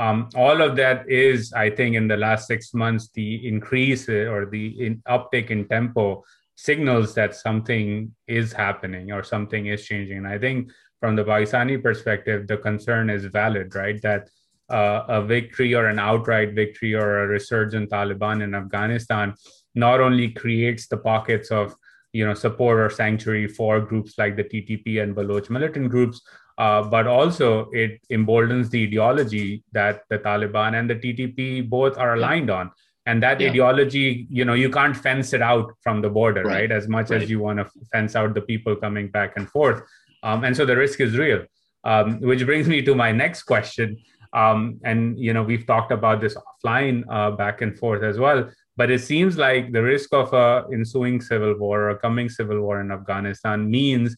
um, 0.00 0.30
all 0.34 0.62
of 0.62 0.76
that 0.76 1.08
is, 1.10 1.52
I 1.52 1.68
think, 1.68 1.94
in 1.94 2.08
the 2.08 2.16
last 2.16 2.46
six 2.46 2.72
months, 2.72 3.10
the 3.12 3.46
increase 3.46 4.08
uh, 4.08 4.32
or 4.32 4.46
the 4.46 4.66
in 4.86 5.02
uptick 5.06 5.50
in 5.50 5.68
tempo 5.68 6.24
signals 6.56 7.14
that 7.14 7.34
something 7.34 8.14
is 8.26 8.52
happening 8.52 9.12
or 9.12 9.22
something 9.22 9.66
is 9.66 9.84
changing. 9.84 10.18
And 10.18 10.26
I 10.26 10.38
think 10.38 10.70
from 11.00 11.16
the 11.16 11.24
Pakistani 11.24 11.82
perspective, 11.82 12.46
the 12.46 12.56
concern 12.56 13.10
is 13.10 13.26
valid, 13.26 13.74
right? 13.74 14.00
That 14.00 14.30
uh, 14.70 15.04
a 15.08 15.22
victory 15.22 15.74
or 15.74 15.86
an 15.86 15.98
outright 15.98 16.54
victory 16.54 16.94
or 16.94 17.24
a 17.24 17.26
resurgent 17.26 17.90
Taliban 17.90 18.42
in 18.42 18.54
Afghanistan 18.54 19.34
not 19.74 20.00
only 20.00 20.30
creates 20.30 20.86
the 20.86 20.96
pockets 20.96 21.50
of 21.50 21.74
you 22.12 22.26
know 22.26 22.34
support 22.34 22.78
or 22.78 22.90
sanctuary 22.90 23.48
for 23.48 23.80
groups 23.80 24.14
like 24.18 24.36
the 24.36 24.44
TTP 24.44 25.02
and 25.02 25.14
Baloch 25.14 25.50
militant 25.50 25.90
groups, 25.90 26.20
uh, 26.58 26.82
but 26.82 27.06
also 27.06 27.70
it 27.70 28.00
emboldens 28.10 28.68
the 28.70 28.82
ideology 28.84 29.62
that 29.72 30.02
the 30.10 30.18
Taliban 30.18 30.78
and 30.78 30.90
the 30.90 30.96
TTP 30.96 31.68
both 31.68 31.96
are 31.96 32.14
aligned 32.14 32.50
on. 32.50 32.70
And 33.06 33.22
that 33.22 33.40
yeah. 33.40 33.48
ideology, 33.48 34.26
you 34.30 34.44
know, 34.44 34.52
you 34.52 34.70
can't 34.70 34.96
fence 34.96 35.32
it 35.32 35.42
out 35.42 35.72
from 35.82 36.02
the 36.02 36.10
border, 36.10 36.42
right? 36.42 36.70
right? 36.70 36.72
As 36.72 36.86
much 36.86 37.10
right. 37.10 37.22
as 37.22 37.30
you 37.30 37.40
want 37.40 37.58
to 37.58 37.66
fence 37.90 38.14
out 38.14 38.34
the 38.34 38.42
people 38.42 38.76
coming 38.76 39.08
back 39.08 39.32
and 39.36 39.48
forth. 39.48 39.82
Um, 40.22 40.44
and 40.44 40.54
so 40.54 40.66
the 40.66 40.76
risk 40.76 41.00
is 41.00 41.16
real. 41.16 41.44
Um, 41.82 42.20
which 42.20 42.44
brings 42.44 42.68
me 42.68 42.82
to 42.82 42.94
my 42.94 43.10
next 43.10 43.44
question. 43.44 43.96
Um, 44.34 44.80
and 44.84 45.18
you 45.18 45.32
know, 45.32 45.42
we've 45.42 45.66
talked 45.66 45.92
about 45.92 46.20
this 46.20 46.36
offline 46.36 47.04
uh, 47.10 47.30
back 47.30 47.62
and 47.62 47.76
forth 47.78 48.02
as 48.02 48.18
well. 48.18 48.50
But 48.76 48.90
it 48.90 49.00
seems 49.00 49.36
like 49.36 49.72
the 49.72 49.82
risk 49.82 50.14
of 50.14 50.32
a 50.32 50.64
ensuing 50.72 51.20
civil 51.20 51.56
war 51.58 51.82
or 51.82 51.90
a 51.90 51.98
coming 51.98 52.28
civil 52.28 52.60
war 52.60 52.80
in 52.80 52.90
Afghanistan 52.90 53.70
means 53.70 54.16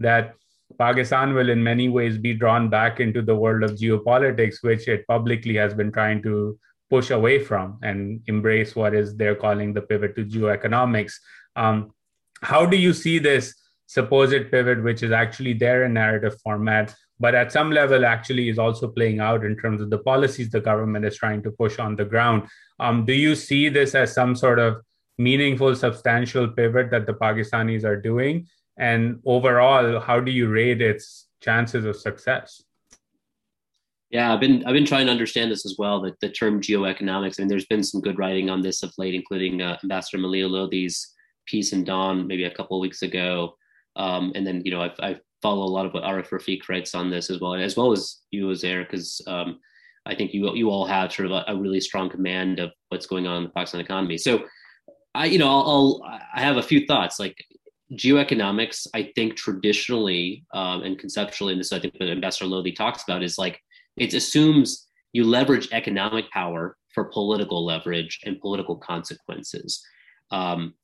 that 0.00 0.34
Pakistan 0.78 1.34
will, 1.34 1.50
in 1.50 1.62
many 1.62 1.88
ways, 1.88 2.18
be 2.18 2.34
drawn 2.34 2.68
back 2.68 3.00
into 3.00 3.22
the 3.22 3.34
world 3.34 3.62
of 3.62 3.72
geopolitics, 3.72 4.62
which 4.62 4.88
it 4.88 5.06
publicly 5.06 5.56
has 5.56 5.74
been 5.74 5.92
trying 5.92 6.22
to 6.22 6.58
push 6.90 7.10
away 7.10 7.38
from 7.38 7.78
and 7.82 8.20
embrace 8.26 8.76
what 8.76 8.94
is 8.94 9.16
they're 9.16 9.34
calling 9.34 9.72
the 9.72 9.82
pivot 9.82 10.14
to 10.16 10.24
geoeconomics. 10.24 11.14
Um, 11.56 11.92
how 12.42 12.66
do 12.66 12.76
you 12.76 12.92
see 12.92 13.18
this 13.18 13.54
supposed 13.86 14.50
pivot, 14.50 14.82
which 14.82 15.02
is 15.02 15.12
actually 15.12 15.54
there 15.54 15.84
in 15.84 15.94
narrative 15.94 16.34
format, 16.42 16.94
but 17.20 17.34
at 17.34 17.52
some 17.52 17.70
level 17.70 18.04
actually 18.04 18.48
is 18.48 18.58
also 18.58 18.88
playing 18.88 19.20
out 19.20 19.44
in 19.44 19.56
terms 19.56 19.80
of 19.80 19.90
the 19.90 19.98
policies 19.98 20.50
the 20.50 20.60
government 20.60 21.04
is 21.04 21.16
trying 21.16 21.42
to 21.42 21.50
push 21.50 21.78
on 21.78 21.96
the 21.96 22.04
ground? 22.04 22.48
Um, 22.80 23.04
do 23.04 23.12
you 23.12 23.34
see 23.34 23.68
this 23.68 23.94
as 23.94 24.12
some 24.12 24.34
sort 24.34 24.58
of 24.58 24.76
meaningful, 25.18 25.74
substantial 25.74 26.48
pivot 26.48 26.90
that 26.90 27.06
the 27.06 27.14
Pakistanis 27.14 27.84
are 27.84 28.00
doing? 28.00 28.46
And 28.78 29.20
overall, 29.26 30.00
how 30.00 30.20
do 30.20 30.32
you 30.32 30.48
rate 30.48 30.80
its 30.80 31.28
chances 31.40 31.84
of 31.84 31.96
success? 31.96 32.62
Yeah, 34.10 34.34
I've 34.34 34.40
been 34.40 34.64
I've 34.66 34.74
been 34.74 34.84
trying 34.84 35.06
to 35.06 35.12
understand 35.12 35.50
this 35.50 35.64
as 35.64 35.76
well. 35.78 36.02
That 36.02 36.20
the 36.20 36.28
term 36.28 36.60
geoeconomics. 36.60 37.38
I 37.38 37.42
mean, 37.42 37.48
there's 37.48 37.66
been 37.66 37.82
some 37.82 38.02
good 38.02 38.18
writing 38.18 38.50
on 38.50 38.60
this 38.60 38.82
of 38.82 38.92
late, 38.98 39.14
including 39.14 39.62
uh, 39.62 39.78
Ambassador 39.82 40.22
Maleeha 40.22 40.50
Lodhi's 40.50 41.14
piece 41.46 41.72
in 41.72 41.82
Dawn 41.82 42.26
maybe 42.26 42.44
a 42.44 42.54
couple 42.54 42.76
of 42.76 42.82
weeks 42.82 43.02
ago. 43.02 43.56
Um, 43.96 44.32
and 44.34 44.46
then 44.46 44.62
you 44.64 44.70
know 44.70 44.82
I've, 44.82 45.00
I 45.00 45.16
follow 45.42 45.64
a 45.64 45.74
lot 45.74 45.86
of 45.86 45.92
what 45.92 46.04
Arif 46.04 46.28
Rafiq 46.28 46.68
writes 46.68 46.94
on 46.94 47.10
this 47.10 47.28
as 47.28 47.40
well, 47.40 47.54
as 47.54 47.76
well 47.76 47.92
as 47.92 48.20
you, 48.30 48.46
Uzair, 48.46 48.84
because 48.84 49.20
um, 49.26 49.58
I 50.06 50.14
think 50.14 50.32
you 50.32 50.54
you 50.54 50.70
all 50.70 50.86
have 50.86 51.12
sort 51.12 51.26
of 51.26 51.32
a, 51.32 51.44
a, 51.48 51.56
really 51.56 51.80
strong 51.80 52.08
command 52.08 52.58
of 52.58 52.70
what's 52.88 53.06
going 53.06 53.26
on 53.26 53.38
in 53.38 53.42
the 53.44 53.50
Pakistan 53.50 53.80
economy. 53.80 54.18
So 54.18 54.44
I 55.14 55.26
you 55.26 55.38
know 55.38 55.48
I'll, 55.48 56.02
I'll 56.04 56.20
I 56.34 56.40
have 56.40 56.56
a 56.56 56.62
few 56.62 56.86
thoughts 56.86 57.18
like 57.18 57.36
geoeconomics, 57.92 58.86
I 58.94 59.12
think 59.14 59.36
traditionally 59.36 60.44
um, 60.54 60.82
and 60.82 60.98
conceptually, 60.98 61.52
and 61.52 61.60
this 61.60 61.72
I 61.72 61.78
think 61.78 61.94
what 61.98 62.08
Ambassador 62.08 62.46
Lodhi 62.46 62.74
talks 62.74 63.02
about 63.02 63.22
is 63.22 63.38
like 63.38 63.60
it 63.96 64.14
assumes 64.14 64.88
you 65.12 65.24
leverage 65.24 65.68
economic 65.72 66.30
power 66.30 66.76
for 66.94 67.04
political 67.04 67.64
leverage 67.64 68.20
and 68.24 68.40
political 68.40 68.76
consequences. 68.76 69.84
Um, 70.30 70.74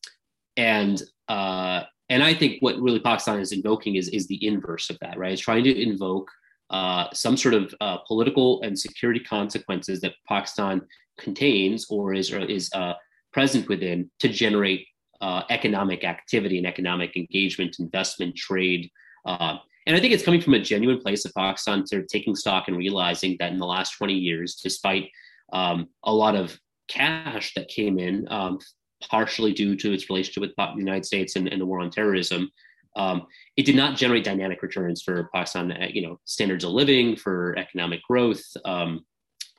and 0.57 1.03
uh, 1.29 1.85
and 2.09 2.23
I 2.23 2.35
think 2.35 2.61
what 2.61 2.81
really 2.81 3.01
Pakistan 3.01 3.41
is 3.41 3.53
invoking 3.53 3.97
is 3.97 4.09
is 4.09 4.27
the 4.27 4.47
inverse 4.47 4.91
of 4.91 4.99
that, 5.01 5.19
right? 5.19 5.33
It's 5.33 5.43
trying 5.43 5.65
to 5.65 5.83
invoke 5.83 6.31
uh, 6.71 7.07
some 7.13 7.37
sort 7.37 7.55
of 7.55 7.75
uh, 7.81 7.99
political 8.07 8.61
and 8.63 8.79
security 8.79 9.21
consequences 9.21 10.01
that 10.01 10.15
Pakistan 10.29 10.83
contains 11.19 11.87
or 11.91 12.15
is 12.15 12.33
or 12.33 12.41
is 12.41 12.71
uh, 12.75 12.95
present 13.33 13.69
within 13.69 14.11
to 14.21 14.29
generate 14.29 14.87
uh, 15.21 15.43
economic 15.51 16.05
activity 16.05 16.59
and 16.59 16.67
economic 16.67 17.17
engagement, 17.17 17.77
investment, 17.79 18.37
trade. 18.37 18.91
Uh, 19.25 19.57
and 19.87 19.97
I 19.97 20.01
think 20.01 20.13
it's 20.13 20.25
coming 20.25 20.41
from 20.41 20.55
a 20.55 20.61
genuine 20.61 21.01
place 21.01 21.25
of 21.25 21.35
Pakistan 21.35 21.87
sort 21.87 22.03
of 22.03 22.09
taking 22.09 22.37
stock 22.37 22.69
and 22.69 22.77
realizing 22.77 23.37
that 23.41 23.53
in 23.53 23.59
the 23.59 23.67
last 23.67 23.93
20 23.93 24.15
years, 24.15 24.61
despite 24.63 25.11
um, 25.53 25.89
a 26.05 26.13
lot 26.13 26.37
of 26.37 26.59
cash 26.89 27.55
that 27.55 27.69
came 27.69 27.99
in, 27.99 28.27
um, 28.31 28.59
partially 29.11 29.53
due 29.53 29.77
to 29.77 29.93
its 29.93 30.09
relationship 30.11 30.41
with 30.41 30.57
the 30.57 30.75
United 30.77 31.07
States 31.07 31.37
and, 31.37 31.49
and 31.49 31.61
the 31.61 31.67
war 31.67 31.81
on 31.81 31.91
terrorism, 31.91 32.51
um, 32.97 33.27
it 33.57 33.65
did 33.65 33.77
not 33.77 33.97
generate 33.97 34.25
dynamic 34.25 34.63
returns 34.63 35.03
for 35.03 35.31
Pakistan, 35.35 35.71
uh, 35.73 35.87
you 35.93 36.03
know, 36.03 36.19
standards 36.25 36.65
of 36.65 36.73
living, 36.73 37.17
for 37.17 37.57
economic 37.59 38.03
growth, 38.03 38.43
um, 38.65 39.05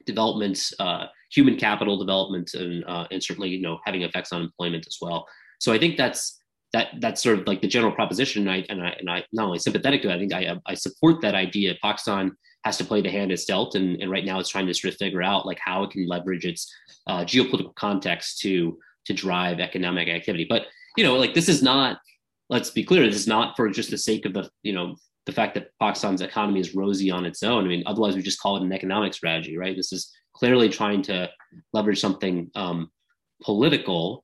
development, 0.05 0.59
uh, 0.79 1.05
human 1.31 1.55
capital 1.55 1.97
development, 1.97 2.53
and, 2.53 2.83
uh, 2.85 3.07
and 3.11 3.23
certainly, 3.23 3.49
you 3.49 3.61
know, 3.61 3.79
having 3.85 4.01
effects 4.01 4.33
on 4.33 4.41
employment 4.41 4.85
as 4.87 4.97
well. 5.01 5.25
So 5.59 5.71
I 5.71 5.77
think 5.77 5.97
that's 5.97 6.39
that 6.73 6.89
that's 6.99 7.23
sort 7.23 7.39
of 7.39 7.47
like 7.47 7.61
the 7.61 7.67
general 7.67 7.91
proposition. 7.91 8.47
And 8.47 8.51
I 8.51 8.65
and 8.69 8.83
I 8.83 8.89
and 8.99 9.09
I 9.09 9.23
not 9.33 9.45
only 9.45 9.59
sympathetic 9.59 10.01
to 10.03 10.09
it, 10.09 10.15
I 10.15 10.19
think 10.19 10.33
I 10.33 10.55
I 10.65 10.73
support 10.73 11.21
that 11.21 11.35
idea. 11.35 11.75
Pakistan 11.81 12.31
has 12.63 12.77
to 12.77 12.83
play 12.83 13.01
the 13.01 13.09
hand 13.09 13.31
it's 13.31 13.45
dealt, 13.45 13.75
and, 13.75 14.01
and 14.01 14.11
right 14.11 14.25
now 14.25 14.39
it's 14.39 14.49
trying 14.49 14.67
to 14.67 14.73
sort 14.73 14.93
of 14.93 14.97
figure 14.97 15.23
out 15.23 15.45
like 15.45 15.59
how 15.63 15.83
it 15.83 15.91
can 15.91 16.07
leverage 16.07 16.45
its 16.45 16.71
uh, 17.07 17.23
geopolitical 17.23 17.73
context 17.75 18.39
to 18.41 18.77
to 19.09 19.13
drive 19.13 19.59
economic 19.59 20.07
activity. 20.07 20.45
But 20.47 20.67
you 20.95 21.03
know, 21.03 21.15
like 21.15 21.33
this 21.33 21.49
is 21.49 21.61
not. 21.61 21.99
Let's 22.51 22.71
be 22.71 22.83
clear. 22.83 23.05
This 23.05 23.15
is 23.15 23.27
not 23.27 23.55
for 23.55 23.69
just 23.69 23.91
the 23.91 23.97
sake 23.97 24.25
of 24.25 24.33
the 24.33 24.49
you 24.63 24.73
know 24.73 24.95
the 25.25 25.31
fact 25.31 25.55
that 25.55 25.71
Pakistan's 25.79 26.21
economy 26.21 26.59
is 26.59 26.75
rosy 26.75 27.11
on 27.11 27.25
its 27.25 27.43
own. 27.43 27.65
I 27.65 27.67
mean, 27.67 27.83
otherwise 27.85 28.15
we 28.15 28.21
just 28.21 28.39
call 28.39 28.57
it 28.57 28.63
an 28.63 28.71
economic 28.71 29.13
strategy, 29.13 29.57
right? 29.57 29.75
This 29.75 29.91
is 29.91 30.11
clearly 30.33 30.69
trying 30.69 31.01
to 31.03 31.29
leverage 31.73 31.99
something 31.99 32.49
um, 32.55 32.89
political, 33.43 34.23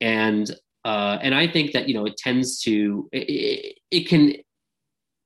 and 0.00 0.50
uh, 0.84 1.18
and 1.22 1.34
I 1.34 1.46
think 1.46 1.72
that 1.72 1.88
you 1.88 1.94
know 1.94 2.06
it 2.06 2.16
tends 2.16 2.60
to 2.62 3.08
it, 3.12 3.76
it 3.90 4.08
can 4.08 4.34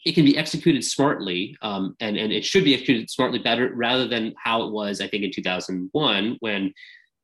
it 0.05 0.15
can 0.15 0.25
be 0.25 0.37
executed 0.37 0.85
smartly, 0.85 1.57
um, 1.63 1.97
and 2.01 2.17
and 2.19 2.31
it 2.31 2.45
should 2.45 2.65
be 2.65 2.75
executed 2.75 3.09
smartly 3.09 3.39
better 3.39 3.75
rather 3.75 4.07
than 4.07 4.35
how 4.43 4.63
it 4.67 4.73
was 4.73 5.01
I 5.01 5.09
think 5.09 5.25
in 5.25 5.33
2001 5.33 6.37
when 6.41 6.73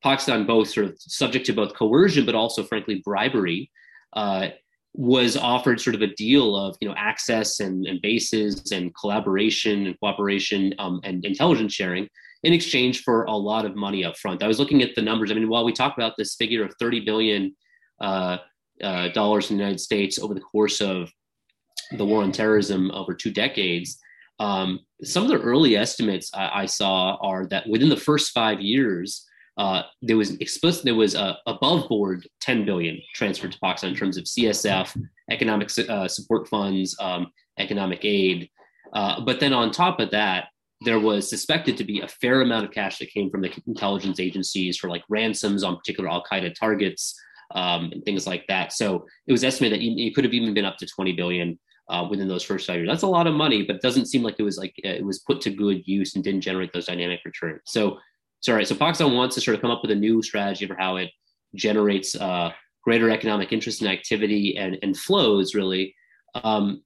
Pakistan 0.04 0.46
both 0.46 0.68
sort 0.68 0.86
of 0.86 0.94
subject 1.00 1.46
to 1.46 1.52
both 1.52 1.74
coercion 1.74 2.24
but 2.24 2.36
also 2.36 2.62
frankly 2.62 3.02
bribery. 3.04 3.70
Uh, 4.12 4.48
was 4.96 5.36
offered 5.36 5.80
sort 5.80 5.96
of 5.96 6.02
a 6.02 6.14
deal 6.14 6.54
of 6.56 6.76
you 6.80 6.88
know 6.88 6.94
access 6.96 7.58
and, 7.58 7.84
and 7.84 8.00
bases 8.00 8.70
and 8.70 8.94
collaboration 8.94 9.86
and 9.86 9.98
cooperation 9.98 10.72
um, 10.78 11.00
and 11.02 11.24
intelligence 11.24 11.74
sharing 11.74 12.08
in 12.44 12.52
exchange 12.52 13.02
for 13.02 13.24
a 13.24 13.36
lot 13.36 13.64
of 13.64 13.74
money 13.74 14.04
up 14.04 14.16
front. 14.16 14.42
I 14.42 14.46
was 14.46 14.60
looking 14.60 14.82
at 14.82 14.94
the 14.94 15.02
numbers. 15.02 15.32
I 15.32 15.34
mean, 15.34 15.48
while 15.48 15.64
we 15.64 15.72
talk 15.72 15.96
about 15.96 16.12
this 16.16 16.36
figure 16.36 16.64
of 16.64 16.72
30 16.78 17.00
billion 17.00 17.56
uh, 18.00 18.36
uh, 18.82 19.08
dollars 19.08 19.50
in 19.50 19.56
the 19.56 19.62
United 19.62 19.80
States 19.80 20.18
over 20.18 20.34
the 20.34 20.40
course 20.40 20.80
of 20.80 21.10
the 21.92 22.04
war 22.04 22.22
on 22.22 22.32
terrorism 22.32 22.90
over 22.92 23.14
two 23.14 23.32
decades. 23.32 23.98
Um, 24.40 24.80
some 25.02 25.22
of 25.22 25.28
the 25.28 25.40
early 25.40 25.76
estimates 25.76 26.30
I, 26.34 26.62
I, 26.62 26.66
saw 26.66 27.16
are 27.20 27.46
that 27.46 27.68
within 27.68 27.88
the 27.88 27.96
first 27.96 28.32
five 28.32 28.60
years, 28.60 29.24
uh, 29.56 29.82
there 30.02 30.16
was 30.16 30.32
explicit 30.38 30.84
there 30.84 30.94
was 30.94 31.14
a 31.14 31.38
above 31.46 31.88
board 31.88 32.26
10 32.40 32.64
billion 32.64 33.00
transferred 33.14 33.52
to 33.52 33.58
Pakistan 33.60 33.90
in 33.90 33.96
terms 33.96 34.16
of 34.16 34.24
CSF, 34.24 35.00
economic 35.30 35.70
uh, 35.88 36.08
support 36.08 36.48
funds, 36.48 36.96
um, 37.00 37.28
economic 37.58 38.04
aid. 38.04 38.50
Uh, 38.92 39.20
but 39.20 39.40
then 39.40 39.52
on 39.52 39.70
top 39.70 40.00
of 40.00 40.10
that, 40.10 40.48
there 40.80 40.98
was 40.98 41.28
suspected 41.28 41.76
to 41.76 41.84
be 41.84 42.00
a 42.00 42.08
fair 42.08 42.42
amount 42.42 42.64
of 42.64 42.72
cash 42.72 42.98
that 42.98 43.10
came 43.10 43.30
from 43.30 43.40
the 43.40 43.50
intelligence 43.66 44.20
agencies 44.20 44.76
for 44.76 44.90
like 44.90 45.02
ransoms 45.08 45.62
on 45.62 45.76
particular 45.76 46.10
Al 46.10 46.24
Qaeda 46.24 46.54
targets, 46.54 47.18
um, 47.54 47.90
and 47.92 48.04
things 48.04 48.26
like 48.26 48.44
that. 48.48 48.72
So 48.72 49.06
it 49.26 49.32
was 49.32 49.44
estimated 49.44 49.80
that 49.80 49.84
it 49.84 50.14
could 50.14 50.24
have 50.24 50.34
even 50.34 50.54
been 50.54 50.64
up 50.64 50.76
to 50.78 50.86
20 50.86 51.12
billion 51.12 51.58
uh, 51.88 52.06
within 52.08 52.28
those 52.28 52.42
first 52.42 52.66
five 52.66 52.76
years. 52.76 52.88
That's 52.88 53.02
a 53.02 53.08
lot 53.08 53.26
of 53.26 53.34
money, 53.34 53.62
but 53.62 53.76
it 53.76 53.82
doesn't 53.82 54.06
seem 54.06 54.22
like 54.22 54.36
it 54.38 54.42
was 54.42 54.58
like 54.58 54.74
uh, 54.84 54.88
it 54.88 55.04
was 55.04 55.20
put 55.20 55.40
to 55.42 55.50
good 55.50 55.86
use 55.86 56.14
and 56.14 56.24
didn't 56.24 56.40
generate 56.40 56.72
those 56.72 56.86
dynamic 56.86 57.20
returns. 57.24 57.60
So, 57.66 57.98
sorry. 58.44 58.64
So 58.64 58.74
Pakistan 58.74 59.14
wants 59.14 59.34
to 59.34 59.40
sort 59.40 59.54
of 59.54 59.60
come 59.60 59.70
up 59.70 59.82
with 59.82 59.90
a 59.90 59.96
new 59.96 60.22
strategy 60.22 60.66
for 60.66 60.76
how 60.78 60.96
it 60.96 61.10
generates 61.54 62.14
uh, 62.14 62.50
greater 62.82 63.10
economic 63.10 63.52
interest 63.52 63.80
and 63.80 63.90
activity 63.90 64.56
and, 64.56 64.78
and 64.82 64.96
flows 64.96 65.54
really. 65.54 65.94
Um, 66.34 66.82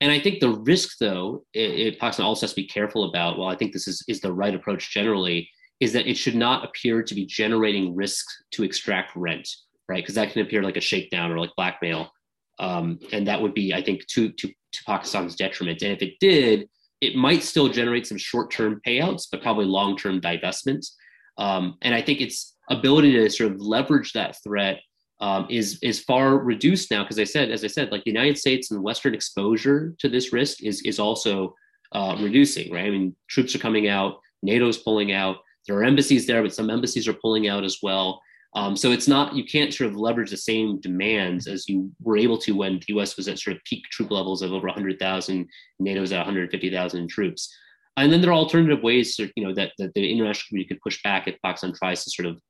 and 0.00 0.12
I 0.12 0.20
think 0.20 0.40
the 0.40 0.50
risk, 0.50 0.98
though, 0.98 1.44
it, 1.54 1.70
it, 1.70 1.98
Pakistan 1.98 2.26
also 2.26 2.42
has 2.42 2.52
to 2.52 2.60
be 2.60 2.66
careful 2.66 3.04
about. 3.04 3.38
Well, 3.38 3.48
I 3.48 3.56
think 3.56 3.72
this 3.72 3.88
is 3.88 4.04
is 4.06 4.20
the 4.20 4.32
right 4.32 4.54
approach 4.54 4.92
generally. 4.92 5.48
Is 5.80 5.92
that 5.94 6.06
it 6.06 6.16
should 6.16 6.34
not 6.34 6.64
appear 6.64 7.02
to 7.02 7.14
be 7.14 7.26
generating 7.26 7.96
risk 7.96 8.24
to 8.52 8.62
extract 8.62 9.16
rent 9.16 9.48
right? 9.88 10.02
Because 10.02 10.14
that 10.14 10.32
can 10.32 10.42
appear 10.42 10.62
like 10.62 10.76
a 10.76 10.82
shakedown 10.82 11.30
or 11.30 11.38
like 11.38 11.50
blackmail. 11.56 12.10
Um, 12.58 12.98
and 13.12 13.26
that 13.26 13.40
would 13.40 13.54
be, 13.54 13.74
I 13.74 13.82
think, 13.82 14.06
to, 14.08 14.30
to, 14.30 14.48
to 14.48 14.84
Pakistan's 14.86 15.36
detriment. 15.36 15.82
And 15.82 15.92
if 15.92 16.02
it 16.02 16.14
did, 16.20 16.68
it 17.04 17.16
might 17.16 17.42
still 17.42 17.68
generate 17.68 18.06
some 18.06 18.18
short 18.18 18.50
term 18.50 18.80
payouts, 18.86 19.26
but 19.30 19.42
probably 19.42 19.66
long 19.66 19.96
term 19.96 20.20
divestments. 20.20 20.92
Um, 21.38 21.76
and 21.82 21.94
I 21.94 22.02
think 22.02 22.20
its 22.20 22.56
ability 22.70 23.12
to 23.12 23.28
sort 23.30 23.52
of 23.52 23.60
leverage 23.60 24.12
that 24.12 24.36
threat 24.42 24.80
um, 25.20 25.46
is 25.48 25.78
is 25.82 26.00
far 26.00 26.38
reduced 26.38 26.90
now 26.90 27.02
because 27.02 27.18
I 27.18 27.24
said, 27.24 27.50
as 27.50 27.64
I 27.64 27.68
said, 27.68 27.92
like 27.92 28.04
the 28.04 28.10
United 28.10 28.38
States 28.38 28.70
and 28.70 28.82
Western 28.82 29.14
exposure 29.14 29.94
to 29.98 30.08
this 30.08 30.32
risk 30.32 30.62
is 30.62 30.82
is 30.82 30.98
also 30.98 31.54
uh, 31.92 32.16
reducing, 32.20 32.72
right? 32.72 32.86
I 32.86 32.90
mean, 32.90 33.14
troops 33.28 33.54
are 33.54 33.60
coming 33.60 33.88
out, 33.88 34.18
NATO's 34.42 34.78
pulling 34.78 35.12
out. 35.12 35.36
There 35.66 35.76
are 35.76 35.84
embassies 35.84 36.26
there, 36.26 36.42
but 36.42 36.54
some 36.54 36.68
embassies 36.68 37.08
are 37.08 37.14
pulling 37.14 37.48
out 37.48 37.64
as 37.64 37.78
well. 37.82 38.20
Um, 38.56 38.76
so 38.76 38.92
it's 38.92 39.08
not 39.08 39.34
you 39.34 39.44
can't 39.44 39.74
sort 39.74 39.90
of 39.90 39.96
leverage 39.96 40.30
the 40.30 40.36
same 40.36 40.80
demands 40.80 41.48
as 41.48 41.68
you 41.68 41.90
were 42.00 42.16
able 42.16 42.38
to 42.38 42.52
when 42.52 42.74
the 42.74 42.94
U.S. 42.94 43.16
was 43.16 43.26
at 43.26 43.38
sort 43.38 43.56
of 43.56 43.64
peak 43.64 43.82
troop 43.90 44.10
levels 44.10 44.42
of 44.42 44.52
over 44.52 44.66
100,000, 44.66 45.48
NATO's 45.80 46.12
at 46.12 46.18
150,000 46.18 47.08
troops. 47.08 47.52
And 47.96 48.12
then 48.12 48.20
there 48.20 48.30
are 48.30 48.34
alternative 48.34 48.82
ways, 48.82 49.16
to, 49.16 49.30
you 49.36 49.44
know, 49.44 49.54
that, 49.54 49.72
that 49.78 49.94
the 49.94 50.10
international 50.10 50.48
community 50.48 50.74
could 50.74 50.82
push 50.82 51.02
back 51.02 51.26
if 51.26 51.36
Pakistan 51.42 51.72
tries 51.72 52.04
to 52.04 52.10
sort 52.10 52.26
of 52.26 52.40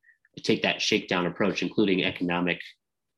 take 0.43 0.63
that 0.63 0.81
shakedown 0.81 1.27
approach, 1.27 1.63
including 1.63 2.05
economic 2.05 2.61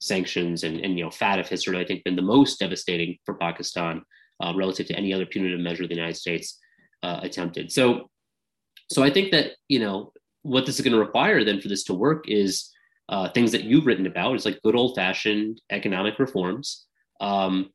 sanctions 0.00 0.62
and, 0.62 0.80
and 0.80 0.98
you 0.98 1.04
know, 1.04 1.10
FATF 1.10 1.48
has 1.48 1.64
sort 1.64 1.76
of 1.76 1.82
I 1.82 1.84
think 1.84 2.04
been 2.04 2.16
the 2.16 2.22
most 2.22 2.58
devastating 2.58 3.18
for 3.24 3.34
Pakistan. 3.34 4.02
uh, 4.42 4.52
relative 4.54 4.86
to 4.86 4.96
any 4.96 5.12
other 5.12 5.26
punitive 5.26 5.60
measure 5.60 5.86
the 5.86 5.94
United 5.94 6.16
States 6.16 6.58
uh, 7.02 7.20
attempted. 7.22 7.72
So, 7.72 8.10
so 8.90 9.02
I 9.02 9.10
think 9.10 9.32
that 9.32 9.52
you 9.68 9.80
know 9.80 10.12
what 10.42 10.66
this 10.66 10.76
is 10.76 10.84
going 10.84 10.92
to 10.92 11.00
require 11.00 11.44
then 11.44 11.60
for 11.60 11.68
this 11.68 11.84
to 11.84 11.94
work 11.94 12.28
is 12.28 12.70
uh, 13.08 13.28
things 13.30 13.52
that 13.52 13.64
you've 13.64 13.86
written 13.86 14.06
about 14.06 14.34
is 14.34 14.44
like 14.44 14.60
good 14.62 14.76
old 14.76 14.96
fashioned 14.96 15.60
economic 15.70 16.18
reforms. 16.18 16.86
Um, 17.20 17.70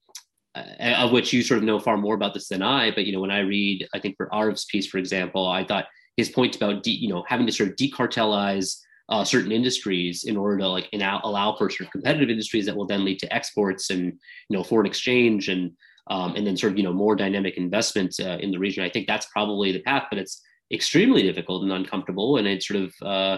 of 0.53 1.13
which 1.13 1.31
you 1.31 1.41
sort 1.41 1.59
of 1.59 1.63
know 1.63 1.79
far 1.79 1.95
more 1.95 2.13
about 2.13 2.33
this 2.33 2.49
than 2.49 2.61
I, 2.61 2.91
but 2.91 3.05
you 3.05 3.13
know, 3.13 3.21
when 3.21 3.31
I 3.31 3.39
read, 3.39 3.87
I 3.93 3.99
think 3.99 4.17
for 4.17 4.33
Arif's 4.33 4.65
piece, 4.65 4.85
for 4.85 4.97
example, 4.97 5.47
I 5.47 5.63
thought 5.63 5.85
his 6.17 6.29
point 6.29 6.55
about 6.55 6.83
de- 6.83 6.91
you 6.91 7.07
know 7.07 7.23
having 7.27 7.45
to 7.45 7.53
sort 7.53 7.69
of 7.69 7.75
decartelize 7.75 8.77
uh, 9.09 9.23
certain 9.23 9.51
industries 9.51 10.23
in 10.23 10.37
order 10.37 10.57
to 10.57 10.67
like 10.67 10.89
allow 10.93 11.55
for 11.55 11.69
sort 11.69 11.87
of 11.87 11.91
competitive 11.91 12.29
industries 12.29 12.65
that 12.65 12.75
will 12.75 12.87
then 12.87 13.05
lead 13.05 13.19
to 13.19 13.33
exports 13.33 13.89
and 13.89 14.05
you 14.49 14.57
know 14.57 14.63
foreign 14.63 14.85
exchange 14.85 15.49
and 15.49 15.71
um, 16.09 16.35
and 16.35 16.45
then 16.45 16.57
sort 16.57 16.73
of 16.73 16.77
you 16.77 16.83
know 16.83 16.93
more 16.93 17.15
dynamic 17.15 17.57
investment 17.57 18.15
uh, 18.19 18.37
in 18.39 18.51
the 18.51 18.59
region. 18.59 18.83
I 18.83 18.89
think 18.89 19.07
that's 19.07 19.27
probably 19.27 19.71
the 19.71 19.81
path, 19.81 20.07
but 20.09 20.19
it's 20.19 20.41
extremely 20.71 21.21
difficult 21.23 21.63
and 21.63 21.71
uncomfortable, 21.71 22.37
and 22.37 22.47
it 22.47 22.63
sort 22.63 22.81
of 22.83 22.93
uh, 23.01 23.37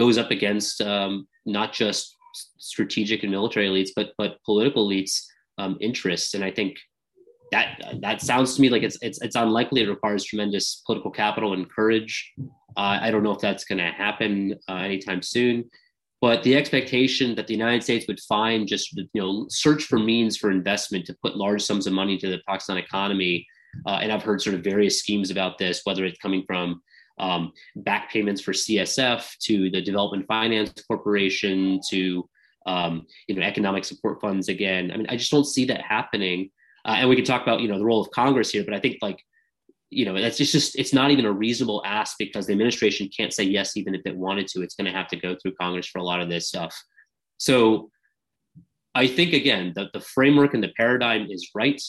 goes 0.00 0.16
up 0.16 0.30
against 0.30 0.80
um, 0.80 1.28
not 1.44 1.74
just 1.74 2.16
strategic 2.58 3.22
and 3.22 3.30
military 3.30 3.68
elites, 3.68 3.90
but 3.94 4.12
but 4.16 4.42
political 4.44 4.88
elites' 4.88 5.20
um, 5.58 5.76
interests. 5.80 6.32
And 6.34 6.42
I 6.42 6.50
think 6.50 6.78
that 7.52 7.82
that 8.00 8.22
sounds 8.22 8.54
to 8.54 8.62
me 8.62 8.70
like 8.70 8.82
it's 8.82 8.98
it's 9.02 9.20
it's 9.20 9.36
unlikely. 9.36 9.82
It 9.82 9.90
requires 9.90 10.24
tremendous 10.24 10.82
political 10.86 11.10
capital 11.10 11.52
and 11.52 11.70
courage. 11.70 12.32
Uh, 12.76 12.98
I 13.06 13.10
don't 13.10 13.22
know 13.22 13.34
if 13.34 13.40
that's 13.40 13.64
going 13.64 13.78
to 13.78 13.90
happen 14.06 14.54
uh, 14.70 14.76
anytime 14.76 15.22
soon. 15.22 15.68
But 16.22 16.42
the 16.42 16.54
expectation 16.54 17.34
that 17.36 17.46
the 17.46 17.54
United 17.54 17.82
States 17.82 18.06
would 18.06 18.20
find 18.20 18.68
just 18.68 18.86
you 18.96 19.20
know 19.20 19.46
search 19.50 19.82
for 19.84 19.98
means 19.98 20.36
for 20.36 20.50
investment 20.50 21.04
to 21.06 21.16
put 21.22 21.36
large 21.36 21.62
sums 21.62 21.86
of 21.86 21.92
money 21.92 22.14
into 22.14 22.30
the 22.30 22.40
Pakistan 22.48 22.78
economy, 22.78 23.46
uh, 23.86 23.98
and 24.02 24.10
I've 24.12 24.22
heard 24.22 24.40
sort 24.40 24.56
of 24.56 24.64
various 24.72 24.98
schemes 24.98 25.30
about 25.30 25.58
this, 25.58 25.82
whether 25.84 26.04
it's 26.06 26.18
coming 26.18 26.44
from 26.46 26.82
um, 27.20 27.52
back 27.76 28.10
payments 28.10 28.40
for 28.40 28.52
CSF 28.52 29.36
to 29.38 29.70
the 29.70 29.80
Development 29.80 30.26
Finance 30.26 30.72
Corporation 30.88 31.80
to 31.90 32.28
um, 32.66 33.06
you 33.28 33.34
know 33.34 33.42
economic 33.42 33.84
support 33.84 34.20
funds 34.20 34.48
again. 34.48 34.90
I 34.90 34.96
mean, 34.96 35.06
I 35.08 35.16
just 35.16 35.30
don't 35.30 35.44
see 35.44 35.66
that 35.66 35.82
happening. 35.82 36.50
Uh, 36.84 36.96
and 36.98 37.08
we 37.08 37.16
can 37.16 37.24
talk 37.24 37.42
about 37.42 37.60
you 37.60 37.68
know 37.68 37.78
the 37.78 37.84
role 37.84 38.00
of 38.00 38.10
Congress 38.10 38.50
here, 38.50 38.64
but 38.64 38.74
I 38.74 38.80
think 38.80 38.96
like 39.02 39.22
you 39.90 40.06
know 40.06 40.18
that's 40.18 40.38
just, 40.38 40.52
just 40.52 40.78
it's 40.78 40.94
not 40.94 41.10
even 41.10 41.26
a 41.26 41.32
reasonable 41.32 41.82
ask 41.84 42.16
because 42.18 42.46
the 42.46 42.52
administration 42.52 43.08
can't 43.14 43.32
say 43.32 43.44
yes 43.44 43.76
even 43.76 43.94
if 43.94 44.02
it 44.06 44.16
wanted 44.16 44.48
to. 44.48 44.62
It's 44.62 44.74
going 44.74 44.90
to 44.90 44.96
have 44.96 45.08
to 45.08 45.16
go 45.16 45.36
through 45.36 45.54
Congress 45.60 45.86
for 45.86 45.98
a 45.98 46.04
lot 46.04 46.20
of 46.20 46.30
this 46.30 46.48
stuff. 46.48 46.74
So 47.36 47.90
I 48.94 49.06
think 49.06 49.34
again 49.34 49.72
that 49.76 49.92
the 49.92 50.00
framework 50.00 50.54
and 50.54 50.62
the 50.62 50.72
paradigm 50.76 51.28
is 51.30 51.50
right, 51.54 51.80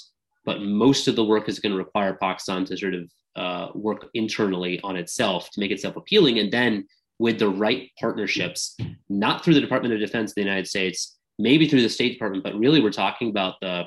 but 0.45 0.61
most 0.61 1.07
of 1.07 1.15
the 1.15 1.23
work 1.23 1.47
is 1.49 1.59
going 1.59 1.71
to 1.71 1.77
require 1.77 2.17
Pakistan 2.21 2.65
to 2.65 2.77
sort 2.77 2.93
of 2.93 3.11
uh, 3.35 3.67
work 3.75 4.09
internally 4.13 4.79
on 4.83 4.95
itself 4.95 5.49
to 5.51 5.59
make 5.59 5.71
itself 5.71 5.95
appealing, 5.95 6.39
and 6.39 6.51
then 6.51 6.85
with 7.19 7.37
the 7.37 7.49
right 7.49 7.89
partnerships, 7.99 8.75
not 9.09 9.43
through 9.43 9.53
the 9.53 9.61
Department 9.61 9.93
of 9.93 9.99
Defense 9.99 10.31
of 10.31 10.35
the 10.35 10.41
United 10.41 10.67
States, 10.67 11.17
maybe 11.37 11.67
through 11.67 11.83
the 11.83 11.89
State 11.89 12.13
Department, 12.13 12.43
but 12.43 12.55
really 12.55 12.81
we're 12.81 12.91
talking 12.91 13.29
about 13.29 13.55
the 13.61 13.83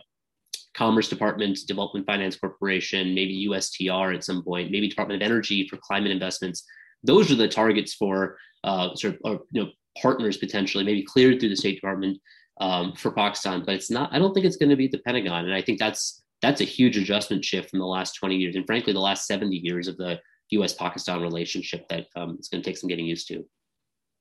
Commerce 0.75 1.09
Department, 1.09 1.59
Development 1.67 2.05
Finance 2.07 2.37
Corporation, 2.37 3.15
maybe 3.15 3.47
USTR 3.49 4.15
at 4.15 4.25
some 4.25 4.43
point, 4.43 4.71
maybe 4.71 4.89
Department 4.89 5.23
of 5.23 5.27
Energy 5.27 5.69
for 5.69 5.77
climate 5.79 6.11
investments. 6.11 6.65
Those 7.03 7.31
are 7.31 7.37
the 7.37 7.49
targets 7.49 7.95
for 7.95 8.37
uh, 8.65 8.95
sort 8.97 9.15
of 9.15 9.21
or, 9.25 9.41
you 9.53 9.65
know 9.65 9.71
partners 10.01 10.37
potentially, 10.37 10.83
maybe 10.83 11.05
cleared 11.05 11.39
through 11.39 11.49
the 11.49 11.57
State 11.57 11.77
Department 11.77 12.19
um, 12.61 12.93
for 12.95 13.13
Pakistan. 13.13 13.63
But 13.65 13.77
it's 13.77 13.91
not. 13.91 14.13
I 14.13 14.19
don't 14.19 14.35
think 14.35 14.47
it's 14.47 14.57
going 14.57 14.71
to 14.71 14.77
be 14.77 14.89
the 14.89 14.99
Pentagon, 14.99 15.45
and 15.45 15.55
I 15.55 15.63
think 15.63 15.79
that's 15.79 16.24
that's 16.45 16.61
a 16.61 16.65
huge 16.65 16.99
adjustment 16.99 17.45
shift 17.45 17.71
from 17.71 17.79
the 17.79 17.87
last 17.87 18.13
20 18.17 18.37
years, 18.37 18.55
and 18.55 18.67
frankly, 18.67 18.93
the 18.93 19.01
last 19.01 19.27
70 19.27 19.57
years 19.57 19.89
of 19.89 19.97
the 19.97 20.21
U.S.-Pakistan 20.51 21.23
relationship 21.23 21.89
that 21.89 22.07
um, 22.17 22.37
it's 22.39 22.49
going 22.49 22.63
to 22.63 22.69
take 22.69 22.77
some 22.77 22.89
getting 22.89 23.07
used 23.07 23.27
to. 23.29 23.45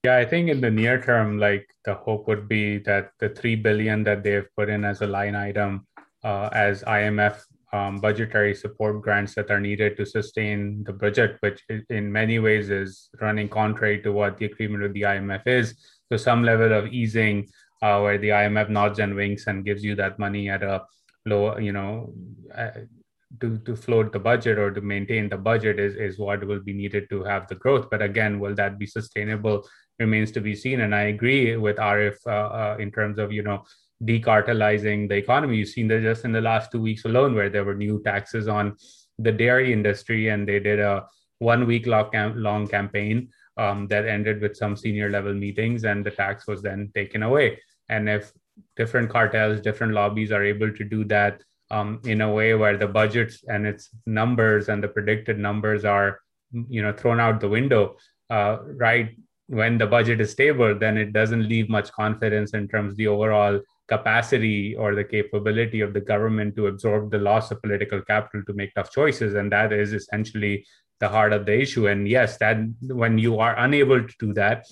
Yeah, 0.06 0.18
I 0.18 0.26
think 0.26 0.50
in 0.50 0.62
the 0.62 0.72
near 0.72 1.02
term, 1.02 1.38
like 1.38 1.68
the 1.86 1.96
hope 1.96 2.28
would 2.28 2.48
be 2.48 2.78
that 2.80 3.12
the 3.20 3.30
three 3.30 3.56
billion 3.56 4.04
that 4.04 4.24
they've 4.24 4.48
put 4.58 4.70
in 4.70 4.86
as 4.86 5.02
a 5.02 5.08
line 5.08 5.36
item 5.36 5.86
uh, 6.24 6.50
as 6.54 6.84
IMF 6.84 7.42
um, 7.74 7.98
budgetary 7.98 8.54
support 8.54 9.02
grants 9.02 9.34
that 9.36 9.50
are 9.50 9.60
needed 9.60 9.98
to 9.98 10.06
sustain 10.06 10.84
the 10.86 10.94
budget, 10.94 11.38
which 11.42 11.62
in 11.90 12.12
many 12.12 12.40
ways 12.40 12.70
is 12.70 13.10
running 13.20 13.50
contrary 13.50 14.02
to 14.02 14.12
what 14.12 14.38
the 14.38 14.46
agreement 14.46 14.84
with 14.84 14.94
the 14.94 15.02
IMF 15.02 15.48
is. 15.48 15.76
So 16.10 16.18
some 16.18 16.44
level 16.44 16.72
of 16.72 16.88
easing 16.88 17.50
uh, 17.82 18.00
where 18.00 18.18
the 18.18 18.30
IMF 18.30 18.70
nods 18.70 19.00
and 19.00 19.16
winks 19.16 19.48
and 19.48 19.66
gives 19.66 19.84
you 19.84 19.96
that 19.96 20.20
money 20.20 20.50
at 20.50 20.64
a 20.64 20.84
low, 21.26 21.58
you 21.58 21.72
know, 21.72 22.14
uh, 22.56 22.72
to, 23.40 23.58
to 23.60 23.76
float 23.76 24.14
the 24.14 24.20
budget 24.20 24.58
or 24.60 24.72
to 24.72 24.82
maintain 24.82 25.28
the 25.28 25.38
budget 25.38 25.80
is, 25.80 25.96
is 25.96 26.20
what 26.20 26.46
will 26.46 26.60
be 26.60 26.74
needed 26.74 27.10
to 27.10 27.24
have 27.24 27.48
the 27.48 27.56
growth. 27.56 27.88
But 27.90 28.02
again, 28.02 28.40
will 28.40 28.54
that 28.56 28.78
be 28.78 28.86
sustainable 28.86 29.66
remains 30.00 30.32
to 30.32 30.42
be 30.42 30.56
seen. 30.56 30.82
And 30.82 30.94
I 30.94 31.04
agree 31.04 31.56
with 31.58 31.78
Arif 31.78 32.16
uh, 32.26 32.30
uh, 32.30 32.78
in 32.80 32.92
terms 32.92 33.18
of, 33.20 33.32
you 33.32 33.44
know, 33.44 33.64
decartelizing 34.04 35.08
the 35.08 35.16
economy. 35.16 35.58
You've 35.58 35.70
seen 35.70 35.88
that 35.90 36.02
just 36.02 36.26
in 36.26 36.32
the 36.32 36.42
last 36.42 36.72
two 36.72 36.82
weeks 36.82 37.06
alone, 37.06 37.36
where 37.36 37.50
there 37.50 37.64
were 37.64 37.76
new 37.76 38.02
taxes 38.04 38.48
on 38.48 38.76
the 39.20 39.32
dairy 39.32 39.72
industry, 39.72 40.30
and 40.30 40.48
they 40.48 40.60
did 40.60 40.80
a 40.80 41.06
one 41.40 41.66
week 41.68 41.86
long 41.88 42.68
campaign 42.68 43.30
um, 43.58 43.88
that 43.88 44.08
ended 44.08 44.42
with 44.42 44.58
some 44.58 44.76
senior 44.76 45.10
level 45.10 45.34
meetings, 45.34 45.84
and 45.84 46.06
the 46.06 46.12
tax 46.12 46.48
was 46.48 46.62
then 46.62 46.92
taken 46.96 47.24
away. 47.24 47.60
And 47.90 48.10
if 48.10 48.32
different 48.76 49.10
cartels, 49.10 49.62
different 49.62 49.94
lobbies 49.94 50.32
are 50.32 50.44
able 50.44 50.72
to 50.72 50.84
do 50.84 51.04
that 51.06 51.42
um, 51.72 52.00
in 52.06 52.22
a 52.22 52.32
way 52.32 52.54
where 52.54 52.78
the 52.78 52.88
budgets 52.88 53.44
and 53.48 53.66
its 53.66 53.90
numbers 54.06 54.70
and 54.70 54.84
the 54.84 54.88
predicted 54.88 55.40
numbers 55.40 55.86
are, 55.86 56.20
you 56.68 56.82
know, 56.82 56.94
thrown 56.94 57.20
out 57.20 57.40
the 57.40 57.50
window, 57.50 57.98
uh, 58.30 58.58
right? 58.76 59.18
When 59.48 59.78
the 59.78 59.88
budget 59.88 60.22
is 60.22 60.32
stable, 60.32 60.78
then 60.78 60.98
it 60.98 61.14
doesn't 61.14 61.48
leave 61.48 61.70
much 61.70 61.92
confidence 61.92 62.54
in 62.54 62.68
terms 62.68 62.94
of 62.94 62.98
the 62.98 63.08
overall 63.08 63.60
capacity 63.88 64.76
or 64.76 64.96
the 64.96 65.04
capability 65.04 65.82
of 65.82 65.94
the 65.94 66.02
government 66.02 66.56
to 66.56 66.68
absorb 66.68 67.12
the 67.12 67.18
loss 67.18 67.52
of 67.52 67.62
political 67.62 68.02
capital 68.02 68.42
to 68.48 68.54
make 68.54 68.74
tough 68.74 68.92
choices 68.92 69.36
and 69.36 69.52
that 69.52 69.74
is 69.74 69.94
essentially 69.94 70.66
the 71.00 71.10
heart 71.10 71.34
of 71.34 71.46
the 71.46 71.62
issue 71.66 71.88
and 71.88 72.08
yes 72.08 72.38
that 72.38 72.58
when 72.88 73.18
you 73.18 73.40
are 73.40 73.58
unable 73.60 74.02
to 74.02 74.16
do 74.20 74.34
that 74.34 74.66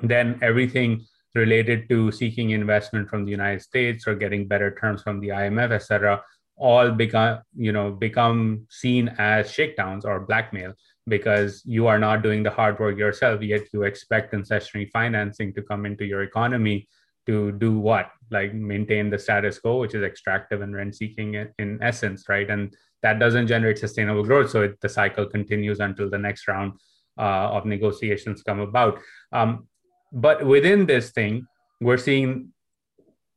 then 0.00 0.38
everything 0.42 1.00
related 1.36 1.88
to 1.88 2.10
seeking 2.10 2.50
investment 2.50 3.08
from 3.08 3.24
the 3.24 3.30
united 3.30 3.62
states 3.62 4.06
or 4.06 4.14
getting 4.14 4.48
better 4.48 4.74
terms 4.80 5.02
from 5.02 5.20
the 5.20 5.28
imf 5.28 5.70
etc 5.70 6.22
all 6.56 6.90
become 6.90 7.38
you 7.54 7.72
know 7.72 7.90
become 7.90 8.66
seen 8.70 9.08
as 9.18 9.50
shakedowns 9.50 10.04
or 10.04 10.20
blackmail 10.20 10.72
because 11.06 11.62
you 11.64 11.86
are 11.86 11.98
not 11.98 12.22
doing 12.22 12.42
the 12.42 12.50
hard 12.50 12.78
work 12.80 12.96
yourself 12.98 13.42
yet 13.42 13.62
you 13.72 13.82
expect 13.82 14.32
concessionary 14.32 14.90
financing 14.90 15.52
to 15.52 15.62
come 15.62 15.84
into 15.84 16.04
your 16.04 16.22
economy 16.22 16.88
to 17.26 17.52
do 17.52 17.78
what? 17.78 18.10
Like 18.30 18.54
maintain 18.54 19.10
the 19.10 19.18
status 19.18 19.58
quo 19.58 19.80
which 19.80 19.94
is 19.94 20.02
extractive 20.02 20.62
and 20.62 20.74
rent 20.74 20.94
seeking 20.94 21.34
in, 21.58 21.78
essence 21.82 22.28
right? 22.28 22.48
And 22.48 22.74
that 23.02 23.18
doesn't 23.18 23.48
generate 23.48 23.78
sustainable 23.78 24.24
growth 24.24 24.50
so 24.50 24.62
it, 24.62 24.80
the 24.80 24.88
cycle 24.88 25.26
continues 25.26 25.80
until 25.80 26.08
the 26.08 26.18
next 26.18 26.48
round 26.48 26.72
uh, 27.18 27.50
of 27.50 27.66
negotiations 27.66 28.42
come 28.42 28.60
about. 28.60 28.98
Um, 29.32 29.68
but 30.12 30.44
within 30.44 30.86
this 30.86 31.10
thing 31.10 31.46
we're 31.80 31.98
seeing 31.98 32.52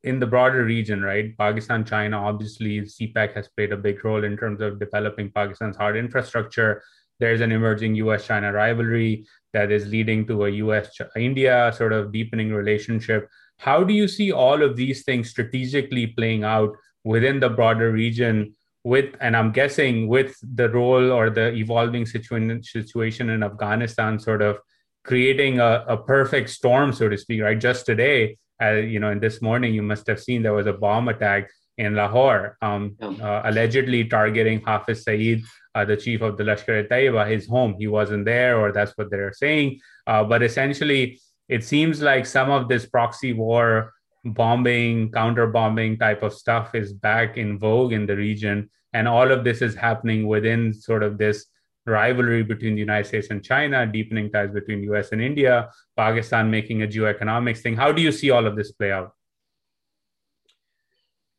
in 0.02 0.18
the 0.18 0.26
broader 0.26 0.64
region 0.64 1.02
right? 1.02 1.36
Pakistan 1.36 1.84
china 1.84 2.18
obviously 2.18 2.80
cpec 2.80 3.34
has 3.34 3.48
played 3.48 3.72
a 3.72 3.76
big 3.76 4.04
role 4.04 4.24
in 4.24 4.36
terms 4.36 4.60
of 4.60 4.78
developing 4.78 5.30
pakistan's 5.30 5.76
hard 5.76 5.96
infrastructure. 5.96 6.82
There's 7.18 7.42
an 7.42 7.52
emerging 7.52 7.96
us 7.96 8.26
china 8.26 8.52
rivalry 8.52 9.26
that 9.52 9.70
is 9.70 9.86
leading 9.88 10.26
to 10.28 10.46
a 10.46 10.50
us 10.50 10.88
india 11.16 11.72
sort 11.76 11.92
of 11.92 12.12
deepening 12.12 12.52
relationship. 12.52 13.28
How 13.58 13.84
do 13.84 13.92
you 13.92 14.08
see 14.08 14.32
all 14.32 14.62
of 14.62 14.76
these 14.76 15.04
things 15.04 15.28
strategically 15.28 16.06
playing 16.06 16.44
out 16.44 16.74
within 17.04 17.40
the 17.40 17.50
broader 17.50 17.92
region 17.92 18.54
with 18.84 19.14
and 19.20 19.36
i'm 19.36 19.52
guessing 19.52 20.08
with 20.08 20.34
the 20.54 20.68
role 20.70 21.12
or 21.12 21.28
the 21.30 21.52
evolving 21.54 22.06
situation 22.06 22.62
situation 22.62 23.30
in 23.30 23.42
afghanistan 23.42 24.18
sort 24.18 24.40
of 24.40 24.58
creating 25.04 25.60
a, 25.60 25.84
a 25.88 25.96
perfect 25.96 26.50
storm 26.50 26.92
so 26.92 27.08
to 27.08 27.16
speak 27.16 27.40
right? 27.42 27.60
Just 27.60 27.86
today 27.86 28.36
uh, 28.62 28.72
you 28.72 29.00
know 29.00 29.10
in 29.10 29.20
this 29.20 29.40
morning 29.40 29.74
you 29.74 29.82
must 29.82 30.06
have 30.06 30.20
seen 30.20 30.42
there 30.42 30.54
was 30.54 30.66
a 30.66 30.72
bomb 30.72 31.08
attack 31.08 31.50
in 31.78 31.94
lahore 31.94 32.58
um, 32.60 32.96
uh, 33.02 33.42
allegedly 33.44 34.04
targeting 34.04 34.60
hafiz 34.66 35.02
saeed 35.04 35.42
uh, 35.74 35.84
the 35.84 35.96
chief 35.96 36.20
of 36.20 36.36
the 36.36 36.44
lashkar-e-taiba 36.44 37.28
his 37.30 37.46
home. 37.46 37.76
He 37.78 37.86
wasn't 37.86 38.24
there 38.24 38.58
or 38.58 38.72
that's 38.72 38.92
what 38.96 39.10
they're 39.10 39.32
saying. 39.32 39.80
Uh, 40.06 40.24
but 40.24 40.42
essentially 40.42 41.20
it 41.48 41.64
seems 41.64 42.02
like 42.02 42.26
some 42.26 42.50
of 42.50 42.68
this 42.68 42.86
proxy 42.86 43.32
war 43.32 43.92
bombing 44.24 45.10
counter 45.12 45.46
bombing 45.46 45.98
type 45.98 46.22
of 46.22 46.32
stuff 46.32 46.74
is 46.74 46.92
back 46.92 47.36
in 47.36 47.58
vogue 47.58 47.92
in 47.92 48.06
the 48.06 48.16
region. 48.16 48.68
And 48.92 49.06
all 49.06 49.30
of 49.30 49.44
this 49.44 49.62
is 49.62 49.74
happening 49.74 50.26
within 50.26 50.72
sort 50.72 51.02
of 51.02 51.16
this 51.16 51.46
rivalry 51.86 52.42
between 52.42 52.74
the 52.74 52.80
united 52.80 53.06
states 53.06 53.28
and 53.30 53.44
china 53.44 53.86
deepening 53.86 54.30
ties 54.30 54.50
between 54.50 54.82
us 54.94 55.12
and 55.12 55.22
india 55.22 55.68
pakistan 55.96 56.50
making 56.50 56.82
a 56.82 56.86
geoeconomics 56.86 57.58
thing 57.58 57.76
how 57.76 57.90
do 57.90 58.02
you 58.02 58.12
see 58.12 58.30
all 58.30 58.46
of 58.46 58.56
this 58.56 58.72
play 58.72 58.92
out 58.92 59.12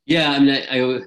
yeah 0.06 0.32
i 0.32 0.40
mean 0.40 0.50
i, 0.50 0.80
I 0.80 1.02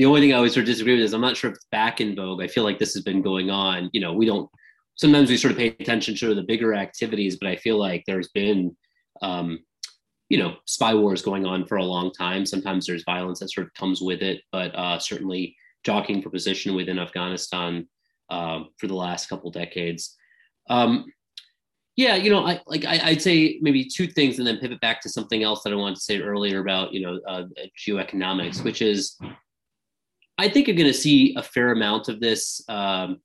the 0.00 0.06
only 0.06 0.22
thing 0.22 0.32
I 0.32 0.36
always 0.36 0.54
sort 0.54 0.62
of 0.62 0.68
disagree 0.68 0.94
with 0.94 1.02
is 1.04 1.12
I'm 1.12 1.20
not 1.20 1.36
sure 1.36 1.50
if 1.50 1.56
it's 1.56 1.66
back 1.70 2.00
in 2.00 2.16
vogue. 2.16 2.42
I 2.42 2.46
feel 2.46 2.64
like 2.64 2.78
this 2.78 2.94
has 2.94 3.02
been 3.02 3.20
going 3.20 3.50
on. 3.50 3.90
You 3.92 4.00
know, 4.00 4.14
we 4.14 4.24
don't 4.24 4.48
sometimes 4.94 5.28
we 5.28 5.36
sort 5.36 5.52
of 5.52 5.58
pay 5.58 5.68
attention 5.68 6.14
to 6.14 6.34
the 6.34 6.42
bigger 6.42 6.74
activities, 6.74 7.36
but 7.40 7.50
I 7.50 7.56
feel 7.56 7.78
like 7.78 8.04
there's 8.06 8.28
been 8.28 8.74
um, 9.20 9.58
you 10.30 10.38
know 10.38 10.56
spy 10.66 10.94
wars 10.94 11.20
going 11.20 11.44
on 11.44 11.66
for 11.66 11.76
a 11.76 11.84
long 11.84 12.12
time. 12.12 12.46
Sometimes 12.46 12.86
there's 12.86 13.04
violence 13.04 13.40
that 13.40 13.50
sort 13.50 13.66
of 13.66 13.74
comes 13.74 14.00
with 14.00 14.22
it, 14.22 14.40
but 14.52 14.74
uh, 14.74 14.98
certainly 14.98 15.54
jockeying 15.84 16.22
for 16.22 16.30
position 16.30 16.74
within 16.74 16.98
Afghanistan 16.98 17.86
uh, 18.30 18.64
for 18.78 18.86
the 18.86 18.94
last 18.94 19.28
couple 19.28 19.50
decades. 19.50 20.16
Um, 20.68 21.06
yeah, 21.96 22.16
you 22.16 22.30
know, 22.30 22.46
I 22.46 22.60
like 22.66 22.84
I, 22.84 23.10
would 23.10 23.20
say 23.20 23.58
maybe 23.60 23.84
two 23.84 24.06
things, 24.06 24.38
and 24.38 24.46
then 24.46 24.58
pivot 24.58 24.80
back 24.80 25.00
to 25.02 25.08
something 25.08 25.42
else 25.42 25.62
that 25.62 25.72
I 25.72 25.76
wanted 25.76 25.96
to 25.96 26.00
say 26.00 26.20
earlier 26.20 26.60
about 26.60 26.94
you 26.94 27.02
know 27.02 27.20
uh, 27.28 27.44
geoeconomics, 27.78 28.64
which 28.64 28.80
is 28.80 29.18
I 30.38 30.48
think 30.48 30.66
you're 30.66 30.76
going 30.76 30.86
to 30.86 30.94
see 30.94 31.34
a 31.36 31.42
fair 31.42 31.72
amount 31.72 32.08
of 32.08 32.20
this. 32.20 32.62
Um, 32.68 33.20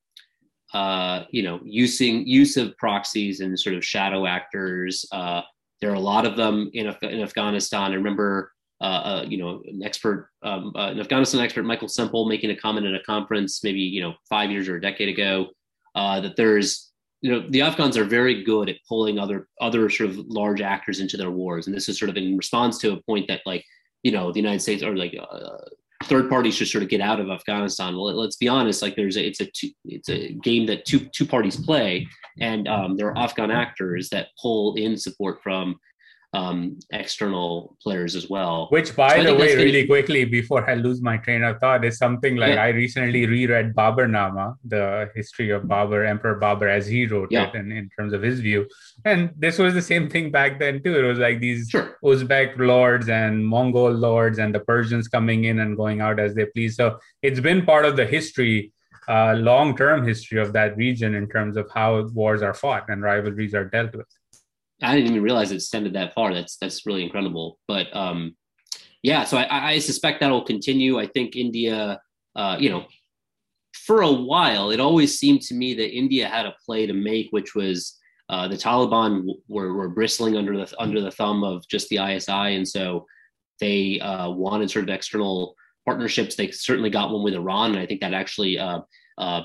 uh, 0.74 1.24
you 1.30 1.42
know, 1.42 1.62
using 1.64 2.28
use 2.28 2.58
of 2.58 2.76
proxies 2.76 3.40
and 3.40 3.58
sort 3.58 3.76
of 3.76 3.86
shadow 3.86 4.26
actors. 4.26 5.06
Uh, 5.10 5.42
there 5.80 5.90
are 5.90 5.96
a 5.96 6.00
lot 6.00 6.26
of 6.26 6.36
them 6.36 6.70
in, 6.74 6.94
in 7.04 7.22
Afghanistan. 7.22 7.92
I 7.92 7.96
remember, 7.96 8.52
uh, 8.82 8.84
uh, 8.84 9.26
you 9.28 9.38
know, 9.38 9.62
an 9.68 9.82
expert, 9.84 10.30
um, 10.44 10.74
uh, 10.76 10.90
an 10.90 11.00
Afghanistan 11.00 11.40
expert, 11.42 11.64
Michael 11.64 11.88
Semple, 11.88 12.28
making 12.28 12.52
a 12.52 12.56
comment 12.56 12.86
at 12.86 12.94
a 12.94 13.04
conference 13.04 13.64
maybe 13.64 13.80
you 13.80 14.02
know 14.02 14.14
five 14.30 14.52
years 14.52 14.68
or 14.68 14.76
a 14.76 14.82
decade 14.82 15.10
ago 15.10 15.48
uh, 15.96 16.20
that 16.20 16.36
there's 16.36 16.92
you 17.22 17.32
know 17.32 17.48
the 17.50 17.62
Afghans 17.62 17.98
are 17.98 18.04
very 18.04 18.44
good 18.44 18.70
at 18.70 18.76
pulling 18.88 19.18
other 19.18 19.48
other 19.62 19.90
sort 19.90 20.10
of 20.10 20.18
large 20.28 20.62
actors 20.62 21.00
into 21.00 21.16
their 21.16 21.32
wars, 21.32 21.68
and 21.68 21.76
this 21.76 21.88
is 21.88 21.98
sort 21.98 22.10
of 22.10 22.18
in 22.18 22.38
response 22.38 22.78
to 22.80 22.94
a 22.94 23.02
point 23.04 23.28
that 23.30 23.42
like 23.46 23.64
you 24.04 24.12
know 24.12 24.32
the 24.32 24.40
United 24.40 24.62
States 24.62 24.84
or 24.84 24.96
like 24.96 25.16
third 26.04 26.30
parties 26.30 26.56
should 26.56 26.68
sort 26.68 26.84
of 26.84 26.90
get 26.90 27.02
out 27.02 27.20
of 27.20 27.30
Afghanistan. 27.30 27.96
Well, 27.96 28.14
let's 28.14 28.36
be 28.36 28.48
honest, 28.48 28.82
like 28.82 28.96
there's 28.96 29.18
a, 29.18 29.26
it's 29.26 29.40
a 29.40 29.46
two, 29.46 29.70
it's 29.86 30.10
a 30.10 30.34
game 30.34 30.66
that 30.68 30.86
two 30.86 31.08
two 31.14 31.26
parties 31.26 31.56
play, 31.56 32.08
and 32.40 32.68
um, 32.68 32.98
there 32.98 33.08
are 33.08 33.18
Afghan 33.18 33.52
actors 33.52 34.10
that 34.10 34.28
pull 34.42 34.76
in 34.76 34.98
support 34.98 35.42
from 35.42 35.80
um, 36.36 36.78
external 36.92 37.78
players 37.82 38.16
as 38.16 38.30
well. 38.30 38.68
Which, 38.70 38.96
by 38.96 39.18
so 39.18 39.24
the 39.24 39.36
way, 39.36 39.56
really 39.56 39.88
quickly 39.88 40.26
before 40.26 40.70
I 40.70 40.74
lose 40.76 41.02
my 41.02 41.18
train 41.18 41.44
of 41.44 41.60
thought, 41.60 41.86
is 41.86 41.98
something 41.98 42.36
like 42.36 42.56
yeah. 42.56 42.64
I 42.64 42.70
recently 42.70 43.26
reread 43.26 43.74
Baburnama, 43.74 44.56
the 44.66 45.10
history 45.16 45.50
of 45.52 45.64
Babur, 45.64 46.08
Emperor 46.08 46.40
Babur, 46.40 46.70
as 46.70 46.88
he 46.88 47.06
wrote 47.06 47.32
yeah. 47.32 47.48
it, 47.48 47.56
and 47.56 47.72
in 47.72 47.90
terms 47.98 48.12
of 48.12 48.22
his 48.22 48.42
view. 48.42 48.68
And 49.06 49.32
this 49.38 49.58
was 49.58 49.74
the 49.74 49.82
same 49.82 50.10
thing 50.10 50.30
back 50.30 50.60
then 50.60 50.84
too. 50.84 50.98
It 51.00 51.04
was 51.04 51.20
like 51.20 51.40
these 51.40 51.70
sure. 51.70 51.98
Uzbek 52.04 52.58
lords 52.58 53.08
and 53.08 53.46
Mongol 53.46 53.92
lords 53.92 54.38
and 54.38 54.54
the 54.54 54.60
Persians 54.60 55.08
coming 55.08 55.46
in 55.46 55.60
and 55.60 55.78
going 55.78 56.02
out 56.02 56.20
as 56.20 56.36
they 56.36 56.46
please. 56.48 56.76
So 56.76 57.00
it's 57.22 57.40
been 57.40 57.66
part 57.66 57.86
of 57.86 57.96
the 57.96 58.06
history 58.06 58.74
uh, 59.08 59.34
long-term 59.34 60.06
history 60.06 60.40
of 60.42 60.52
that 60.54 60.76
region 60.78 61.14
in 61.14 61.30
terms 61.30 61.58
of 61.58 61.70
how 61.74 62.02
wars 62.08 62.42
are 62.42 62.56
fought 62.56 62.90
and 62.90 63.04
rivalries 63.04 63.54
are 63.54 63.66
dealt 63.66 63.94
with. 63.96 64.08
I 64.82 64.96
didn't 64.96 65.12
even 65.12 65.24
realize 65.24 65.52
it 65.52 65.56
extended 65.56 65.94
that 65.94 66.14
far. 66.14 66.34
That's 66.34 66.58
that's 66.58 66.86
really 66.86 67.04
incredible. 67.04 67.60
But 67.68 67.96
um, 67.96 68.36
yeah, 69.04 69.24
so 69.24 69.38
I, 69.38 69.72
I 69.74 69.80
suspect 69.80 70.20
that'll 70.20 70.44
continue. 70.44 71.00
I 71.00 71.08
think 71.08 71.36
India, 71.36 72.00
uh, 72.36 72.58
you 72.60 72.70
know, 72.70 72.86
for 73.74 74.02
a 74.02 74.12
while, 74.12 74.72
it 74.72 74.80
always 74.80 75.18
seemed 75.18 75.42
to 75.44 75.54
me 75.54 75.74
that 75.76 75.96
India 75.96 76.28
had 76.28 76.46
a 76.46 76.56
play 76.66 76.88
to 76.88 76.94
make, 76.94 77.28
which 77.32 77.56
was 77.56 77.98
uh, 78.30 78.48
the 78.48 78.56
Taliban 78.56 79.28
were, 79.48 79.74
were 79.74 79.90
bristling 79.90 80.36
under 80.36 80.58
the 80.58 80.74
under 80.80 81.02
the 81.02 81.12
thumb 81.12 81.44
of 81.44 81.68
just 81.68 81.88
the 81.90 81.98
ISI, 81.98 82.56
and 82.56 82.68
so 82.68 83.06
they 83.60 84.00
uh, 84.00 84.30
wanted 84.30 84.70
sort 84.70 84.84
of 84.84 84.94
external 84.94 85.56
partnerships. 85.86 86.36
They 86.36 86.52
certainly 86.52 86.90
got 86.90 87.12
one 87.12 87.24
with 87.24 87.36
Iran, 87.36 87.72
and 87.72 87.80
I 87.80 87.86
think 87.86 88.02
that 88.02 88.14
actually 88.14 88.58
uh, 88.58 88.82
uh 89.18 89.44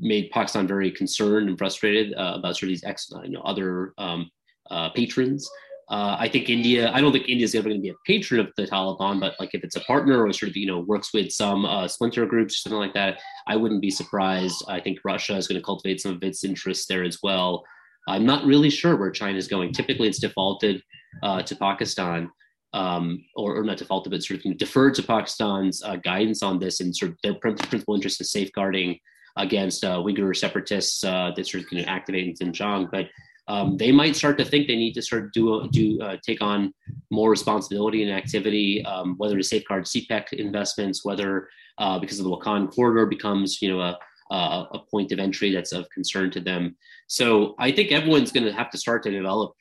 made 0.00 0.30
Pakistan 0.30 0.66
very 0.66 0.90
concerned 0.90 1.48
and 1.48 1.58
frustrated 1.58 2.14
uh, 2.14 2.34
about 2.36 2.56
sort 2.56 2.64
of 2.64 2.68
these 2.70 2.84
ex, 2.84 3.10
you 3.24 3.30
know, 3.30 3.42
other 3.42 3.94
um, 3.98 4.30
uh, 4.70 4.90
patrons. 4.90 5.48
Uh, 5.90 6.16
I 6.18 6.28
think 6.28 6.48
India. 6.48 6.90
I 6.92 7.00
don't 7.00 7.12
think 7.12 7.28
India 7.28 7.44
is 7.44 7.54
ever 7.54 7.68
going 7.68 7.80
to 7.80 7.82
be 7.82 7.90
a 7.90 7.94
patron 8.06 8.40
of 8.40 8.48
the 8.56 8.66
Taliban, 8.66 9.20
but 9.20 9.34
like 9.38 9.54
if 9.54 9.62
it's 9.62 9.76
a 9.76 9.80
partner 9.80 10.24
or 10.24 10.32
sort 10.32 10.50
of 10.50 10.56
you 10.56 10.66
know 10.66 10.80
works 10.80 11.12
with 11.12 11.30
some 11.30 11.66
uh, 11.66 11.86
splinter 11.86 12.24
groups 12.24 12.54
or 12.54 12.58
something 12.58 12.78
like 12.78 12.94
that, 12.94 13.20
I 13.46 13.56
wouldn't 13.56 13.82
be 13.82 13.90
surprised. 13.90 14.64
I 14.68 14.80
think 14.80 15.00
Russia 15.04 15.36
is 15.36 15.46
going 15.46 15.60
to 15.60 15.64
cultivate 15.64 16.00
some 16.00 16.12
of 16.12 16.22
its 16.22 16.44
interests 16.44 16.86
there 16.86 17.04
as 17.04 17.18
well. 17.22 17.64
I'm 18.08 18.24
not 18.24 18.46
really 18.46 18.70
sure 18.70 18.96
where 18.96 19.10
China 19.10 19.38
is 19.38 19.48
going. 19.48 19.72
Typically, 19.72 20.08
it's 20.08 20.18
defaulted 20.18 20.82
uh, 21.22 21.42
to 21.42 21.56
Pakistan, 21.56 22.30
um, 22.72 23.24
or, 23.36 23.56
or, 23.56 23.64
not 23.64 23.76
defaulted, 23.76 24.10
but 24.10 24.22
sort 24.22 24.44
of 24.44 24.58
deferred 24.58 24.94
to 24.94 25.02
Pakistan's 25.02 25.82
uh, 25.82 25.96
guidance 25.96 26.42
on 26.42 26.58
this 26.58 26.80
and 26.80 26.96
sort 26.96 27.12
of 27.12 27.18
their 27.22 27.34
principal 27.34 27.94
interest 27.94 28.20
is 28.20 28.30
safeguarding 28.30 28.98
against 29.36 29.84
uh, 29.84 29.96
Uyghur 29.96 30.34
separatists 30.36 31.04
uh, 31.04 31.32
that 31.36 31.46
sort 31.46 31.64
of 31.64 31.72
you 31.72 31.82
know, 31.82 31.88
activate 31.88 32.28
in 32.40 32.52
Xinjiang. 32.52 32.90
But 32.90 33.08
um, 33.48 33.76
they 33.76 33.90
might 33.90 34.16
start 34.16 34.38
to 34.38 34.44
think 34.44 34.66
they 34.66 34.76
need 34.76 34.94
to 34.94 35.02
of 35.02 35.32
do 35.32 35.68
do 35.70 36.00
uh, 36.00 36.16
take 36.24 36.40
on 36.40 36.72
more 37.10 37.30
responsibility 37.30 38.02
and 38.02 38.12
activity, 38.12 38.84
um, 38.84 39.14
whether 39.18 39.36
to 39.36 39.42
safeguard 39.42 39.84
CPEC 39.84 40.32
investments, 40.34 41.04
whether 41.04 41.48
uh, 41.78 41.98
because 41.98 42.18
of 42.18 42.24
the 42.24 42.30
Wakhan 42.30 42.70
corridor 42.72 43.06
becomes 43.06 43.60
you 43.60 43.68
know 43.68 43.80
a, 43.80 43.98
a, 44.30 44.68
a 44.72 44.78
point 44.90 45.12
of 45.12 45.18
entry 45.18 45.52
that's 45.52 45.72
of 45.72 45.88
concern 45.90 46.30
to 46.30 46.40
them. 46.40 46.76
So 47.08 47.54
I 47.58 47.72
think 47.72 47.90
everyone's 47.90 48.32
going 48.32 48.46
to 48.46 48.52
have 48.52 48.70
to 48.70 48.78
start 48.78 49.02
to 49.04 49.10
develop 49.10 49.54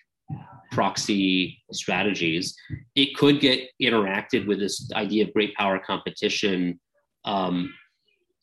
proxy 0.72 1.62
strategies. 1.72 2.56
It 2.96 3.16
could 3.16 3.40
get 3.40 3.70
interacted 3.82 4.48
with 4.48 4.60
this 4.60 4.90
idea 4.94 5.26
of 5.26 5.34
great 5.34 5.54
power 5.56 5.80
competition. 5.80 6.80
Um, 7.26 7.74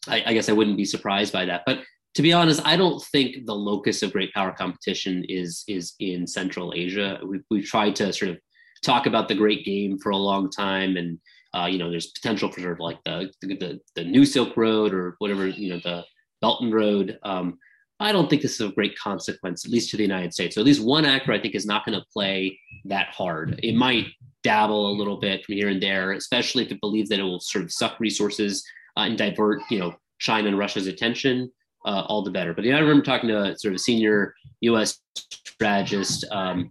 I, 0.06 0.22
I 0.26 0.32
guess 0.34 0.48
I 0.48 0.52
wouldn't 0.52 0.76
be 0.76 0.84
surprised 0.84 1.32
by 1.32 1.46
that, 1.46 1.62
but 1.64 1.80
to 2.14 2.22
be 2.22 2.32
honest, 2.32 2.60
I 2.64 2.76
don't 2.76 3.02
think 3.02 3.46
the 3.46 3.54
locus 3.54 4.02
of 4.02 4.12
great 4.12 4.32
power 4.32 4.52
competition 4.52 5.24
is 5.28 5.64
is 5.68 5.94
in 6.00 6.26
Central 6.26 6.72
Asia. 6.74 7.20
We've, 7.24 7.44
we've 7.50 7.64
tried 7.64 7.96
to 7.96 8.12
sort 8.12 8.32
of 8.32 8.38
talk 8.82 9.06
about 9.06 9.28
the 9.28 9.34
great 9.34 9.64
game 9.64 9.98
for 9.98 10.10
a 10.10 10.16
long 10.16 10.50
time, 10.50 10.96
and 10.96 11.18
uh, 11.54 11.66
you 11.66 11.78
know, 11.78 11.90
there's 11.90 12.08
potential 12.08 12.50
for 12.50 12.60
sort 12.60 12.72
of 12.72 12.80
like 12.80 12.98
the, 13.04 13.30
the 13.42 13.80
the 13.94 14.04
new 14.04 14.24
Silk 14.24 14.56
Road 14.56 14.92
or 14.94 15.16
whatever 15.18 15.46
you 15.46 15.70
know 15.70 15.80
the 15.84 16.04
Belt 16.40 16.62
and 16.62 16.72
Road. 16.72 17.18
Um, 17.22 17.58
I 18.00 18.12
don't 18.12 18.30
think 18.30 18.42
this 18.42 18.54
is 18.54 18.60
of 18.60 18.76
great 18.76 18.96
consequence, 18.96 19.64
at 19.64 19.72
least 19.72 19.90
to 19.90 19.96
the 19.96 20.04
United 20.04 20.32
States. 20.32 20.54
So 20.54 20.60
at 20.60 20.66
least 20.66 20.84
one 20.84 21.04
actor, 21.04 21.32
I 21.32 21.40
think, 21.40 21.56
is 21.56 21.66
not 21.66 21.84
going 21.84 21.98
to 21.98 22.06
play 22.12 22.56
that 22.84 23.08
hard. 23.08 23.58
It 23.62 23.74
might 23.74 24.06
dabble 24.44 24.88
a 24.88 24.94
little 24.94 25.16
bit 25.16 25.44
from 25.44 25.56
here 25.56 25.68
and 25.68 25.82
there, 25.82 26.12
especially 26.12 26.64
if 26.64 26.70
it 26.70 26.80
believes 26.80 27.08
that 27.08 27.18
it 27.18 27.24
will 27.24 27.40
sort 27.40 27.64
of 27.64 27.72
suck 27.72 27.98
resources 27.98 28.64
uh, 28.96 29.00
and 29.00 29.18
divert, 29.18 29.62
you 29.68 29.80
know, 29.80 29.96
China 30.20 30.46
and 30.46 30.58
Russia's 30.58 30.86
attention 30.86 31.50
uh, 31.84 32.04
all 32.06 32.22
the 32.22 32.30
better. 32.30 32.54
But 32.54 32.64
I 32.64 32.78
remember 32.78 33.02
talking 33.02 33.28
to 33.28 33.42
a 33.42 33.58
sort 33.58 33.74
of 33.74 33.80
senior 33.80 34.34
U.S. 34.62 35.00
strategist, 35.14 36.24
um, 36.30 36.70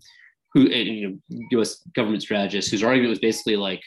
who 0.53 0.61
you 0.61 1.09
know, 1.09 1.37
U.S. 1.51 1.81
government 1.95 2.23
strategist, 2.23 2.71
whose 2.71 2.83
argument 2.83 3.09
was 3.09 3.19
basically 3.19 3.55
like, 3.55 3.81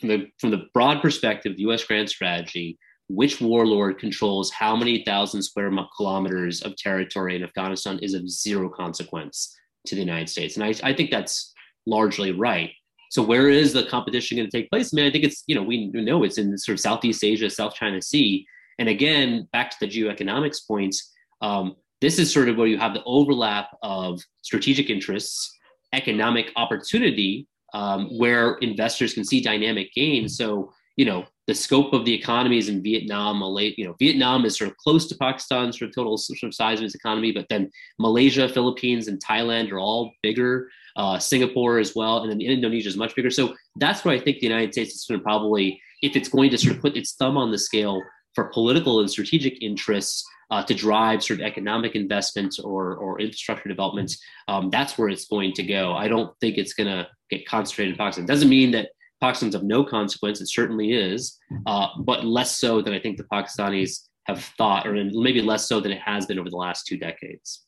from 0.00 0.08
the 0.10 0.26
from 0.38 0.50
the 0.50 0.66
broad 0.74 1.00
perspective, 1.00 1.56
the 1.56 1.62
U.S. 1.62 1.84
grand 1.84 2.08
strategy, 2.08 2.78
which 3.08 3.40
warlord 3.40 3.98
controls 3.98 4.50
how 4.50 4.76
many 4.76 5.02
thousand 5.04 5.42
square 5.42 5.70
kilometers 5.96 6.62
of 6.62 6.76
territory 6.76 7.36
in 7.36 7.42
Afghanistan 7.42 7.98
is 8.00 8.12
of 8.12 8.28
zero 8.28 8.68
consequence 8.68 9.56
to 9.86 9.94
the 9.94 10.00
United 10.00 10.28
States, 10.28 10.56
and 10.56 10.64
I, 10.64 10.74
I 10.82 10.92
think 10.92 11.10
that's 11.10 11.54
largely 11.86 12.32
right. 12.32 12.70
So 13.10 13.22
where 13.22 13.48
is 13.48 13.72
the 13.72 13.84
competition 13.84 14.36
going 14.36 14.50
to 14.50 14.56
take 14.56 14.68
place? 14.68 14.92
I 14.92 14.96
mean, 14.96 15.06
I 15.06 15.10
think 15.10 15.24
it's 15.24 15.44
you 15.46 15.54
know 15.54 15.62
we 15.62 15.86
know 15.86 16.24
it's 16.24 16.38
in 16.38 16.58
sort 16.58 16.74
of 16.74 16.80
Southeast 16.80 17.24
Asia, 17.24 17.48
South 17.48 17.74
China 17.74 18.02
Sea, 18.02 18.46
and 18.78 18.88
again, 18.88 19.48
back 19.52 19.70
to 19.70 19.76
the 19.80 19.88
geoeconomics 19.88 20.66
points, 20.66 21.12
um, 21.40 21.76
this 22.00 22.18
is 22.18 22.32
sort 22.32 22.48
of 22.48 22.56
where 22.56 22.66
you 22.66 22.78
have 22.78 22.94
the 22.94 23.02
overlap 23.04 23.68
of 23.82 24.20
strategic 24.42 24.90
interests, 24.90 25.52
economic 25.92 26.52
opportunity, 26.56 27.46
um, 27.72 28.06
where 28.18 28.54
investors 28.56 29.14
can 29.14 29.24
see 29.24 29.40
dynamic 29.40 29.92
gain. 29.94 30.28
So, 30.28 30.72
you 30.96 31.04
know, 31.04 31.24
the 31.46 31.54
scope 31.54 31.92
of 31.92 32.04
the 32.04 32.12
economies 32.12 32.68
in 32.68 32.82
Vietnam, 32.82 33.38
Malaysia, 33.38 33.74
you 33.78 33.86
know, 33.86 33.94
Vietnam 33.98 34.44
is 34.44 34.56
sort 34.56 34.70
of 34.70 34.76
close 34.76 35.06
to 35.08 35.16
Pakistan's 35.16 35.78
sort 35.78 35.88
of 35.90 35.94
total 35.94 36.18
sort 36.18 36.42
of 36.42 36.54
size 36.54 36.80
of 36.80 36.84
its 36.84 36.94
economy, 36.94 37.32
but 37.32 37.46
then 37.48 37.70
Malaysia, 37.98 38.48
Philippines, 38.48 39.08
and 39.08 39.22
Thailand 39.22 39.70
are 39.72 39.78
all 39.78 40.12
bigger. 40.22 40.68
Uh, 40.96 41.18
Singapore 41.18 41.78
as 41.78 41.94
well, 41.94 42.22
and 42.22 42.30
then 42.30 42.40
Indonesia 42.40 42.88
is 42.88 42.96
much 42.96 43.14
bigger. 43.14 43.28
So 43.30 43.54
that's 43.76 44.02
where 44.02 44.14
I 44.14 44.18
think 44.18 44.38
the 44.38 44.46
United 44.46 44.72
States 44.72 44.94
is 44.94 45.04
going 45.04 45.20
to 45.20 45.22
probably, 45.22 45.78
if 46.00 46.16
it's 46.16 46.30
going 46.30 46.48
to 46.48 46.56
sort 46.56 46.76
of 46.76 46.80
put 46.80 46.96
its 46.96 47.14
thumb 47.16 47.36
on 47.36 47.50
the 47.50 47.58
scale, 47.58 48.00
for 48.36 48.44
political 48.50 49.00
and 49.00 49.10
strategic 49.10 49.60
interests 49.62 50.24
uh, 50.52 50.62
to 50.62 50.74
drive 50.74 51.24
sort 51.24 51.40
of 51.40 51.46
economic 51.46 51.96
investments 51.96 52.60
or, 52.60 52.94
or 52.94 53.20
infrastructure 53.20 53.68
developments, 53.68 54.22
um, 54.46 54.70
that's 54.70 54.96
where 54.96 55.08
it's 55.08 55.26
going 55.26 55.52
to 55.54 55.64
go. 55.64 55.94
I 55.94 56.06
don't 56.06 56.32
think 56.40 56.58
it's 56.58 56.74
going 56.74 56.86
to 56.86 57.08
get 57.30 57.48
concentrated 57.48 57.94
in 57.94 57.98
Pakistan. 57.98 58.24
It 58.24 58.28
doesn't 58.28 58.48
mean 58.48 58.70
that 58.72 58.90
Pakistan's 59.20 59.54
of 59.54 59.64
no 59.64 59.82
consequence. 59.82 60.40
It 60.40 60.48
certainly 60.48 60.92
is, 60.92 61.36
uh, 61.66 61.88
but 62.04 62.24
less 62.24 62.58
so 62.58 62.82
than 62.82 62.92
I 62.92 63.00
think 63.00 63.16
the 63.16 63.24
Pakistanis 63.24 64.06
have 64.24 64.44
thought, 64.58 64.86
or 64.86 64.92
maybe 64.92 65.40
less 65.40 65.66
so 65.66 65.80
than 65.80 65.92
it 65.92 66.00
has 66.02 66.26
been 66.26 66.38
over 66.38 66.50
the 66.50 66.56
last 66.56 66.86
two 66.86 66.98
decades. 66.98 67.64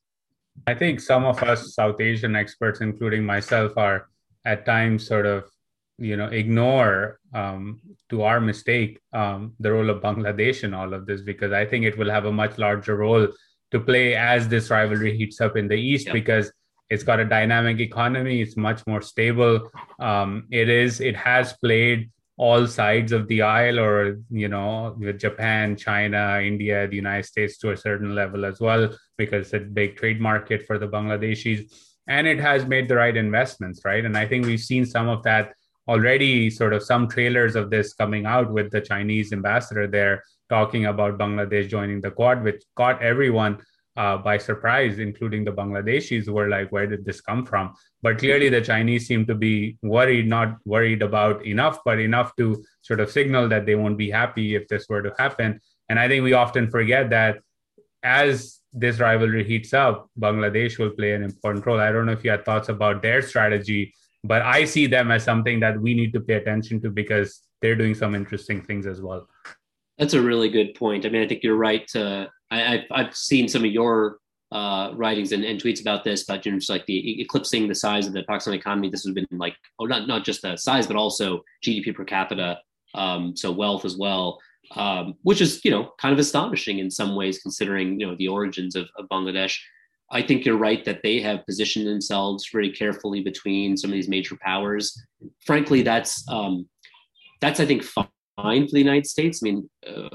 I 0.67 0.75
think 0.75 1.01
some 1.01 1.25
of 1.25 1.43
us 1.43 1.75
South 1.75 2.01
Asian 2.01 2.37
experts, 2.37 2.81
including 2.81 3.25
myself, 3.25 3.73
are 3.77 4.09
at 4.45 4.67
times 4.67 5.07
sort 5.07 5.25
of 5.25 5.45
you 5.99 6.17
know 6.17 6.27
ignore 6.27 7.19
um, 7.35 7.81
to 8.09 8.23
our 8.23 8.41
mistake 8.41 9.01
um, 9.13 9.55
the 9.61 9.73
role 9.73 9.91
of 9.91 10.03
Bangladesh 10.03 10.65
in 10.65 10.73
all 10.73 10.95
of 10.95 11.07
this 11.07 11.23
because 11.23 11.53
I 11.53 11.65
think 11.65 11.85
it 11.85 11.99
will 11.99 12.11
have 12.11 12.25
a 12.25 12.33
much 12.33 12.57
larger 12.59 12.97
role 12.97 13.29
to 13.71 13.81
play 13.81 14.15
as 14.15 14.49
this 14.49 14.71
rivalry 14.71 15.17
heats 15.17 15.41
up 15.41 15.57
in 15.57 15.69
the 15.69 15.75
east 15.75 16.07
yeah. 16.07 16.13
because 16.13 16.53
it's 16.89 17.03
got 17.03 17.21
a 17.21 17.25
dynamic 17.25 17.81
economy 17.81 18.41
it's 18.41 18.57
much 18.57 18.87
more 18.87 19.03
stable. 19.03 19.71
Um, 19.99 20.47
it 20.51 20.69
is 20.69 21.01
it 21.01 21.17
has 21.17 21.53
played 21.55 22.11
all 22.39 22.69
sides 22.69 23.11
of 23.11 23.27
the 23.27 23.43
aisle 23.43 23.81
or 23.81 24.21
you 24.31 24.47
know 24.47 24.95
with 24.97 25.19
japan 25.19 25.75
china 25.75 26.41
india 26.41 26.87
the 26.87 26.95
united 26.95 27.25
states 27.25 27.59
to 27.59 27.73
a 27.73 27.77
certain 27.77 28.15
level 28.15 28.45
as 28.45 28.61
well 28.61 28.89
because 29.17 29.47
it's 29.47 29.55
a 29.55 29.59
big 29.59 29.97
trade 29.97 30.21
market 30.21 30.65
for 30.65 30.79
the 30.79 30.87
bangladeshis. 30.87 31.69
And 32.07 32.27
it 32.27 32.41
has 32.41 32.65
made 32.65 32.89
the 32.89 32.95
right 32.95 33.17
investments 33.17 33.83
right? 33.85 34.05
And 34.05 34.17
i 34.17 34.25
think 34.25 34.47
we've 34.47 34.61
seen 34.61 34.87
some 34.87 35.09
of 35.09 35.25
that 35.25 35.53
already 35.89 36.51
sort 36.51 36.73
of 36.73 36.83
some 36.83 37.09
trailers 37.09 37.57
of 37.57 37.71
this 37.71 37.95
coming 37.95 38.27
out 38.27 38.51
with 38.51 38.71
the 38.71 38.81
chinese 38.81 39.33
ambassador 39.33 39.87
there 39.87 40.23
talking 40.49 40.87
about 40.87 41.19
bangladesh 41.19 41.69
joining 41.69 42.01
the 42.01 42.11
quad 42.11 42.43
which 42.43 42.63
caught 42.77 43.03
everyone 43.03 43.59
uh, 43.99 44.17
by 44.17 44.39
surprise, 44.39 45.01
including 45.01 45.45
the 45.45 45.51
Bangladeshis 45.51 46.25
who 46.25 46.33
were 46.33 46.49
like, 46.49 46.71
where 46.71 46.87
did 46.87 47.05
this 47.05 47.21
come 47.21 47.45
from? 47.45 47.75
But 48.01 48.19
clearly, 48.19 48.49
the 48.49 48.61
Chinese 48.61 49.09
seem 49.09 49.27
to 49.27 49.35
be 49.35 49.77
worried, 49.83 50.29
not 50.29 50.57
worried 50.65 51.03
about 51.03 51.45
enough, 51.45 51.81
but 51.85 51.99
enough 51.99 52.31
to 52.37 52.65
sort 52.83 53.01
of 53.01 53.11
signal 53.11 53.49
that 53.49 53.67
they 53.67 53.75
won't 53.75 53.99
be 53.99 54.09
happy 54.09 54.55
if 54.55 54.69
this 54.69 54.89
were 54.89 55.03
to 55.03 55.13
happen. 55.19 55.61
And 55.89 55.99
I 55.99 56.07
think 56.07 56.23
we 56.23 56.33
often 56.33 56.71
forget 56.71 57.11
that 57.11 57.39
as 58.05 58.61
this 58.73 59.01
rivalry 59.01 59.43
heats 59.43 59.75
up, 59.75 60.09
Bangladesh 60.17 60.79
will 60.79 60.91
play 60.91 61.15
an 61.15 61.25
important 61.25 61.67
role. 61.67 61.81
I 61.81 61.91
don't 61.91 62.07
know 62.07 62.13
if 62.13 62.23
you 62.23 62.31
had 62.31 62.45
thoughts 62.45 62.69
about 62.69 63.03
their 63.03 63.21
strategy, 63.21 63.93
but 64.25 64.43
I 64.43 64.65
see 64.65 64.87
them 64.87 65.11
as 65.11 65.25
something 65.25 65.61
that 65.61 65.81
we 65.81 65.95
need 65.95 66.13
to 66.13 66.21
pay 66.21 66.35
attention 66.35 66.81
to 66.83 66.91
because 66.91 67.43
they're 67.63 67.77
doing 67.77 67.95
some 67.95 68.15
interesting 68.15 68.63
things 68.63 68.87
as 68.87 69.01
well. 69.01 69.29
That's 69.99 70.15
a 70.15 70.23
really 70.23 70.49
good 70.49 70.75
point. 70.75 71.07
I 71.07 71.09
mean, 71.09 71.23
I 71.23 71.29
think 71.29 71.43
you're 71.43 71.57
right 71.57 71.87
to 71.89 72.31
I, 72.51 72.59
have 72.59 72.81
I've 72.91 73.17
seen 73.17 73.49
some 73.49 73.65
of 73.65 73.71
your 73.71 74.19
uh, 74.51 74.93
writings 74.95 75.33
and, 75.33 75.45
and, 75.45 75.61
tweets 75.61 75.81
about 75.81 76.05
this, 76.05 76.23
about 76.23 76.47
you 76.47 76.53
know, 76.53 76.59
just 76.59 76.71
like 76.71 76.87
the 76.87 77.21
eclipsing 77.21 77.69
the 77.69 77.75
size 77.75 78.07
of 78.07 78.15
the 78.15 78.23
Pakistan 78.23 78.55
economy. 78.55 78.89
This 78.89 79.05
has 79.05 79.13
been 79.13 79.27
like, 79.33 79.55
oh, 79.79 79.85
not 79.85 80.09
not 80.09 80.25
just 80.25 80.43
the 80.43 80.57
size, 80.57 80.87
but 80.87 80.97
also 80.97 81.43
GDP 81.65 81.95
per 81.95 82.05
capita, 82.05 82.59
um, 82.95 83.37
so 83.37 83.53
wealth 83.53 83.85
as 83.85 83.99
well, 83.99 84.39
um, 84.75 85.15
which 85.23 85.43
is 85.43 85.63
you 85.65 85.71
know 85.71 85.93
kind 86.01 86.15
of 86.15 86.19
astonishing 86.19 86.79
in 86.79 86.91
some 86.91 87.15
ways, 87.15 87.41
considering 87.41 88.01
you 88.01 88.07
know 88.07 88.17
the 88.17 88.29
origins 88.29 88.75
of, 88.75 88.89
of 88.97 89.07
Bangladesh. 89.09 89.59
I 90.11 90.23
think 90.23 90.45
you're 90.45 90.57
right 90.57 90.85
that 90.85 91.03
they 91.03 91.21
have 91.21 91.45
positioned 91.47 91.87
themselves 91.87 92.49
very 92.51 92.71
carefully 92.73 93.23
between 93.23 93.77
some 93.77 93.91
of 93.91 93.95
these 93.95 94.09
major 94.09 94.37
powers. 94.41 94.99
Frankly, 95.45 95.83
that's 95.83 96.25
um, 96.29 96.69
that's 97.41 97.61
I 97.61 97.67
think 97.67 97.83
fine 97.83 98.09
for 98.67 98.73
the 98.73 98.79
United 98.79 99.07
States. 99.07 99.41
I 99.43 99.45
mean. 99.45 99.71
Uh, 99.87 100.09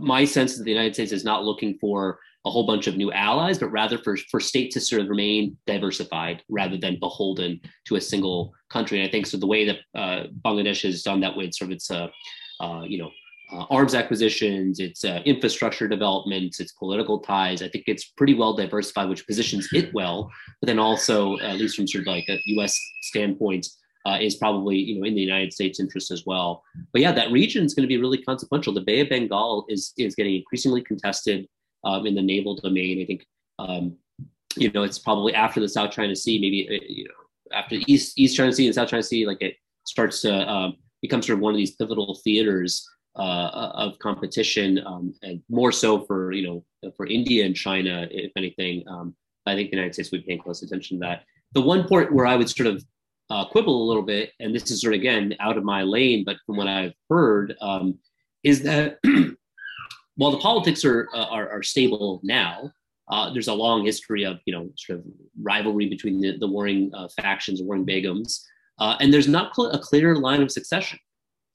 my 0.00 0.24
sense 0.24 0.52
is 0.52 0.58
that 0.58 0.64
the 0.64 0.72
United 0.72 0.94
States 0.94 1.12
is 1.12 1.24
not 1.24 1.44
looking 1.44 1.78
for 1.78 2.18
a 2.44 2.50
whole 2.50 2.66
bunch 2.66 2.86
of 2.86 2.96
new 2.96 3.10
allies, 3.12 3.58
but 3.58 3.68
rather 3.68 3.98
for, 3.98 4.16
for 4.16 4.38
states 4.38 4.74
to 4.74 4.80
sort 4.80 5.02
of 5.02 5.08
remain 5.08 5.56
diversified 5.66 6.42
rather 6.48 6.76
than 6.76 6.98
beholden 7.00 7.60
to 7.86 7.96
a 7.96 8.00
single 8.00 8.52
country. 8.70 9.00
And 9.00 9.08
I 9.08 9.10
think 9.10 9.26
so. 9.26 9.36
The 9.36 9.46
way 9.46 9.66
that 9.66 9.78
uh, 9.94 10.24
Bangladesh 10.44 10.82
has 10.82 11.02
done 11.02 11.20
that 11.20 11.36
with 11.36 11.54
sort 11.54 11.70
of 11.70 11.76
its, 11.76 11.90
uh, 11.90 12.08
uh, 12.60 12.82
you 12.86 12.98
know, 12.98 13.10
uh, 13.52 13.64
arms 13.70 13.94
acquisitions, 13.94 14.80
its 14.80 15.04
uh, 15.04 15.20
infrastructure 15.24 15.86
developments, 15.86 16.58
its 16.60 16.72
political 16.72 17.20
ties. 17.20 17.62
I 17.62 17.68
think 17.68 17.84
it's 17.86 18.04
pretty 18.04 18.34
well 18.34 18.54
diversified, 18.54 19.08
which 19.08 19.26
positions 19.26 19.68
it 19.72 19.92
well. 19.94 20.30
But 20.60 20.66
then 20.66 20.78
also, 20.78 21.38
at 21.38 21.56
least 21.56 21.76
from 21.76 21.86
sort 21.86 22.02
of 22.02 22.08
like 22.08 22.28
a 22.28 22.40
U.S. 22.46 22.78
standpoint, 23.02 23.66
uh, 24.06 24.18
is 24.20 24.36
probably 24.36 24.76
you 24.76 24.98
know 24.98 25.06
in 25.06 25.14
the 25.14 25.20
United 25.20 25.52
States 25.52 25.80
interest 25.80 26.10
as 26.10 26.24
well. 26.26 26.62
But 26.92 27.02
yeah, 27.02 27.12
that 27.12 27.30
region 27.32 27.64
is 27.64 27.74
going 27.74 27.82
to 27.82 27.88
be 27.88 27.98
really 27.98 28.22
consequential. 28.22 28.72
The 28.72 28.80
Bay 28.80 29.00
of 29.00 29.08
Bengal 29.08 29.66
is 29.68 29.92
is 29.98 30.14
getting 30.14 30.36
increasingly 30.36 30.82
contested 30.82 31.46
um, 31.84 32.06
in 32.06 32.14
the 32.14 32.22
naval 32.22 32.56
domain. 32.56 33.00
I 33.00 33.04
think 33.04 33.26
um, 33.58 33.96
you 34.56 34.70
know 34.72 34.82
it's 34.82 34.98
probably 34.98 35.34
after 35.34 35.60
the 35.60 35.68
South 35.68 35.90
China 35.90 36.14
Sea, 36.14 36.40
maybe 36.40 36.68
uh, 36.68 36.84
you 36.88 37.04
know 37.04 37.56
after 37.56 37.76
East 37.86 38.18
East 38.18 38.36
China 38.36 38.52
Sea 38.52 38.66
and 38.66 38.74
South 38.74 38.88
China 38.88 39.02
Sea, 39.02 39.26
like 39.26 39.40
it 39.40 39.56
starts 39.84 40.20
to 40.22 40.48
um, 40.48 40.76
become 41.02 41.22
sort 41.22 41.38
of 41.38 41.42
one 41.42 41.52
of 41.52 41.58
these 41.58 41.76
pivotal 41.76 42.20
theaters 42.22 42.86
uh, 43.18 43.70
of 43.74 43.98
competition, 43.98 44.80
um, 44.86 45.14
and 45.22 45.42
more 45.48 45.72
so 45.72 46.00
for 46.00 46.32
you 46.32 46.46
know 46.82 46.92
for 46.96 47.06
India 47.06 47.44
and 47.44 47.56
China, 47.56 48.06
if 48.10 48.32
anything. 48.36 48.84
Um, 48.88 49.14
I 49.46 49.54
think 49.54 49.70
the 49.70 49.76
United 49.76 49.94
States 49.94 50.10
would 50.12 50.26
pay 50.26 50.38
close 50.38 50.62
attention 50.62 50.98
to 50.98 51.06
that. 51.06 51.24
The 51.52 51.62
one 51.62 51.86
point 51.86 52.12
where 52.12 52.26
I 52.26 52.36
would 52.36 52.50
sort 52.50 52.66
of 52.66 52.84
uh, 53.30 53.44
quibble 53.46 53.84
a 53.84 53.86
little 53.86 54.02
bit, 54.02 54.32
and 54.40 54.54
this 54.54 54.70
is 54.70 54.80
sort 54.80 54.94
of 54.94 55.00
again 55.00 55.34
out 55.40 55.56
of 55.56 55.64
my 55.64 55.82
lane, 55.82 56.24
but 56.24 56.36
from 56.44 56.56
what 56.56 56.68
I've 56.68 56.94
heard, 57.08 57.54
um, 57.60 57.98
is 58.42 58.62
that 58.62 58.98
while 60.16 60.30
the 60.30 60.38
politics 60.38 60.84
are, 60.84 61.08
uh, 61.14 61.26
are, 61.26 61.48
are 61.48 61.62
stable 61.62 62.20
now, 62.22 62.70
uh, 63.08 63.32
there's 63.32 63.48
a 63.48 63.54
long 63.54 63.84
history 63.84 64.24
of 64.24 64.40
you 64.46 64.52
know 64.52 64.68
sort 64.76 64.98
of 64.98 65.04
rivalry 65.40 65.88
between 65.88 66.20
the, 66.20 66.36
the 66.38 66.46
warring 66.46 66.90
uh, 66.94 67.08
factions, 67.20 67.62
warring 67.62 67.86
begums, 67.86 68.42
uh, 68.78 68.96
and 69.00 69.12
there's 69.12 69.28
not 69.28 69.54
cl- 69.54 69.70
a 69.70 69.78
clear 69.78 70.16
line 70.16 70.42
of 70.42 70.50
succession 70.50 70.98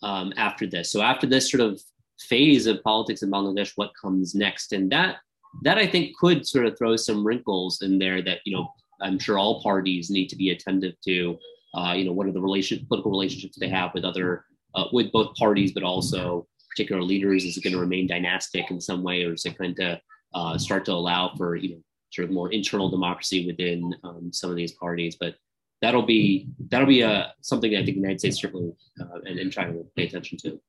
um, 0.04 0.34
after 0.38 0.68
this. 0.68 0.92
So 0.92 1.02
after 1.02 1.28
this 1.28 1.50
sort 1.50 1.62
of 1.62 1.82
phase 2.20 2.68
of 2.68 2.84
politics 2.84 3.24
in 3.24 3.32
Bangladesh, 3.32 3.74
what 3.76 3.92
comes 4.00 4.36
next? 4.36 4.74
And 4.74 4.92
that 4.92 5.18
that 5.64 5.78
I 5.78 5.86
think 5.86 6.16
could 6.18 6.48
sort 6.48 6.66
of 6.66 6.78
throw 6.78 6.96
some 6.96 7.26
wrinkles 7.26 7.82
in 7.82 8.00
there 8.00 8.22
that 8.22 8.40
you 8.46 8.56
know 8.56 8.72
I'm 9.02 9.20
sure 9.20 9.38
all 9.38 9.62
parties 9.62 10.10
need 10.10 10.28
to 10.30 10.36
be 10.36 10.52
attentive 10.52 10.94
to 11.06 11.38
uh, 11.74 11.94
you 11.94 12.06
know, 12.06 12.12
what 12.12 12.28
are 12.28 12.32
the 12.32 12.42
relation, 12.42 12.86
political 12.88 13.12
relationships 13.12 13.58
they 13.58 13.70
have 13.70 13.94
with 13.94 14.04
other, 14.04 14.46
uh, 14.76 14.86
with 14.92 15.12
both 15.12 15.36
parties, 15.36 15.72
but 15.72 15.84
also 15.84 16.48
particular 16.70 17.02
leaders? 17.02 17.46
Is 17.46 17.58
it 17.58 17.64
going 17.64 17.74
to 17.74 17.80
remain 17.80 18.08
dynastic 18.08 18.70
in 18.72 18.82
some 18.82 19.04
way, 19.04 19.24
or 19.24 19.34
is 19.34 19.46
it 19.46 19.58
going 19.58 19.76
to 19.76 20.00
uh, 20.34 20.58
start 20.58 20.86
to 20.86 20.94
allow 20.94 21.34
for, 21.38 21.56
you 21.56 21.70
know, 21.70 21.82
sort 22.12 22.28
of 22.28 22.34
more 22.34 22.52
internal 22.52 22.90
democracy 22.90 23.46
within 23.46 23.96
um, 24.04 24.32
some 24.34 24.50
of 24.50 24.58
these 24.58 24.74
parties? 24.74 25.16
But 25.20 25.36
that'll 25.82 26.04
be 26.06 26.48
that'll 26.70 26.88
be 26.88 27.04
uh, 27.04 27.28
something 27.42 27.74
I 27.74 27.84
think 27.84 27.98
the 27.98 28.02
United 28.02 28.20
States 28.20 28.42
certainly 28.42 28.74
uh, 29.00 29.20
and, 29.26 29.40
and 29.40 29.52
China 29.52 29.74
will 29.74 29.92
pay 29.96 30.06
attention 30.08 30.38
to. 30.40 30.60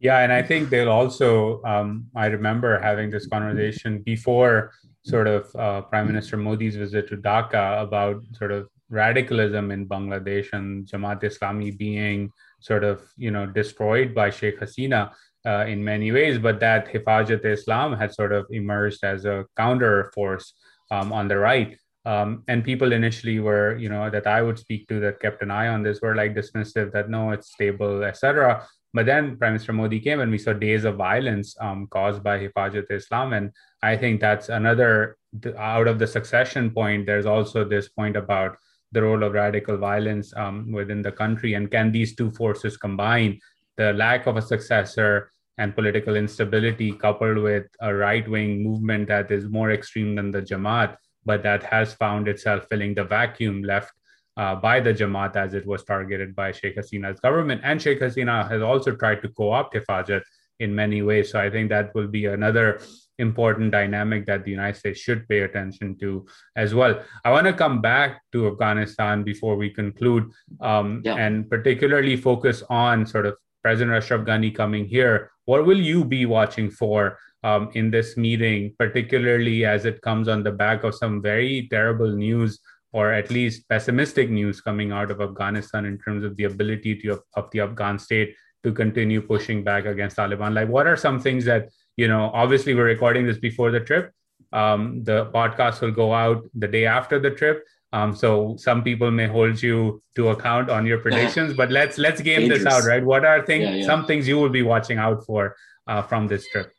Yeah, 0.00 0.18
and 0.20 0.32
I 0.32 0.42
think 0.42 0.70
they'll 0.70 0.90
also. 0.90 1.62
Um, 1.62 2.06
I 2.16 2.26
remember 2.26 2.80
having 2.80 3.10
this 3.10 3.26
conversation 3.26 4.00
before, 4.00 4.72
sort 5.04 5.28
of 5.28 5.54
uh, 5.56 5.82
Prime 5.82 6.06
Minister 6.06 6.36
Modi's 6.36 6.76
visit 6.76 7.08
to 7.08 7.16
Dhaka 7.16 7.82
about 7.82 8.22
sort 8.32 8.50
of 8.50 8.68
radicalism 8.88 9.70
in 9.70 9.86
Bangladesh 9.86 10.52
and 10.52 10.86
Jamaat 10.86 11.22
Islami 11.22 11.76
being 11.76 12.32
sort 12.60 12.82
of 12.82 13.02
you 13.16 13.30
know 13.30 13.46
destroyed 13.46 14.14
by 14.14 14.30
Sheikh 14.30 14.58
Hasina 14.58 15.12
uh, 15.46 15.64
in 15.66 15.84
many 15.84 16.12
ways, 16.12 16.38
but 16.38 16.60
that 16.60 16.92
Hifazat 16.92 17.44
Islam 17.44 17.92
had 17.92 18.12
sort 18.12 18.32
of 18.32 18.46
emerged 18.50 19.04
as 19.04 19.24
a 19.26 19.46
counter 19.56 20.10
force 20.14 20.54
um, 20.90 21.12
on 21.12 21.28
the 21.28 21.38
right. 21.38 21.78
Um, 22.06 22.44
and 22.48 22.64
people 22.64 22.92
initially 22.92 23.40
were, 23.40 23.76
you 23.76 23.88
know, 23.88 24.08
that 24.10 24.26
I 24.26 24.40
would 24.42 24.58
speak 24.58 24.88
to 24.88 25.00
that 25.00 25.20
kept 25.20 25.42
an 25.42 25.50
eye 25.50 25.68
on 25.68 25.82
this 25.82 26.00
were 26.00 26.14
like 26.14 26.34
dismissive 26.34 26.92
that 26.92 27.10
no, 27.10 27.30
it's 27.30 27.52
stable, 27.52 28.02
etc. 28.04 28.66
But 28.94 29.06
then 29.06 29.36
Prime 29.36 29.52
Minister 29.52 29.72
Modi 29.72 30.00
came 30.00 30.20
and 30.20 30.30
we 30.30 30.38
saw 30.38 30.52
days 30.52 30.84
of 30.84 30.96
violence 30.96 31.56
um, 31.60 31.86
caused 31.88 32.22
by 32.22 32.38
Hifazat 32.38 32.90
Islam. 32.90 33.34
And 33.34 33.52
I 33.82 33.96
think 33.96 34.20
that's 34.20 34.48
another 34.48 35.16
out 35.56 35.86
of 35.86 35.98
the 35.98 36.06
succession 36.06 36.70
point. 36.70 37.06
There's 37.06 37.26
also 37.26 37.64
this 37.64 37.88
point 37.88 38.16
about 38.16 38.56
the 38.92 39.02
role 39.02 39.22
of 39.22 39.32
radical 39.32 39.76
violence 39.76 40.34
um, 40.36 40.72
within 40.72 41.02
the 41.02 41.12
country? 41.12 41.54
And 41.54 41.70
can 41.70 41.92
these 41.92 42.14
two 42.14 42.30
forces 42.32 42.76
combine 42.76 43.40
the 43.76 43.92
lack 43.92 44.26
of 44.26 44.36
a 44.36 44.42
successor 44.42 45.32
and 45.58 45.74
political 45.74 46.16
instability 46.16 46.92
coupled 46.92 47.38
with 47.38 47.66
a 47.80 47.94
right 47.94 48.28
wing 48.28 48.62
movement 48.62 49.08
that 49.08 49.30
is 49.30 49.48
more 49.48 49.72
extreme 49.72 50.14
than 50.14 50.30
the 50.30 50.42
Jamaat, 50.42 50.96
but 51.24 51.42
that 51.42 51.62
has 51.62 51.92
found 51.94 52.28
itself 52.28 52.66
filling 52.68 52.94
the 52.94 53.04
vacuum 53.04 53.62
left 53.62 53.92
uh, 54.36 54.54
by 54.54 54.80
the 54.80 54.92
Jamaat 54.92 55.36
as 55.36 55.54
it 55.54 55.66
was 55.66 55.84
targeted 55.84 56.34
by 56.34 56.52
Sheikh 56.52 56.76
Hasina's 56.76 57.20
government. 57.20 57.60
And 57.64 57.80
Sheikh 57.80 58.00
Hasina 58.00 58.48
has 58.48 58.62
also 58.62 58.92
tried 58.92 59.22
to 59.22 59.28
co 59.28 59.50
opt 59.52 59.74
Hifazat 59.74 60.22
in 60.60 60.74
many 60.74 61.02
ways. 61.02 61.30
So 61.30 61.40
I 61.40 61.50
think 61.50 61.68
that 61.70 61.94
will 61.94 62.06
be 62.06 62.26
another 62.26 62.80
important 63.18 63.70
dynamic 63.70 64.24
that 64.26 64.44
the 64.44 64.50
United 64.50 64.78
States 64.78 65.00
should 65.00 65.28
pay 65.28 65.40
attention 65.40 65.96
to 65.98 66.26
as 66.56 66.74
well. 66.74 67.02
I 67.24 67.30
want 67.30 67.46
to 67.46 67.52
come 67.52 67.80
back 67.80 68.22
to 68.32 68.48
Afghanistan 68.48 69.22
before 69.24 69.56
we 69.56 69.70
conclude 69.70 70.30
um, 70.60 71.02
yeah. 71.04 71.16
and 71.16 71.48
particularly 71.48 72.16
focus 72.16 72.62
on 72.70 73.06
sort 73.06 73.26
of 73.26 73.36
President 73.62 73.96
Ashraf 73.96 74.22
Ghani 74.22 74.54
coming 74.54 74.86
here. 74.86 75.30
What 75.44 75.66
will 75.66 75.80
you 75.80 76.04
be 76.04 76.24
watching 76.24 76.70
for 76.70 77.18
um, 77.42 77.70
in 77.74 77.90
this 77.90 78.16
meeting, 78.16 78.74
particularly 78.78 79.64
as 79.64 79.84
it 79.84 80.02
comes 80.02 80.28
on 80.28 80.42
the 80.42 80.52
back 80.52 80.84
of 80.84 80.94
some 80.94 81.22
very 81.22 81.68
terrible 81.70 82.10
news 82.10 82.60
or 82.92 83.12
at 83.12 83.30
least 83.30 83.68
pessimistic 83.68 84.30
news 84.30 84.60
coming 84.60 84.90
out 84.90 85.10
of 85.10 85.20
Afghanistan 85.20 85.84
in 85.84 85.96
terms 85.98 86.24
of 86.24 86.36
the 86.36 86.44
ability 86.44 87.00
to, 87.00 87.22
of 87.34 87.50
the 87.52 87.60
Afghan 87.60 87.98
state 87.98 88.34
to 88.64 88.72
continue 88.72 89.22
pushing 89.22 89.62
back 89.62 89.86
against 89.86 90.16
Taliban? 90.16 90.54
Like, 90.54 90.68
what 90.68 90.86
are 90.86 90.96
some 90.96 91.20
things 91.20 91.44
that 91.44 91.70
you 92.00 92.08
know, 92.08 92.30
obviously 92.32 92.74
we're 92.74 92.84
recording 92.84 93.26
this 93.26 93.36
before 93.36 93.70
the 93.70 93.80
trip. 93.80 94.12
Um, 94.54 95.04
the 95.04 95.26
podcast 95.34 95.82
will 95.82 95.90
go 95.90 96.14
out 96.14 96.42
the 96.54 96.66
day 96.66 96.86
after 96.86 97.18
the 97.18 97.30
trip. 97.30 97.62
Um, 97.92 98.14
so 98.16 98.56
some 98.56 98.82
people 98.82 99.10
may 99.10 99.26
hold 99.26 99.62
you 99.62 100.02
to 100.16 100.28
account 100.28 100.70
on 100.70 100.86
your 100.86 100.98
predictions, 100.98 101.52
but 101.52 101.70
let's 101.70 101.98
let's 101.98 102.22
game 102.22 102.40
Dangerous. 102.40 102.64
this 102.64 102.72
out, 102.72 102.84
right? 102.84 103.04
What 103.04 103.26
are 103.26 103.44
things 103.44 103.64
yeah, 103.64 103.74
yeah. 103.74 103.86
some 103.86 104.06
things 104.06 104.26
you 104.26 104.38
will 104.38 104.48
be 104.48 104.62
watching 104.62 104.96
out 104.96 105.26
for 105.26 105.56
uh, 105.88 106.00
from 106.00 106.26
this 106.26 106.48
trip? 106.48 106.72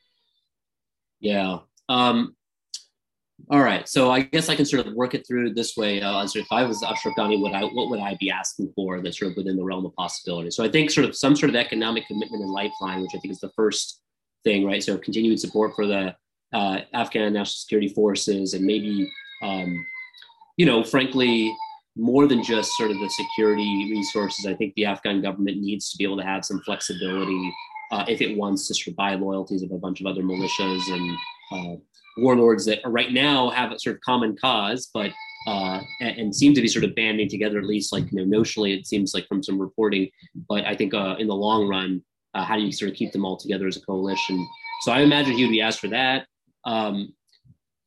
Yeah. 1.22 1.60
Um, 1.88 2.36
all 3.50 3.62
right. 3.62 3.88
So 3.88 4.12
I 4.12 4.22
guess 4.22 4.50
I 4.50 4.56
can 4.56 4.66
sort 4.66 4.86
of 4.86 4.94
work 4.94 5.14
it 5.14 5.26
through 5.28 5.54
this 5.54 5.76
way. 5.76 6.02
Uh, 6.02 6.26
if 6.36 6.48
I 6.52 6.64
was 6.64 6.84
Ashraf 6.84 7.16
Ghani, 7.18 7.40
what 7.40 7.54
I 7.54 7.64
what 7.64 7.90
would 7.90 8.00
I 8.00 8.16
be 8.20 8.30
asking 8.30 8.72
for 8.76 9.02
that's 9.02 9.20
sort 9.20 9.32
of 9.32 9.38
within 9.38 9.58
the 9.58 9.64
realm 9.64 9.86
of 9.86 9.96
possibility? 9.96 10.52
So 10.52 10.64
I 10.64 10.70
think 10.70 10.92
sort 10.92 11.08
of 11.08 11.16
some 11.16 11.36
sort 11.36 11.50
of 11.50 11.56
economic 11.56 12.08
commitment 12.08 12.44
and 12.44 12.52
lifeline, 12.52 13.02
which 13.02 13.12
I 13.16 13.20
think 13.20 13.32
is 13.32 13.40
the 13.40 13.52
first 13.56 14.02
thing, 14.44 14.66
right? 14.66 14.84
So 14.84 14.98
continued 14.98 15.40
support 15.40 15.74
for 15.76 15.88
the 15.88 16.16
uh, 16.54 16.82
Afghan 16.94 17.34
national 17.34 17.46
security 17.46 17.90
forces 17.90 18.54
and 18.54 18.66
maybe 18.66 19.12
um, 19.42 19.86
you 20.58 20.66
know, 20.66 20.84
frankly, 20.84 21.54
more 21.98 22.28
than 22.28 22.44
just 22.44 22.72
sort 22.78 22.92
of 22.92 23.00
the 23.00 23.10
security 23.10 23.90
resources, 23.92 24.46
I 24.46 24.54
think 24.54 24.74
the 24.76 24.86
Afghan 24.86 25.22
government 25.22 25.58
needs 25.58 25.92
to 25.92 25.98
be 25.98 26.04
able 26.04 26.18
to 26.18 26.24
have 26.24 26.46
some 26.46 26.62
flexibility 26.62 27.54
uh, 27.92 28.06
if 28.08 28.22
it 28.22 28.38
wants 28.38 28.68
to 28.68 28.74
sort 28.74 28.88
of 28.88 28.96
buy 28.96 29.16
loyalties 29.16 29.64
of 29.64 29.72
a 29.72 29.78
bunch 29.78 30.00
of 30.00 30.08
other 30.08 30.24
militias 30.24 30.82
and 30.92 31.18
uh, 31.52 31.76
warlords 32.18 32.66
that 32.66 32.80
right 32.86 33.12
now 33.12 33.50
have 33.50 33.72
a 33.72 33.80
sort 33.80 33.96
of 33.96 34.02
common 34.02 34.36
cause, 34.38 34.90
but 34.94 35.12
uh, 35.48 35.82
and, 36.02 36.18
and, 36.20 36.36
seem 36.36 36.54
to 36.54 36.62
be 36.62 36.68
sort 36.68 36.86
of 36.86 36.94
banding 36.94 37.28
together, 37.28 37.58
at 37.58 37.66
least 37.66 37.92
like 37.92 38.12
you 38.12 38.24
know 38.24 38.38
notionally, 38.38 38.78
it 38.78 38.86
seems 38.86 39.14
like 39.14 39.28
from 39.28 39.42
some 39.42 39.60
reporting. 39.60 40.08
But 40.48 40.66
I 40.66 40.76
think 40.76 40.94
uh, 40.94 41.16
in 41.18 41.28
the 41.28 41.36
long 41.36 41.68
run, 41.68 42.04
uh, 42.36 42.44
how 42.44 42.56
do 42.58 42.62
you 42.62 42.72
sort 42.72 42.92
of 42.92 42.98
keep 42.98 43.12
them 43.12 43.26
all 43.26 43.38
together 43.38 43.68
as 43.68 43.76
a 43.76 43.82
coalition? 43.82 44.48
So 44.84 44.92
I 44.92 45.02
imagine 45.02 45.34
he 45.34 45.44
would 45.44 45.52
be 45.52 45.62
asked 45.62 45.80
for 45.80 45.88
that. 45.88 46.28
Um, 46.64 47.14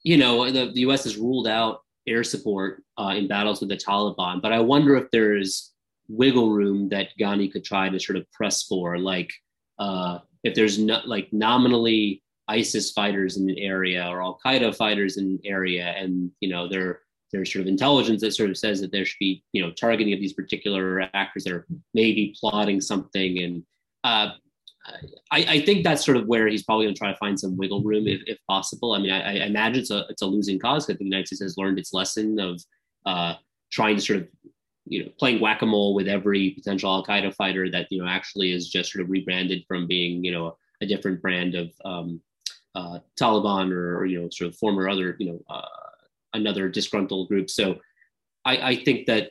you 0.02 0.16
know, 0.16 0.50
the, 0.50 0.72
the 0.72 0.80
U.S. 0.80 1.04
has 1.04 1.16
ruled 1.16 1.46
out 1.46 1.80
air 2.06 2.24
support 2.24 2.82
uh, 2.98 3.14
in 3.16 3.28
battles 3.28 3.60
with 3.60 3.70
the 3.70 3.76
Taliban. 3.76 4.42
But 4.42 4.52
I 4.52 4.60
wonder 4.60 4.96
if 4.96 5.10
there's 5.10 5.72
wiggle 6.08 6.50
room 6.50 6.88
that 6.90 7.08
Ghani 7.18 7.50
could 7.50 7.64
try 7.64 7.88
to 7.88 7.98
sort 8.00 8.18
of 8.18 8.30
press 8.32 8.64
for, 8.64 8.98
like 8.98 9.32
uh, 9.78 10.18
if 10.42 10.54
there's 10.54 10.78
not 10.78 11.08
like 11.08 11.32
nominally 11.32 12.22
ISIS 12.48 12.92
fighters 12.92 13.36
in 13.36 13.48
an 13.48 13.58
area 13.58 14.06
or 14.06 14.22
Al 14.22 14.38
Qaeda 14.44 14.76
fighters 14.76 15.16
in 15.16 15.24
an 15.26 15.38
area, 15.44 15.94
and 15.96 16.30
you 16.40 16.48
know 16.48 16.68
there 16.68 17.00
there's 17.32 17.52
sort 17.52 17.62
of 17.62 17.66
intelligence 17.66 18.20
that 18.20 18.32
sort 18.32 18.50
of 18.50 18.56
says 18.56 18.80
that 18.80 18.92
there 18.92 19.04
should 19.04 19.18
be 19.18 19.42
you 19.52 19.62
know 19.62 19.72
targeting 19.72 20.12
of 20.12 20.20
these 20.20 20.34
particular 20.34 21.08
actors 21.14 21.44
that 21.44 21.52
are 21.52 21.66
maybe 21.94 22.34
plotting 22.38 22.80
something 22.80 23.38
and 23.38 23.64
uh, 24.04 24.30
I, 25.30 25.44
I, 25.48 25.60
think 25.64 25.82
that's 25.82 26.04
sort 26.04 26.18
of 26.18 26.26
where 26.26 26.46
he's 26.46 26.62
probably 26.62 26.84
going 26.84 26.94
to 26.94 26.98
try 26.98 27.10
to 27.10 27.16
find 27.16 27.40
some 27.40 27.56
wiggle 27.56 27.82
room 27.82 28.06
if, 28.06 28.20
if 28.26 28.38
possible. 28.46 28.92
I 28.92 28.98
mean, 28.98 29.10
I, 29.10 29.40
I, 29.42 29.46
imagine 29.46 29.80
it's 29.80 29.90
a 29.90 30.04
it's 30.10 30.22
a 30.22 30.26
losing 30.26 30.58
cause 30.58 30.84
because 30.84 30.98
the 30.98 31.06
United 31.06 31.26
States 31.28 31.42
has 31.42 31.56
learned 31.56 31.78
its 31.78 31.94
lesson 31.94 32.38
of 32.38 32.62
uh, 33.06 33.34
trying 33.72 33.96
to 33.96 34.02
sort 34.02 34.18
of 34.20 34.28
you 34.86 35.02
know 35.02 35.10
playing 35.18 35.40
whack 35.40 35.62
a 35.62 35.66
mole 35.66 35.94
with 35.94 36.08
every 36.08 36.50
potential 36.50 36.90
Al 36.90 37.04
Qaeda 37.04 37.34
fighter 37.34 37.70
that 37.70 37.86
you 37.90 38.02
know 38.02 38.08
actually 38.08 38.52
is 38.52 38.68
just 38.68 38.92
sort 38.92 39.02
of 39.02 39.10
rebranded 39.10 39.64
from 39.66 39.86
being 39.86 40.24
you 40.24 40.32
know 40.32 40.56
a 40.80 40.86
different 40.86 41.22
brand 41.22 41.54
of 41.54 41.72
um, 41.84 42.20
uh, 42.74 42.98
Taliban 43.18 43.72
or, 43.72 43.98
or, 43.98 44.06
you 44.06 44.20
know 44.20 44.28
sort 44.30 44.50
of 44.50 44.56
former 44.56 44.88
other 44.88 45.16
you 45.18 45.32
know 45.32 45.40
uh, 45.48 45.62
another 46.34 46.68
disgruntled 46.68 47.28
group. 47.28 47.48
So 47.48 47.80
I, 48.44 48.56
I 48.56 48.76
think 48.84 49.06
that 49.06 49.30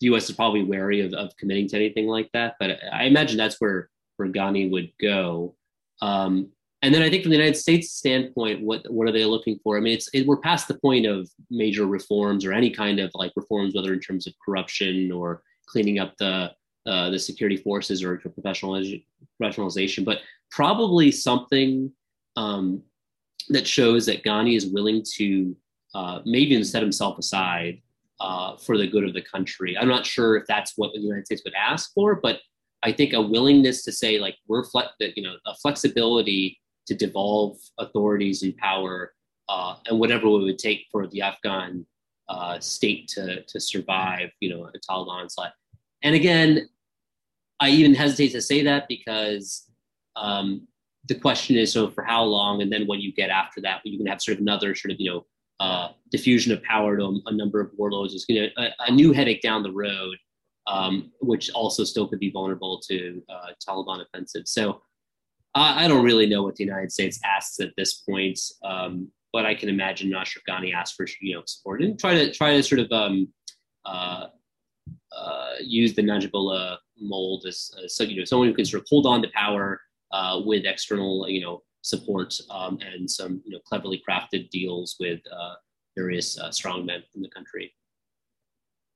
the 0.00 0.06
U.S. 0.06 0.28
is 0.28 0.36
probably 0.36 0.64
wary 0.64 1.00
of, 1.00 1.12
of 1.12 1.36
committing 1.36 1.68
to 1.68 1.76
anything 1.76 2.06
like 2.06 2.30
that. 2.32 2.56
But 2.58 2.78
I 2.92 3.04
imagine 3.04 3.36
that's 3.36 3.60
where 3.60 3.90
where 4.16 4.28
Ghani 4.28 4.70
would 4.70 4.90
go. 5.00 5.54
Um, 6.02 6.50
and 6.84 6.94
then 6.94 7.02
I 7.02 7.08
think 7.08 7.22
from 7.22 7.30
the 7.30 7.38
United 7.38 7.56
States 7.56 7.92
standpoint, 7.92 8.60
what 8.60 8.82
what 8.92 9.08
are 9.08 9.12
they 9.12 9.24
looking 9.24 9.58
for? 9.64 9.78
I 9.78 9.80
mean, 9.80 9.94
it's 9.94 10.08
it, 10.12 10.26
we're 10.26 10.36
past 10.36 10.68
the 10.68 10.78
point 10.78 11.06
of 11.06 11.30
major 11.50 11.86
reforms 11.86 12.44
or 12.44 12.52
any 12.52 12.70
kind 12.70 13.00
of 13.00 13.10
like 13.14 13.32
reforms, 13.36 13.74
whether 13.74 13.94
in 13.94 14.00
terms 14.00 14.26
of 14.26 14.34
corruption 14.44 15.10
or 15.10 15.42
cleaning 15.66 15.98
up 15.98 16.14
the 16.18 16.52
uh, 16.86 17.08
the 17.08 17.18
security 17.18 17.56
forces 17.56 18.04
or 18.04 18.18
professional 18.18 18.72
professionalization, 19.42 20.04
but 20.04 20.18
probably 20.50 21.10
something 21.10 21.90
um, 22.36 22.82
that 23.48 23.66
shows 23.66 24.04
that 24.04 24.22
Ghani 24.22 24.54
is 24.54 24.66
willing 24.66 25.02
to 25.14 25.56
uh, 25.94 26.20
maybe 26.26 26.52
even 26.52 26.64
set 26.66 26.82
himself 26.82 27.18
aside 27.18 27.80
uh, 28.20 28.58
for 28.58 28.76
the 28.76 28.86
good 28.86 29.04
of 29.04 29.14
the 29.14 29.22
country. 29.22 29.78
I'm 29.78 29.88
not 29.88 30.04
sure 30.04 30.36
if 30.36 30.44
that's 30.46 30.74
what 30.76 30.92
the 30.92 31.00
United 31.00 31.24
States 31.24 31.42
would 31.46 31.54
ask 31.54 31.94
for, 31.94 32.16
but 32.16 32.40
I 32.82 32.92
think 32.92 33.14
a 33.14 33.22
willingness 33.22 33.82
to 33.84 33.92
say 33.92 34.18
like 34.18 34.36
we're 34.46 34.64
fle- 34.64 34.92
that 35.00 35.16
you 35.16 35.22
know 35.22 35.36
a 35.46 35.54
flexibility 35.54 36.60
to 36.86 36.94
devolve 36.94 37.58
authorities 37.78 38.42
and 38.42 38.56
power 38.56 39.12
uh, 39.48 39.76
and 39.86 39.98
whatever 39.98 40.26
it 40.26 40.42
would 40.42 40.58
take 40.58 40.86
for 40.90 41.06
the 41.06 41.22
Afghan 41.22 41.86
uh, 42.28 42.58
state 42.60 43.08
to 43.08 43.42
to 43.44 43.60
survive, 43.60 44.30
you 44.40 44.48
know, 44.48 44.64
a 44.64 44.72
Taliban 44.90 45.22
onslaught. 45.22 45.52
And 46.02 46.14
again, 46.14 46.68
I 47.60 47.70
even 47.70 47.94
hesitate 47.94 48.30
to 48.32 48.42
say 48.42 48.62
that 48.62 48.88
because 48.88 49.70
um, 50.16 50.66
the 51.08 51.14
question 51.14 51.56
is 51.56 51.72
so 51.72 51.90
for 51.90 52.04
how 52.04 52.22
long, 52.22 52.62
and 52.62 52.72
then 52.72 52.86
when 52.86 53.00
you 53.00 53.12
get 53.12 53.30
after 53.30 53.60
that, 53.62 53.80
you 53.84 53.98
can 53.98 54.06
have 54.06 54.22
sort 54.22 54.36
of 54.36 54.42
another 54.42 54.74
sort 54.74 54.92
of 54.92 55.00
you 55.00 55.10
know 55.10 55.26
uh, 55.60 55.88
diffusion 56.10 56.52
of 56.52 56.62
power 56.62 56.96
to 56.96 57.20
a, 57.26 57.32
number 57.32 57.60
of 57.60 57.70
warlords. 57.76 58.14
It's 58.14 58.24
going 58.24 58.50
to 58.50 58.62
a, 58.62 58.70
a 58.88 58.90
new 58.90 59.12
headache 59.12 59.42
down 59.42 59.62
the 59.62 59.72
road 59.72 60.16
um, 60.66 61.12
which 61.20 61.50
also 61.50 61.84
still 61.84 62.08
could 62.08 62.20
be 62.20 62.30
vulnerable 62.30 62.80
to 62.88 63.22
uh, 63.28 63.48
Taliban 63.66 64.02
offensive. 64.02 64.46
So 64.46 64.82
I, 65.54 65.84
I, 65.84 65.88
don't 65.88 66.04
really 66.04 66.26
know 66.26 66.42
what 66.42 66.56
the 66.56 66.64
United 66.64 66.90
States 66.92 67.20
asks 67.24 67.60
at 67.60 67.70
this 67.76 67.94
point, 67.94 68.38
um, 68.64 69.08
but 69.32 69.46
I 69.46 69.54
can 69.54 69.68
imagine 69.68 70.14
Ashraf 70.14 70.44
Ghani 70.48 70.74
asks 70.74 70.96
for 70.96 71.06
you 71.20 71.34
know 71.34 71.42
support 71.46 71.82
and 71.82 71.98
try 71.98 72.14
to 72.14 72.32
try 72.32 72.56
to 72.56 72.62
sort 72.62 72.80
of 72.80 72.92
um, 72.92 73.28
uh, 73.84 74.26
uh, 75.16 75.52
use 75.60 75.94
the 75.94 76.02
Najibullah 76.02 76.78
mold 77.00 77.44
as, 77.46 77.70
as, 77.82 77.96
so 77.96 78.04
you 78.04 78.18
know 78.18 78.24
someone 78.24 78.48
who 78.48 78.54
can 78.54 78.64
sort 78.64 78.82
of 78.82 78.88
hold 78.88 79.06
on 79.06 79.22
to 79.22 79.28
power 79.34 79.80
uh, 80.12 80.40
with 80.44 80.64
external 80.64 81.28
you 81.28 81.40
know 81.40 81.62
support 81.82 82.34
um, 82.50 82.78
and 82.80 83.10
some 83.10 83.42
you 83.44 83.52
know 83.52 83.60
cleverly 83.66 84.02
crafted 84.08 84.48
deals 84.50 84.96
with 84.98 85.20
uh, 85.32 85.54
various 85.96 86.38
uh, 86.38 86.48
strongmen 86.48 87.02
in 87.14 87.22
the 87.22 87.28
country. 87.30 87.72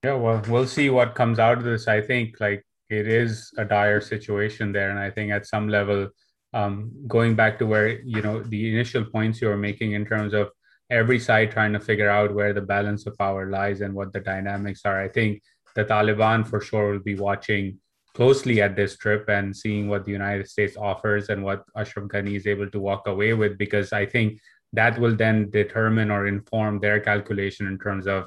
Yeah, 0.04 0.14
well, 0.14 0.42
we'll 0.48 0.66
see 0.66 0.90
what 0.90 1.14
comes 1.14 1.38
out 1.38 1.58
of 1.58 1.64
this. 1.64 1.88
I 1.88 2.00
think 2.00 2.40
like 2.40 2.64
it 2.88 3.08
is 3.08 3.50
a 3.58 3.64
dire 3.64 4.00
situation 4.00 4.72
there, 4.72 4.90
and 4.90 4.98
I 4.98 5.10
think 5.10 5.32
at 5.32 5.46
some 5.46 5.68
level, 5.68 6.08
um, 6.54 6.92
going 7.06 7.34
back 7.34 7.58
to 7.58 7.66
where 7.66 8.00
you 8.00 8.22
know 8.22 8.42
the 8.42 8.70
initial 8.70 9.04
points 9.04 9.40
you 9.40 9.48
were 9.48 9.56
making 9.56 9.92
in 9.92 10.04
terms 10.06 10.32
of 10.34 10.50
every 10.90 11.18
side 11.18 11.50
trying 11.50 11.72
to 11.72 11.80
figure 11.80 12.08
out 12.08 12.34
where 12.34 12.52
the 12.54 12.62
balance 12.62 13.06
of 13.06 13.16
power 13.18 13.50
lies 13.50 13.80
and 13.82 13.94
what 13.94 14.12
the 14.12 14.20
dynamics 14.20 14.82
are. 14.84 15.00
I 15.00 15.08
think 15.08 15.42
the 15.74 15.84
Taliban 15.84 16.46
for 16.46 16.60
sure 16.60 16.92
will 16.92 17.00
be 17.00 17.14
watching 17.14 17.78
closely 18.14 18.60
at 18.62 18.74
this 18.74 18.96
trip 18.96 19.28
and 19.28 19.54
seeing 19.54 19.88
what 19.88 20.04
the 20.04 20.10
United 20.10 20.48
States 20.48 20.76
offers 20.76 21.28
and 21.28 21.44
what 21.44 21.62
Ashraf 21.76 22.06
Ghani 22.06 22.34
is 22.34 22.46
able 22.46 22.70
to 22.70 22.80
walk 22.80 23.06
away 23.06 23.34
with, 23.34 23.58
because 23.58 23.92
I 23.92 24.06
think 24.06 24.40
that 24.72 24.98
will 24.98 25.14
then 25.14 25.50
determine 25.50 26.10
or 26.10 26.26
inform 26.26 26.80
their 26.80 27.00
calculation 27.00 27.66
in 27.66 27.78
terms 27.78 28.06
of 28.06 28.26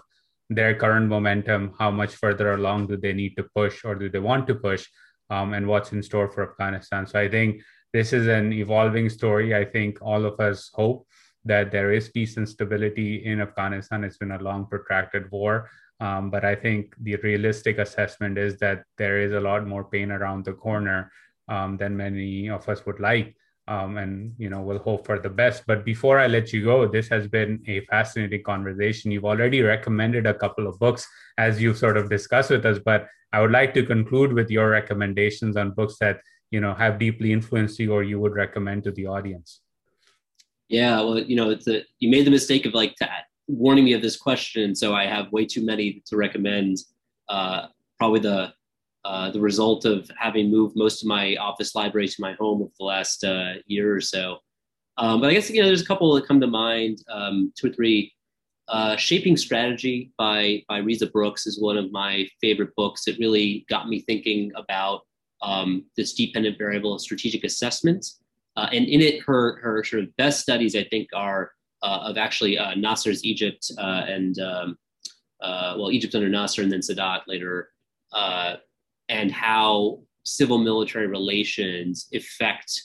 their 0.49 0.75
current 0.75 1.07
momentum, 1.07 1.73
how 1.77 1.91
much 1.91 2.15
further 2.15 2.53
along 2.53 2.87
do 2.87 2.97
they 2.97 3.13
need 3.13 3.35
to 3.37 3.45
push 3.55 3.83
or 3.83 3.95
do 3.95 4.09
they 4.09 4.19
want 4.19 4.47
to 4.47 4.55
push, 4.55 4.87
um, 5.29 5.53
and 5.53 5.67
what's 5.67 5.91
in 5.91 6.03
store 6.03 6.29
for 6.29 6.49
Afghanistan. 6.49 7.07
So 7.07 7.19
I 7.19 7.29
think 7.29 7.61
this 7.93 8.13
is 8.13 8.27
an 8.27 8.53
evolving 8.53 9.09
story. 9.09 9.55
I 9.55 9.65
think 9.65 9.99
all 10.01 10.25
of 10.25 10.39
us 10.39 10.71
hope 10.73 11.07
that 11.45 11.71
there 11.71 11.91
is 11.91 12.09
peace 12.09 12.37
and 12.37 12.47
stability 12.47 13.25
in 13.25 13.41
Afghanistan. 13.41 14.03
It's 14.03 14.17
been 14.17 14.31
a 14.31 14.41
long, 14.41 14.67
protracted 14.67 15.31
war. 15.31 15.69
Um, 15.99 16.29
but 16.29 16.45
I 16.45 16.55
think 16.55 16.95
the 16.99 17.15
realistic 17.17 17.77
assessment 17.77 18.37
is 18.37 18.57
that 18.59 18.83
there 18.97 19.19
is 19.21 19.33
a 19.33 19.39
lot 19.39 19.67
more 19.67 19.83
pain 19.83 20.11
around 20.11 20.45
the 20.45 20.53
corner 20.53 21.11
um, 21.47 21.77
than 21.77 21.97
many 21.97 22.49
of 22.49 22.67
us 22.69 22.85
would 22.85 22.99
like 22.99 23.35
um, 23.67 23.97
and 23.97 24.33
you 24.37 24.49
know 24.49 24.61
we'll 24.61 24.79
hope 24.79 25.05
for 25.05 25.19
the 25.19 25.29
best 25.29 25.63
but 25.67 25.85
before 25.85 26.19
i 26.19 26.27
let 26.27 26.51
you 26.51 26.63
go 26.63 26.87
this 26.87 27.07
has 27.07 27.27
been 27.27 27.61
a 27.67 27.81
fascinating 27.85 28.43
conversation 28.43 29.11
you've 29.11 29.25
already 29.25 29.61
recommended 29.61 30.25
a 30.25 30.33
couple 30.33 30.67
of 30.67 30.79
books 30.79 31.07
as 31.37 31.61
you've 31.61 31.77
sort 31.77 31.97
of 31.97 32.09
discussed 32.09 32.49
with 32.49 32.65
us 32.65 32.79
but 32.83 33.07
i 33.33 33.41
would 33.41 33.51
like 33.51 33.73
to 33.73 33.85
conclude 33.85 34.33
with 34.33 34.49
your 34.49 34.69
recommendations 34.69 35.55
on 35.55 35.71
books 35.71 35.97
that 35.99 36.19
you 36.51 36.61
know 36.61 36.73
have 36.73 36.99
deeply 36.99 37.31
influenced 37.31 37.79
you 37.79 37.93
or 37.93 38.03
you 38.03 38.19
would 38.19 38.33
recommend 38.33 38.83
to 38.83 38.91
the 38.91 39.07
audience 39.07 39.61
yeah 40.69 40.97
well 41.01 41.19
you 41.19 41.35
know 41.35 41.49
it's 41.49 41.67
a, 41.67 41.83
you 41.99 42.09
made 42.09 42.25
the 42.25 42.31
mistake 42.31 42.65
of 42.65 42.73
like 42.73 42.95
that 42.99 43.25
warning 43.47 43.85
me 43.85 43.93
of 43.93 44.01
this 44.01 44.15
question 44.15 44.75
so 44.75 44.93
i 44.93 45.05
have 45.05 45.31
way 45.31 45.45
too 45.45 45.65
many 45.65 46.01
to 46.05 46.15
recommend 46.15 46.77
uh, 47.29 47.67
probably 47.97 48.19
the 48.19 48.53
uh, 49.03 49.31
the 49.31 49.39
result 49.39 49.85
of 49.85 50.09
having 50.17 50.51
moved 50.51 50.75
most 50.75 51.01
of 51.01 51.07
my 51.07 51.35
office 51.37 51.73
library 51.73 52.07
to 52.07 52.21
my 52.21 52.33
home 52.33 52.61
over 52.61 52.71
the 52.77 52.85
last 52.85 53.23
uh, 53.23 53.53
year 53.65 53.95
or 53.95 54.01
so. 54.01 54.37
Um, 54.97 55.19
but 55.19 55.29
I 55.29 55.33
guess 55.33 55.49
you 55.49 55.61
know 55.61 55.67
there's 55.67 55.81
a 55.81 55.85
couple 55.85 56.13
that 56.13 56.27
come 56.27 56.39
to 56.41 56.47
mind, 56.47 56.99
um, 57.09 57.51
two 57.57 57.67
or 57.67 57.73
three. 57.73 58.13
Uh, 58.67 58.95
Shaping 58.95 59.35
Strategy 59.37 60.11
by 60.17 60.63
by 60.67 60.79
Risa 60.81 61.11
Brooks 61.11 61.47
is 61.47 61.59
one 61.59 61.77
of 61.77 61.91
my 61.91 62.27
favorite 62.39 62.75
books. 62.75 63.07
It 63.07 63.17
really 63.19 63.65
got 63.69 63.89
me 63.89 64.01
thinking 64.01 64.51
about 64.55 65.01
um, 65.41 65.85
this 65.97 66.13
dependent 66.13 66.57
variable 66.57 66.93
of 66.93 67.01
strategic 67.01 67.43
assessment. 67.43 68.05
Uh, 68.57 68.67
and 68.71 68.87
in 68.87 69.01
it, 69.01 69.21
her 69.23 69.59
her 69.61 69.83
sort 69.83 70.03
of 70.03 70.15
best 70.17 70.41
studies 70.41 70.75
I 70.75 70.83
think 70.83 71.09
are 71.13 71.51
uh, 71.81 71.99
of 72.03 72.17
actually 72.17 72.57
Nasser's 72.75 73.23
Egypt 73.23 73.71
and 73.77 74.37
um, 74.39 74.77
uh, 75.41 75.75
well, 75.77 75.91
Egypt 75.91 76.15
under 76.15 76.29
Nasser 76.29 76.61
and 76.61 76.71
then 76.71 76.81
Sadat 76.81 77.21
later, 77.27 77.69
uh, 78.13 78.55
and 79.09 79.31
how 79.31 80.01
civil 80.23 80.59
military 80.59 81.07
relations 81.07 82.07
affect 82.13 82.81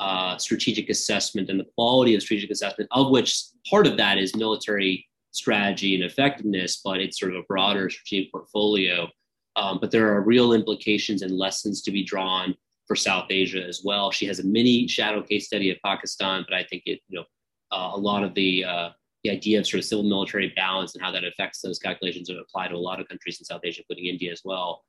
uh, 0.00 0.36
strategic 0.36 0.90
assessment 0.90 1.48
and 1.48 1.58
the 1.58 1.66
quality 1.74 2.14
of 2.14 2.22
strategic 2.22 2.50
assessment, 2.50 2.88
of 2.92 3.10
which 3.10 3.42
part 3.68 3.86
of 3.86 3.96
that 3.96 4.18
is 4.18 4.36
military 4.36 5.06
strategy 5.30 5.94
and 5.94 6.04
effectiveness, 6.04 6.80
but 6.84 7.00
it's 7.00 7.18
sort 7.18 7.32
of 7.34 7.38
a 7.38 7.46
broader 7.48 7.88
strategic 7.88 8.30
portfolio. 8.30 9.08
Um, 9.56 9.78
but 9.80 9.90
there 9.90 10.12
are 10.12 10.20
real 10.20 10.52
implications 10.52 11.22
and 11.22 11.36
lessons 11.36 11.82
to 11.82 11.90
be 11.90 12.04
drawn 12.04 12.54
for 12.86 12.96
South 12.96 13.26
Asia 13.30 13.64
as 13.64 13.82
well. 13.84 14.10
She 14.10 14.26
has 14.26 14.40
a 14.40 14.44
mini 14.44 14.86
shadow 14.88 15.22
case 15.22 15.46
study 15.46 15.70
of 15.70 15.78
Pakistan, 15.84 16.44
but 16.48 16.56
I 16.56 16.64
think 16.64 16.82
it, 16.86 17.00
you 17.08 17.18
know, 17.18 17.24
uh, 17.72 17.92
a 17.94 17.98
lot 17.98 18.22
of 18.22 18.34
the 18.34 18.64
uh, 18.64 18.90
the 19.22 19.30
idea 19.30 19.58
of 19.58 19.66
sort 19.66 19.78
of 19.78 19.84
civil 19.86 20.04
military 20.04 20.52
balance 20.54 20.94
and 20.94 21.02
how 21.02 21.10
that 21.10 21.24
affects 21.24 21.60
those 21.60 21.78
calculations 21.78 22.28
apply 22.28 22.68
to 22.68 22.74
a 22.74 22.76
lot 22.76 23.00
of 23.00 23.08
countries 23.08 23.38
in 23.40 23.44
South 23.44 23.62
Asia, 23.64 23.80
including 23.80 24.12
India 24.12 24.30
as 24.30 24.42
well. 24.44 24.84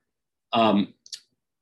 Um, 0.52 0.94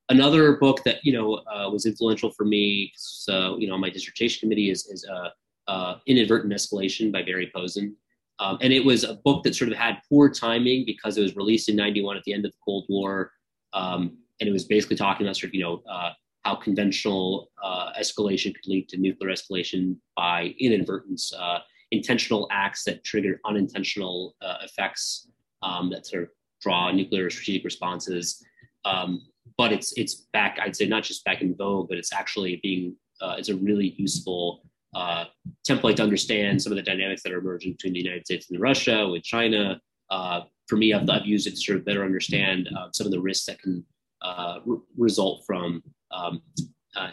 another 0.08 0.56
book 0.56 0.82
that 0.84 0.98
you 1.02 1.12
know 1.12 1.34
uh, 1.34 1.70
was 1.70 1.86
influential 1.86 2.30
for 2.30 2.44
me, 2.44 2.92
so 2.96 3.56
you 3.58 3.68
know, 3.68 3.78
my 3.78 3.90
dissertation 3.90 4.40
committee 4.40 4.70
is 4.70 4.86
is 4.86 5.06
uh, 5.06 5.28
uh, 5.68 5.98
Inadvertent 6.06 6.52
Escalation 6.52 7.12
by 7.12 7.22
Barry 7.22 7.50
Posen. 7.54 7.96
Um, 8.40 8.58
and 8.60 8.72
it 8.72 8.84
was 8.84 9.04
a 9.04 9.14
book 9.24 9.44
that 9.44 9.54
sort 9.54 9.70
of 9.70 9.78
had 9.78 9.98
poor 10.08 10.28
timing 10.28 10.84
because 10.86 11.16
it 11.16 11.22
was 11.22 11.36
released 11.36 11.68
in 11.68 11.76
91 11.76 12.16
at 12.16 12.24
the 12.24 12.32
end 12.32 12.44
of 12.44 12.52
the 12.52 12.58
Cold 12.64 12.84
War. 12.88 13.30
Um, 13.72 14.18
and 14.40 14.48
it 14.48 14.52
was 14.52 14.64
basically 14.64 14.96
talking 14.96 15.26
about 15.26 15.36
sort 15.36 15.50
of, 15.50 15.54
you 15.54 15.62
know, 15.62 15.82
uh, 15.88 16.10
how 16.44 16.54
conventional 16.56 17.50
uh, 17.62 17.92
escalation 17.98 18.54
could 18.54 18.66
lead 18.66 18.88
to 18.88 18.96
nuclear 18.98 19.30
escalation 19.30 19.96
by 20.16 20.54
inadvertence, 20.58 21.32
uh, 21.32 21.60
intentional 21.90 22.48
acts 22.50 22.84
that 22.84 23.04
trigger 23.04 23.40
unintentional 23.46 24.34
uh, 24.42 24.56
effects 24.62 25.28
um, 25.62 25.90
that 25.90 26.06
sort 26.06 26.24
of 26.24 26.28
draw 26.60 26.90
nuclear 26.90 27.30
strategic 27.30 27.64
responses. 27.64 28.44
Um, 28.84 29.22
but 29.56 29.72
it's 29.72 29.92
it's 29.96 30.26
back, 30.32 30.58
I'd 30.60 30.76
say, 30.76 30.86
not 30.86 31.04
just 31.04 31.24
back 31.24 31.40
in 31.40 31.54
vogue, 31.54 31.88
but 31.88 31.98
it's 31.98 32.12
actually 32.12 32.60
being 32.62 32.96
uh, 33.20 33.36
it's 33.38 33.48
a 33.48 33.56
really 33.56 33.94
useful 33.96 34.64
uh, 34.94 35.24
template 35.68 35.96
to 35.96 36.02
understand 36.02 36.62
some 36.62 36.72
of 36.72 36.76
the 36.76 36.82
dynamics 36.82 37.22
that 37.22 37.32
are 37.32 37.38
emerging 37.38 37.72
between 37.72 37.92
the 37.92 38.00
United 38.00 38.24
States 38.24 38.50
and 38.50 38.60
Russia, 38.60 39.08
with 39.08 39.22
China. 39.22 39.80
Uh, 40.10 40.42
for 40.68 40.76
me, 40.76 40.92
I've, 40.92 41.08
I've, 41.10 41.26
used 41.26 41.46
it 41.46 41.52
to 41.52 41.56
sort 41.56 41.78
of 41.78 41.84
better 41.84 42.04
understand 42.04 42.68
uh, 42.76 42.88
some 42.92 43.06
of 43.06 43.10
the 43.10 43.20
risks 43.20 43.46
that 43.46 43.60
can 43.60 43.84
uh, 44.22 44.58
re- 44.64 44.78
result 44.96 45.44
from 45.46 45.82
um, 46.12 46.42
uh, 46.96 47.10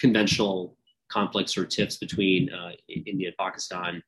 conventional 0.00 0.76
conflicts 1.10 1.56
or 1.56 1.64
tiffs 1.64 1.96
between 1.96 2.50
India 2.88 3.28
and 3.28 3.36
Pakistan. 3.38 4.02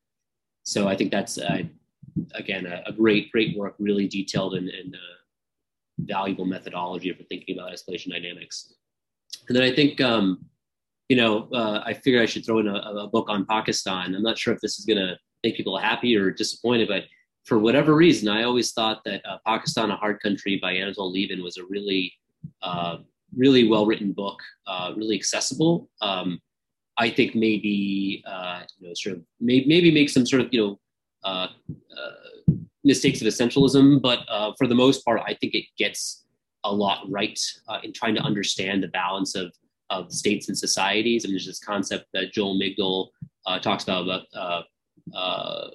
So 0.64 0.88
I 0.88 0.96
think 0.96 1.10
that's 1.10 1.38
again 2.34 2.66
a, 2.66 2.82
a, 2.86 2.92
great, 2.92 3.30
great 3.30 3.56
work, 3.56 3.74
really 3.78 4.08
detailed 4.08 4.54
and, 4.54 4.68
and 4.68 4.96
valuable 6.00 6.44
methodology 6.44 7.12
for 7.12 7.22
thinking 7.24 7.58
about 7.58 7.72
escalation 7.72 8.10
dynamics. 8.10 8.74
And 9.48 9.56
then 9.56 9.62
I 9.62 9.74
think 9.74 10.00
um, 10.00 10.44
you 11.08 11.16
know, 11.16 11.48
uh, 11.52 11.82
I 11.84 11.94
figured 11.94 12.22
I 12.22 12.26
should 12.26 12.44
throw 12.44 12.58
in 12.58 12.68
a, 12.68 12.74
a, 12.74 13.08
book 13.08 13.26
on 13.28 13.46
Pakistan. 13.46 14.14
I'm 14.14 14.22
not 14.22 14.38
sure 14.38 14.52
if 14.52 14.60
this 14.60 14.78
is 14.78 14.84
going 14.84 14.98
to 14.98 15.16
make 15.44 15.56
people 15.56 15.78
happy 15.78 16.16
or 16.16 16.30
disappointed, 16.30 16.88
but 16.88 17.04
for 17.44 17.58
whatever 17.58 17.94
reason, 17.94 18.28
I 18.28 18.42
always 18.42 18.72
thought 18.72 19.02
that 19.04 19.24
uh, 19.24 19.38
Pakistan, 19.46 19.90
a 19.90 19.96
Hard 19.96 20.20
Country 20.20 20.58
by 20.60 20.74
Anatol 20.74 21.12
Lieven 21.12 21.42
was 21.44 21.58
a 21.58 21.64
really, 21.64 22.12
uh, 22.62 22.98
really 23.36 23.68
well 23.68 23.86
written 23.86 24.12
book, 24.12 24.38
uh, 24.66 24.92
really 24.96 25.14
accessible. 25.14 25.88
Um, 26.02 26.40
I 26.98 27.08
think 27.10 27.36
maybe, 27.36 28.24
uh, 28.26 28.62
you 28.78 28.88
know, 28.88 28.94
sort 28.94 29.16
of 29.16 29.22
maybe, 29.38 29.66
maybe 29.66 29.92
make 29.92 30.10
some 30.10 30.26
sort 30.26 30.42
of, 30.42 30.48
you 30.50 30.60
know, 30.60 30.80
uh, 31.22 31.48
mistakes 32.82 33.20
of 33.20 33.26
essentialism, 33.28 34.00
but 34.00 34.20
for 34.58 34.66
the 34.66 34.74
most 34.74 35.04
part, 35.04 35.20
I 35.24 35.34
think 35.34 35.54
it 35.54 35.64
gets 35.76 36.24
a 36.64 36.72
lot 36.72 37.04
right 37.08 37.38
in 37.82 37.92
trying 37.92 38.14
to 38.14 38.20
understand 38.20 38.82
the 38.82 38.88
balance 38.88 39.34
of 39.34 39.52
of 39.90 40.12
states 40.12 40.48
and 40.48 40.58
societies. 40.58 41.24
I 41.24 41.28
mean, 41.28 41.34
there's 41.34 41.46
this 41.46 41.60
concept 41.60 42.06
that 42.12 42.32
Joel 42.32 42.58
Migdal 42.58 43.08
uh, 43.46 43.58
talks 43.58 43.84
about 43.84 44.04
about 44.04 44.22
uh, 44.34 44.62
uh, 45.16 45.70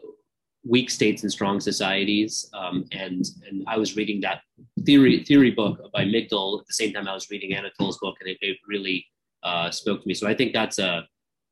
weak 0.63 0.89
states 0.89 1.23
and 1.23 1.31
strong 1.31 1.59
societies. 1.59 2.49
Um, 2.53 2.85
and 2.91 3.25
and 3.47 3.63
I 3.67 3.77
was 3.77 3.95
reading 3.95 4.21
that 4.21 4.41
theory 4.85 5.23
theory 5.23 5.51
book 5.51 5.91
by 5.93 6.03
Migdal 6.03 6.59
at 6.59 6.67
the 6.67 6.73
same 6.73 6.93
time 6.93 7.07
I 7.07 7.13
was 7.13 7.29
reading 7.29 7.51
Anatol's 7.51 7.97
book, 7.99 8.17
and 8.19 8.29
it, 8.29 8.37
it 8.41 8.57
really 8.67 9.05
uh, 9.43 9.71
spoke 9.71 10.01
to 10.01 10.07
me. 10.07 10.13
So 10.13 10.27
I 10.27 10.35
think 10.35 10.53
that's 10.53 10.79
a 10.79 11.07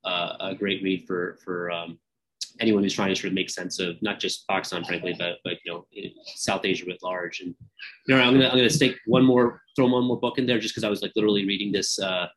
a, 0.06 0.56
great 0.58 0.82
read 0.82 1.06
for 1.06 1.38
for 1.44 1.72
um, 1.72 2.00
anyone 2.60 2.84
who's 2.84 2.94
trying 2.94 3.10
to 3.10 3.16
sort 3.16 3.28
of 3.28 3.34
make 3.34 3.50
sense 3.50 3.80
of 3.80 4.02
not 4.02 4.20
just 4.20 4.48
Pakistan, 4.48 4.84
frankly, 4.84 5.16
but 5.18 5.38
but 5.44 5.58
you 5.64 5.74
know 5.74 5.86
South 6.36 6.66
Asia 6.66 6.86
writ 6.86 7.00
large. 7.04 7.42
And 7.42 7.56
you 8.08 8.16
know, 8.16 8.22
I'm 8.22 8.34
gonna 8.34 8.48
I'm 8.48 8.58
gonna 8.58 8.70
stick 8.70 8.98
one 9.06 9.26
more 9.26 9.62
throw 9.76 9.88
one 9.88 10.06
more 10.06 10.20
book 10.20 10.38
in 10.38 10.46
there 10.46 10.60
just 10.60 10.74
because 10.74 10.84
I 10.84 10.90
was 10.90 11.02
like 11.02 11.12
literally 11.16 11.46
reading 11.46 11.72
this 11.72 12.00
uh, 12.00 12.28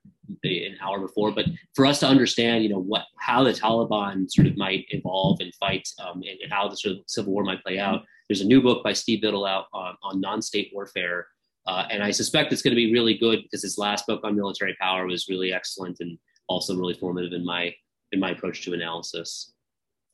an 0.43 0.77
hour 0.83 1.01
before. 1.01 1.33
But 1.33 1.47
for 1.75 1.87
us 1.87 2.01
to 2.01 2.07
understand, 2.07 2.65
you 2.65 2.71
know, 2.71 2.81
what 2.81 3.05
how 3.19 3.43
the 3.45 3.53
Taliban 3.53 4.31
sort 4.31 4.47
of 4.47 4.57
might 4.57 4.87
evolve 4.91 5.41
and 5.41 5.55
fight, 5.57 5.89
um, 5.99 6.23
and, 6.23 6.41
and, 6.43 6.53
how 6.53 6.69
the 6.69 6.77
sort 6.77 6.97
of 6.97 7.03
civil 7.07 7.33
war 7.33 7.45
might 7.45 7.63
play 7.63 7.79
out. 7.79 8.03
There's 8.29 8.41
a 8.41 8.47
new 8.47 8.63
book 8.63 8.83
by 8.83 8.93
Steve 8.93 9.21
Biddle 9.23 9.45
out 9.45 9.67
on, 9.73 9.97
on 10.03 10.21
non-state 10.21 10.71
warfare. 10.73 11.27
Uh, 11.67 11.87
and 11.91 12.03
I 12.03 12.11
suspect 12.11 12.53
it's 12.53 12.63
going 12.63 12.73
to 12.73 12.77
be 12.77 12.93
really 12.93 13.17
good 13.17 13.43
because 13.43 13.63
his 13.63 13.79
last 13.79 14.07
book 14.07 14.23
on 14.25 14.35
military 14.35 14.77
power 14.81 15.07
was 15.07 15.29
really 15.29 15.53
excellent 15.53 15.99
and 16.01 16.19
also 16.49 16.77
really 16.77 16.95
formative 16.95 17.33
in 17.33 17.45
my 17.45 17.73
in 18.13 18.21
my 18.21 18.31
approach 18.31 18.63
to 18.63 18.75
analysis. 18.75 19.53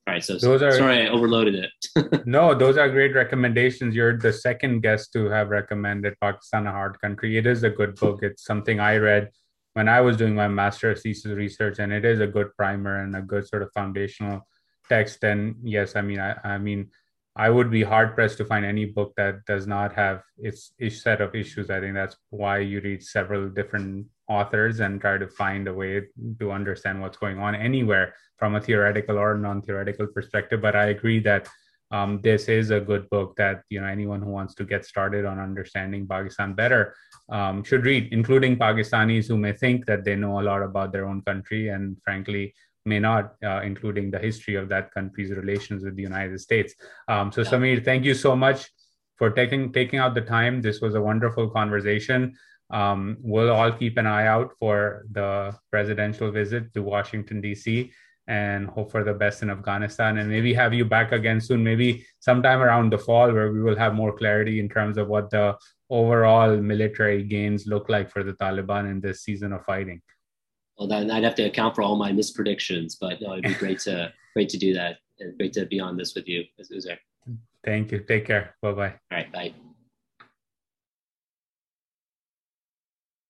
All 0.06 0.14
right, 0.14 0.24
so 0.24 0.38
those 0.38 0.62
are, 0.62 0.72
sorry 0.72 1.06
I 1.06 1.10
overloaded 1.10 1.54
it. 1.54 2.26
no, 2.26 2.54
those 2.54 2.78
are 2.78 2.88
great 2.88 3.14
recommendations. 3.14 3.94
You're 3.94 4.16
the 4.16 4.32
second 4.32 4.80
guest 4.80 5.12
to 5.12 5.26
have 5.26 5.50
recommended 5.50 6.14
Pakistan 6.18 6.66
a 6.66 6.72
Hard 6.72 6.98
Country. 7.02 7.36
It 7.36 7.46
is 7.46 7.62
a 7.62 7.68
good 7.68 7.94
book. 7.96 8.22
It's 8.22 8.44
something 8.44 8.80
I 8.80 8.96
read 8.96 9.28
when 9.78 9.88
I 9.88 10.00
was 10.00 10.16
doing 10.16 10.34
my 10.34 10.48
master's 10.48 11.02
thesis 11.02 11.30
research, 11.44 11.78
and 11.78 11.92
it 11.92 12.04
is 12.04 12.18
a 12.18 12.26
good 12.26 12.48
primer 12.56 12.96
and 13.04 13.14
a 13.14 13.22
good 13.22 13.46
sort 13.46 13.62
of 13.62 13.70
foundational 13.72 14.44
text. 14.88 15.22
And 15.22 15.54
yes, 15.62 15.94
I 15.94 16.02
mean, 16.02 16.18
I, 16.18 16.34
I 16.42 16.58
mean, 16.58 16.90
I 17.36 17.48
would 17.48 17.70
be 17.70 17.84
hard 17.84 18.16
pressed 18.16 18.38
to 18.38 18.44
find 18.44 18.64
any 18.64 18.86
book 18.86 19.12
that 19.16 19.44
does 19.46 19.68
not 19.68 19.94
have 19.94 20.24
its 20.36 20.72
each 20.80 21.00
set 21.00 21.20
of 21.20 21.36
issues. 21.36 21.70
I 21.70 21.78
think 21.78 21.94
that's 21.94 22.16
why 22.30 22.58
you 22.58 22.80
read 22.80 23.04
several 23.04 23.48
different 23.48 24.08
authors 24.28 24.80
and 24.80 25.00
try 25.00 25.16
to 25.16 25.28
find 25.28 25.68
a 25.68 25.72
way 25.72 26.02
to 26.40 26.50
understand 26.50 27.00
what's 27.00 27.16
going 27.16 27.38
on 27.38 27.54
anywhere 27.54 28.14
from 28.36 28.56
a 28.56 28.60
theoretical 28.60 29.16
or 29.16 29.38
non-theoretical 29.38 30.06
perspective 30.08 30.60
but 30.60 30.76
i 30.76 30.86
agree 30.86 31.18
that 31.18 31.48
um, 31.90 32.20
this 32.22 32.48
is 32.48 32.70
a 32.70 32.80
good 32.80 33.08
book 33.10 33.34
that 33.36 33.62
you 33.70 33.80
know 33.80 33.86
anyone 33.86 34.20
who 34.20 34.30
wants 34.30 34.54
to 34.54 34.64
get 34.64 34.84
started 34.84 35.24
on 35.24 35.38
understanding 35.38 36.06
pakistan 36.06 36.54
better 36.54 36.94
um, 37.30 37.62
should 37.64 37.84
read 37.84 38.08
including 38.12 38.56
pakistanis 38.56 39.28
who 39.28 39.36
may 39.36 39.52
think 39.52 39.86
that 39.86 40.04
they 40.04 40.16
know 40.16 40.40
a 40.40 40.42
lot 40.50 40.62
about 40.62 40.92
their 40.92 41.06
own 41.06 41.22
country 41.22 41.68
and 41.68 41.96
frankly 42.04 42.54
may 42.84 42.98
not 42.98 43.34
uh, 43.44 43.60
including 43.62 44.10
the 44.10 44.18
history 44.18 44.54
of 44.54 44.68
that 44.68 44.92
country's 44.92 45.30
relations 45.30 45.84
with 45.84 45.96
the 45.96 46.02
united 46.02 46.40
states 46.40 46.74
um, 47.08 47.32
so 47.32 47.42
yeah. 47.42 47.50
Sameer 47.50 47.84
thank 47.84 48.04
you 48.04 48.14
so 48.14 48.36
much 48.36 48.70
for 49.16 49.30
taking 49.30 49.72
taking 49.72 49.98
out 49.98 50.14
the 50.14 50.20
time 50.20 50.62
this 50.62 50.80
was 50.80 50.94
a 50.94 51.00
wonderful 51.00 51.50
conversation 51.50 52.34
um, 52.70 53.16
we'll 53.20 53.50
all 53.50 53.72
keep 53.72 53.96
an 53.96 54.06
eye 54.06 54.26
out 54.26 54.52
for 54.58 55.06
the 55.10 55.56
presidential 55.70 56.30
visit 56.30 56.74
to 56.74 56.82
Washington, 56.82 57.40
D.C., 57.40 57.90
and 58.28 58.68
hope 58.68 58.92
for 58.92 59.02
the 59.02 59.14
best 59.14 59.42
in 59.42 59.50
Afghanistan. 59.50 60.18
And 60.18 60.28
maybe 60.28 60.52
have 60.54 60.74
you 60.74 60.84
back 60.84 61.12
again 61.12 61.40
soon, 61.40 61.64
maybe 61.64 62.06
sometime 62.20 62.60
around 62.60 62.92
the 62.92 62.98
fall, 62.98 63.32
where 63.32 63.50
we 63.50 63.62
will 63.62 63.76
have 63.76 63.94
more 63.94 64.12
clarity 64.12 64.60
in 64.60 64.68
terms 64.68 64.98
of 64.98 65.08
what 65.08 65.30
the 65.30 65.56
overall 65.90 66.54
military 66.58 67.22
gains 67.22 67.66
look 67.66 67.88
like 67.88 68.10
for 68.10 68.22
the 68.22 68.34
Taliban 68.34 68.90
in 68.90 69.00
this 69.00 69.22
season 69.22 69.52
of 69.54 69.64
fighting. 69.64 70.02
Well, 70.78 70.88
then 70.88 71.10
I'd 71.10 71.24
have 71.24 71.34
to 71.36 71.44
account 71.44 71.74
for 71.74 71.82
all 71.82 71.96
my 71.96 72.12
mispredictions, 72.12 72.96
but 73.00 73.20
no, 73.20 73.32
it'd 73.32 73.44
be 73.44 73.54
great 73.64 73.80
to 73.80 74.12
great 74.34 74.50
to 74.50 74.58
do 74.58 74.74
that. 74.74 74.98
And 75.20 75.36
great 75.36 75.52
to 75.54 75.66
be 75.66 75.80
on 75.80 75.96
this 75.96 76.14
with 76.14 76.28
you, 76.28 76.44
Uzair. 76.60 76.98
Thank 77.64 77.90
you. 77.90 78.00
Take 78.00 78.26
care. 78.26 78.54
Bye 78.62 78.72
bye. 78.72 78.94
All 79.10 79.18
right. 79.18 79.32
Bye. 79.32 79.54